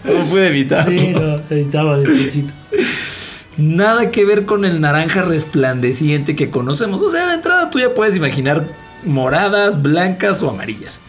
no 0.04 0.22
pude 0.24 0.48
evitarlo. 0.48 1.00
Sí, 1.00 1.08
no, 1.08 1.36
estaba 1.54 1.98
de 1.98 2.08
pechito. 2.08 2.52
Nada 3.58 4.10
que 4.10 4.24
ver 4.24 4.44
con 4.44 4.64
el 4.64 4.80
naranja 4.80 5.22
resplandeciente 5.22 6.36
que 6.36 6.50
conocemos. 6.50 7.00
O 7.00 7.10
sea, 7.10 7.28
de 7.28 7.34
entrada 7.34 7.70
tú 7.70 7.78
ya 7.78 7.94
puedes 7.94 8.14
imaginar 8.14 8.64
moradas, 9.04 9.82
blancas 9.82 10.42
o 10.42 10.50
amarillas. 10.50 11.00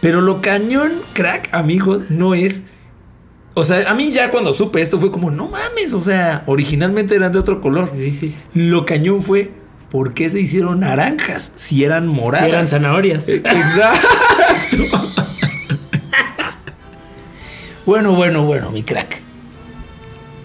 Pero 0.00 0.20
lo 0.20 0.40
cañón, 0.40 0.92
crack, 1.12 1.48
amigo, 1.52 2.02
no 2.08 2.34
es. 2.34 2.64
O 3.54 3.64
sea, 3.64 3.88
a 3.88 3.94
mí 3.94 4.10
ya 4.12 4.30
cuando 4.30 4.52
supe 4.52 4.80
esto 4.80 4.98
fue 4.98 5.12
como, 5.12 5.30
no 5.30 5.48
mames, 5.48 5.94
o 5.94 6.00
sea, 6.00 6.42
originalmente 6.46 7.14
eran 7.14 7.32
de 7.32 7.38
otro 7.38 7.60
color. 7.60 7.90
Sí, 7.94 8.12
sí. 8.12 8.34
Lo 8.52 8.84
cañón 8.84 9.22
fue, 9.22 9.52
¿por 9.90 10.12
qué 10.12 10.28
se 10.28 10.40
hicieron 10.40 10.80
naranjas 10.80 11.52
si 11.54 11.84
eran 11.84 12.06
moradas? 12.06 12.46
Si 12.46 12.50
eran 12.52 12.68
zanahorias. 12.68 13.28
Exacto. 13.28 13.98
bueno, 17.86 18.12
bueno, 18.12 18.44
bueno, 18.44 18.70
mi 18.70 18.82
crack. 18.82 19.23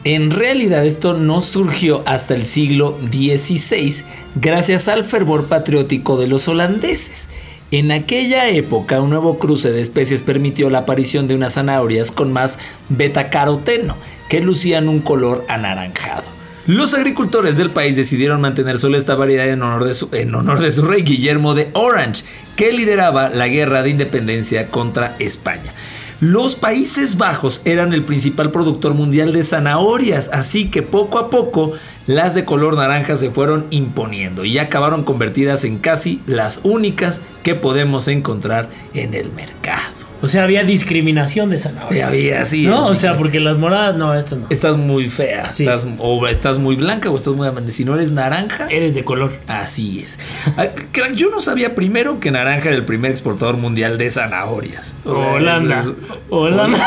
En 0.05 0.31
realidad 0.31 0.85
esto 0.85 1.13
no 1.13 1.41
surgió 1.41 2.03
hasta 2.05 2.33
el 2.33 2.45
siglo 2.45 2.97
XVI 3.11 4.03
gracias 4.35 4.87
al 4.87 5.03
fervor 5.03 5.47
patriótico 5.47 6.17
de 6.17 6.27
los 6.27 6.47
holandeses. 6.47 7.29
En 7.71 7.91
aquella 7.91 8.49
época 8.49 9.01
un 9.01 9.09
nuevo 9.09 9.37
cruce 9.39 9.71
de 9.71 9.81
especies 9.81 10.21
permitió 10.21 10.69
la 10.69 10.79
aparición 10.79 11.27
de 11.27 11.35
unas 11.35 11.55
zanahorias 11.55 12.11
con 12.11 12.31
más 12.31 12.59
betacaroteno 12.87 13.97
que 14.29 14.39
lucían 14.39 14.87
un 14.87 15.01
color 15.01 15.43
anaranjado. 15.49 16.23
Los 16.65 16.93
agricultores 16.93 17.57
del 17.57 17.69
país 17.69 17.95
decidieron 17.95 18.41
mantener 18.41 18.79
solo 18.79 18.97
esta 18.97 19.15
variedad 19.15 19.49
en 19.49 19.63
honor, 19.63 19.85
de 19.85 19.93
su, 19.93 20.07
en 20.13 20.33
honor 20.33 20.59
de 20.59 20.71
su 20.71 20.83
rey 20.83 21.01
Guillermo 21.01 21.55
de 21.55 21.71
Orange, 21.73 22.23
que 22.55 22.71
lideraba 22.71 23.29
la 23.29 23.47
guerra 23.47 23.81
de 23.81 23.89
independencia 23.89 24.67
contra 24.67 25.15
España. 25.19 25.73
Los 26.21 26.55
Países 26.55 27.15
Bajos 27.15 27.61
eran 27.63 27.93
el 27.93 28.03
principal 28.03 28.51
productor 28.51 28.93
mundial 28.93 29.31
de 29.31 29.41
zanahorias, 29.41 30.29
así 30.33 30.69
que 30.69 30.81
poco 30.81 31.17
a 31.17 31.29
poco 31.29 31.71
las 32.07 32.35
de 32.35 32.43
color 32.43 32.75
naranja 32.75 33.15
se 33.15 33.31
fueron 33.31 33.67
imponiendo 33.69 34.43
y 34.43 34.57
acabaron 34.57 35.03
convertidas 35.03 35.63
en 35.63 35.77
casi 35.77 36.21
las 36.25 36.59
únicas 36.63 37.21
que 37.41 37.55
podemos 37.55 38.09
encontrar 38.09 38.67
en 38.93 39.13
el 39.13 39.31
mercado. 39.31 39.98
O 40.21 40.27
sea, 40.27 40.43
había 40.43 40.63
discriminación 40.63 41.49
de 41.49 41.57
zanahoria. 41.57 42.07
Había, 42.07 42.43
sí. 42.43 42.67
No, 42.67 42.87
o 42.87 42.95
sea, 42.95 43.17
porque 43.17 43.39
las 43.39 43.57
moradas, 43.57 43.95
no, 43.95 44.13
estas 44.13 44.39
no. 44.39 44.47
Estás 44.49 44.75
muy 44.75 45.09
fea. 45.09 45.45
Estás, 45.45 45.85
o 45.97 46.27
estás 46.27 46.57
muy 46.57 46.75
blanca 46.75 47.09
o 47.09 47.15
estás 47.15 47.35
muy 47.35 47.47
amarilla. 47.47 47.71
Si 47.71 47.85
no 47.85 47.95
eres 47.95 48.11
naranja. 48.11 48.67
Eres 48.69 48.95
de 48.95 49.05
color. 49.05 49.31
Así 49.47 50.01
es. 50.03 50.19
Ah, 50.57 50.67
yo 51.13 51.29
no 51.29 51.39
sabía 51.39 51.73
primero 51.73 52.19
que 52.19 52.31
naranja 52.31 52.67
era 52.67 52.77
el 52.77 52.83
primer 52.83 53.11
exportador 53.11 53.55
mundial 53.57 53.97
de 53.97 54.11
zanahorias. 54.11 54.95
Holanda. 55.05 55.85
Holanda. 56.29 56.85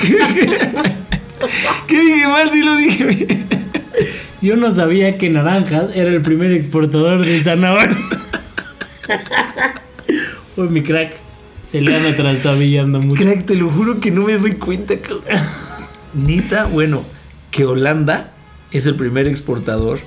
¿Qué, 1.86 2.00
dije 2.00 2.26
mal 2.26 2.50
si 2.50 2.62
lo 2.62 2.76
dije 2.76 3.04
bien? 3.04 3.46
Yo 4.42 4.56
no 4.56 4.74
sabía 4.74 5.16
que 5.18 5.30
naranja 5.30 5.86
era 5.94 6.10
el 6.10 6.20
primer 6.20 6.50
exportador 6.50 7.24
de 7.24 7.44
zanahorias. 7.44 7.98
Uy, 10.56 10.68
mi 10.68 10.82
crack. 10.82 11.23
Trastabillando 12.16 13.00
mucho. 13.00 13.22
Crack, 13.22 13.46
te 13.46 13.54
lo 13.54 13.70
juro 13.70 14.00
que 14.00 14.10
no 14.10 14.22
me 14.22 14.38
doy 14.38 14.52
cuenta, 14.52 14.94
Nita, 16.12 16.66
bueno, 16.66 17.02
que 17.50 17.64
Holanda 17.64 18.32
es 18.70 18.86
el 18.86 18.94
primer 18.94 19.26
exportador 19.26 19.98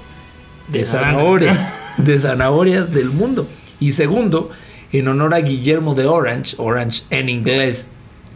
de, 0.70 0.86
zanahorias, 0.86 1.74
de 1.98 2.18
zanahorias 2.18 2.94
del 2.94 3.10
mundo. 3.10 3.48
Y 3.80 3.92
segundo, 3.92 4.50
en 4.92 5.08
honor 5.08 5.34
a 5.34 5.40
Guillermo 5.40 5.96
de 5.96 6.06
Orange, 6.06 6.56
Orange 6.58 7.04
en 7.10 7.30
inglés 7.30 7.92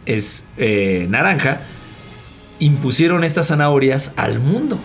es 0.06 0.46
eh, 0.58 1.06
naranja, 1.08 1.60
impusieron 2.58 3.24
estas 3.24 3.48
zanahorias 3.48 4.12
al 4.16 4.40
mundo. 4.40 4.78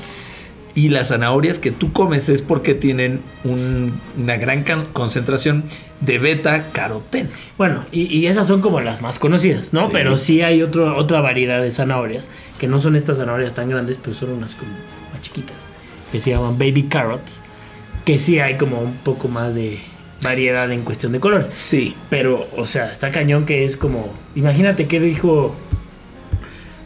Y 0.78 0.90
las 0.90 1.08
zanahorias 1.08 1.58
que 1.58 1.72
tú 1.72 1.92
comes 1.92 2.30
es 2.30 2.44
porque 2.44 2.76
tienen 2.76 3.22
una 3.44 4.38
gran 4.38 4.64
concentración 4.94 5.64
de 6.02 6.20
beta 6.20 6.68
caroteno. 6.72 7.30
Bueno, 7.58 7.84
y, 7.92 8.28
esas 8.28 8.46
son 8.46 8.62
como 8.62 8.80
las 8.80 9.02
más 9.02 9.18
conocidas, 9.18 9.74
¿no? 9.74 9.90
Pero 9.90 10.20
sí 10.20 10.44
hay 10.44 10.62
otro, 10.62 10.96
otra 10.96 11.20
variedad 11.20 11.64
de 11.64 11.72
zanahorias, 11.72 12.30
que 12.60 12.68
no 12.68 12.80
son 12.80 12.96
estas 12.96 13.18
zanahorias 13.18 13.56
tan 13.56 13.70
grandes, 13.70 13.98
pero 14.00 14.16
son 14.16 14.34
unas 14.34 14.54
como 14.54 14.70
más 15.12 15.20
chiquitas, 15.20 15.56
que 16.12 16.20
se 16.20 16.30
llaman 16.30 16.60
baby 16.60 16.84
carrots, 16.84 17.42
que 18.06 18.20
sí 18.20 18.40
hay 18.40 18.54
como 18.58 18.80
un 18.80 18.94
poco 18.98 19.30
más 19.30 19.56
de 19.56 19.80
variedad 20.22 20.72
en 20.72 20.84
cuestión 20.84 21.12
de 21.12 21.20
colores. 21.20 21.48
Sí. 21.54 21.96
Pero, 22.12 22.48
o 22.56 22.68
sea, 22.68 22.92
está 22.92 23.12
cañón 23.12 23.48
que 23.48 23.66
es 23.66 23.78
como, 23.78 24.14
imagínate 24.36 24.86
qué 24.86 25.00
dijo 25.00 25.56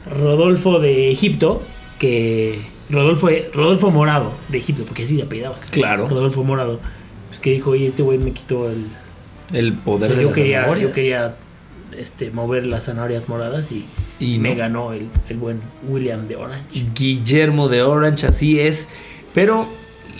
Rodolfo 0.09 0.79
de 0.79 1.11
Egipto, 1.11 1.61
que 1.99 2.70
Rodolfo, 2.91 3.29
Rodolfo 3.53 3.91
Morado 3.91 4.33
de 4.49 4.57
Egipto, 4.57 4.83
porque 4.83 5.03
así 5.03 5.15
se 5.15 5.23
apellidaba. 5.23 5.55
Claro. 5.71 6.07
Rodolfo 6.07 6.43
Morado. 6.43 6.79
Pues 7.29 7.39
que 7.39 7.51
dijo, 7.51 7.71
oye, 7.71 7.87
este 7.87 8.03
güey 8.03 8.17
me 8.17 8.31
quitó 8.31 8.69
el... 8.69 8.85
El 9.53 9.73
poder 9.73 10.15
de 10.15 10.21
yo 10.21 10.27
las 10.29 10.35
quería, 10.35 10.59
zanahorias. 10.61 10.89
Yo 10.89 10.93
quería 10.93 11.35
este, 11.97 12.31
mover 12.31 12.65
las 12.65 12.85
zanahorias 12.85 13.27
moradas 13.27 13.67
y, 13.71 14.39
me 14.39 14.55
ganó 14.55 14.93
el, 14.93 15.07
el, 15.29 15.37
buen 15.37 15.61
William 15.89 16.25
de 16.27 16.35
Orange. 16.35 16.85
Guillermo 16.93 17.69
de 17.69 17.81
Orange, 17.81 18.27
así 18.27 18.59
es. 18.59 18.89
Pero 19.33 19.67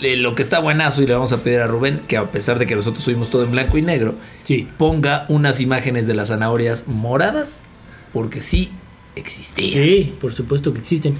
eh, 0.02 0.16
lo 0.16 0.34
que 0.34 0.42
está 0.42 0.58
buenazo 0.58 1.02
y 1.02 1.06
le 1.06 1.14
vamos 1.14 1.32
a 1.32 1.42
pedir 1.42 1.60
a 1.60 1.66
Rubén 1.66 2.00
que 2.08 2.16
a 2.16 2.30
pesar 2.30 2.58
de 2.58 2.66
que 2.66 2.74
nosotros 2.74 3.04
subimos 3.04 3.30
todo 3.30 3.44
en 3.44 3.52
blanco 3.52 3.78
y 3.78 3.82
negro, 3.82 4.14
sí. 4.42 4.68
ponga 4.76 5.26
unas 5.28 5.60
imágenes 5.60 6.06
de 6.06 6.14
las 6.14 6.28
zanahorias 6.28 6.88
moradas, 6.88 7.62
porque 8.12 8.42
sí 8.42 8.70
existían. 9.14 9.72
Sí, 9.72 10.14
por 10.20 10.32
supuesto 10.32 10.72
que 10.72 10.80
existen. 10.80 11.16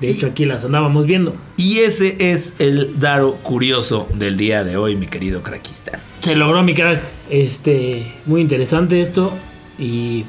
De 0.00 0.10
hecho, 0.10 0.26
aquí 0.26 0.44
las 0.44 0.64
andábamos 0.64 1.06
viendo. 1.06 1.34
Y 1.56 1.78
ese 1.78 2.16
es 2.18 2.56
el 2.58 3.00
daro 3.00 3.34
curioso 3.36 4.08
del 4.14 4.36
día 4.36 4.62
de 4.62 4.76
hoy, 4.76 4.94
mi 4.94 5.06
querido 5.06 5.42
Krakistán. 5.42 6.00
Se 6.20 6.36
logró, 6.36 6.62
mi 6.62 6.74
crack. 6.74 7.02
Este, 7.30 8.14
muy 8.26 8.40
interesante 8.40 9.00
esto. 9.00 9.32
Y 9.78 10.24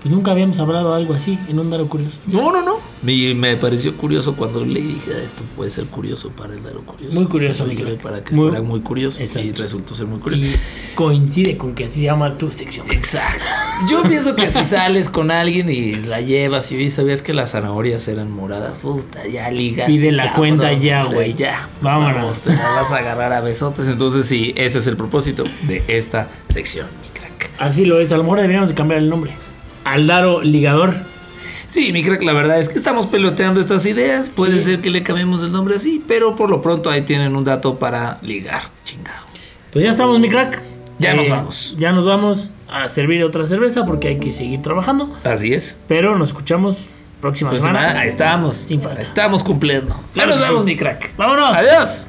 pues 0.00 0.14
nunca 0.14 0.30
habíamos 0.30 0.60
hablado 0.60 0.94
algo 0.94 1.14
así 1.14 1.38
en 1.48 1.58
un 1.58 1.70
Daro 1.70 1.88
Curioso. 1.88 2.18
No, 2.26 2.52
no, 2.52 2.62
no. 2.62 2.76
Y 3.04 3.34
me 3.34 3.56
pareció 3.56 3.96
curioso 3.96 4.36
cuando 4.36 4.64
le 4.64 4.80
dije, 4.80 5.10
esto 5.10 5.42
puede 5.56 5.70
ser 5.70 5.86
curioso 5.86 6.30
para 6.30 6.54
el 6.54 6.62
Daro 6.62 6.82
Curioso. 6.82 7.18
Muy 7.18 7.26
curioso, 7.26 7.64
mi 7.64 7.74
Para 7.74 8.22
que 8.22 8.34
muy, 8.34 8.50
fuera 8.50 8.62
muy 8.62 8.80
curioso. 8.80 9.20
Y 9.22 9.52
resultó 9.52 9.94
ser 9.94 10.06
muy 10.06 10.20
curioso. 10.20 10.44
Y 10.44 10.54
coincide 10.94 11.56
con 11.56 11.74
que 11.74 11.86
así 11.86 12.00
se 12.00 12.06
llama 12.06 12.38
tu 12.38 12.48
sección. 12.50 12.88
Exacto. 12.92 13.44
Yo 13.90 14.02
pienso 14.04 14.36
que 14.36 14.48
si 14.50 14.64
sales 14.64 15.08
con 15.08 15.32
alguien 15.32 15.68
y 15.68 15.96
la 15.96 16.20
llevas 16.20 16.70
y 16.70 16.76
hoy 16.76 16.90
sabías 16.90 17.20
que 17.20 17.34
las 17.34 17.52
zanahorias 17.52 18.06
eran 18.06 18.30
moradas, 18.30 18.80
puta, 18.80 19.26
ya 19.26 19.50
liga. 19.50 19.86
Pide 19.86 20.12
la 20.12 20.32
cuenta 20.32 20.72
ya, 20.74 21.04
güey. 21.04 21.34
ya. 21.34 21.68
Vámonos. 21.82 22.38
Te 22.38 22.50
la 22.50 22.70
vas 22.70 22.92
a 22.92 22.98
agarrar 22.98 23.32
a 23.32 23.40
besotes. 23.40 23.88
Entonces, 23.88 24.26
sí, 24.26 24.52
ese 24.56 24.78
es 24.78 24.86
el 24.86 24.96
propósito 24.96 25.42
de 25.62 25.82
esta 25.88 26.28
sección, 26.48 26.86
mi 27.02 27.08
crack. 27.18 27.50
Así 27.58 27.84
lo 27.84 27.98
es. 27.98 28.12
A 28.12 28.16
lo 28.16 28.22
mejor 28.22 28.38
deberíamos 28.38 28.68
de 28.68 28.76
cambiar 28.76 29.00
el 29.00 29.08
nombre. 29.08 29.32
Aldaro 29.92 30.42
Ligador. 30.42 30.94
Sí, 31.66 31.92
mi 31.92 32.02
crack, 32.02 32.22
la 32.22 32.32
verdad 32.32 32.58
es 32.58 32.68
que 32.68 32.78
estamos 32.78 33.06
peloteando 33.06 33.60
estas 33.60 33.84
ideas. 33.84 34.30
Puede 34.30 34.60
ser 34.60 34.80
que 34.80 34.90
le 34.90 35.02
cambiemos 35.02 35.42
el 35.42 35.52
nombre 35.52 35.76
así, 35.76 36.02
pero 36.06 36.34
por 36.34 36.48
lo 36.48 36.62
pronto 36.62 36.90
ahí 36.90 37.02
tienen 37.02 37.36
un 37.36 37.44
dato 37.44 37.78
para 37.78 38.18
ligar, 38.22 38.62
chingado. 38.84 39.26
Pues 39.72 39.84
ya 39.84 39.90
estamos, 39.90 40.18
mi 40.18 40.30
crack. 40.30 40.62
Ya 40.98 41.14
nos 41.14 41.26
eh, 41.26 41.30
vamos. 41.30 41.76
Ya 41.78 41.92
nos 41.92 42.06
vamos 42.06 42.52
a 42.70 42.88
servir 42.88 43.22
otra 43.22 43.46
cerveza 43.46 43.84
porque 43.84 44.08
hay 44.08 44.18
que 44.18 44.32
seguir 44.32 44.62
trabajando. 44.62 45.14
Así 45.24 45.52
es. 45.52 45.78
Pero 45.86 46.16
nos 46.16 46.28
escuchamos 46.28 46.86
próxima 47.20 47.54
semana. 47.54 48.00
Ahí 48.00 48.08
estamos. 48.08 48.56
Sin 48.56 48.80
falta. 48.80 49.02
Estamos 49.02 49.42
cumpliendo. 49.42 49.98
Ya 50.14 50.26
nos 50.26 50.40
vamos, 50.40 50.64
mi 50.64 50.74
crack. 50.74 51.14
Vámonos. 51.16 51.54
Adiós. 51.54 52.08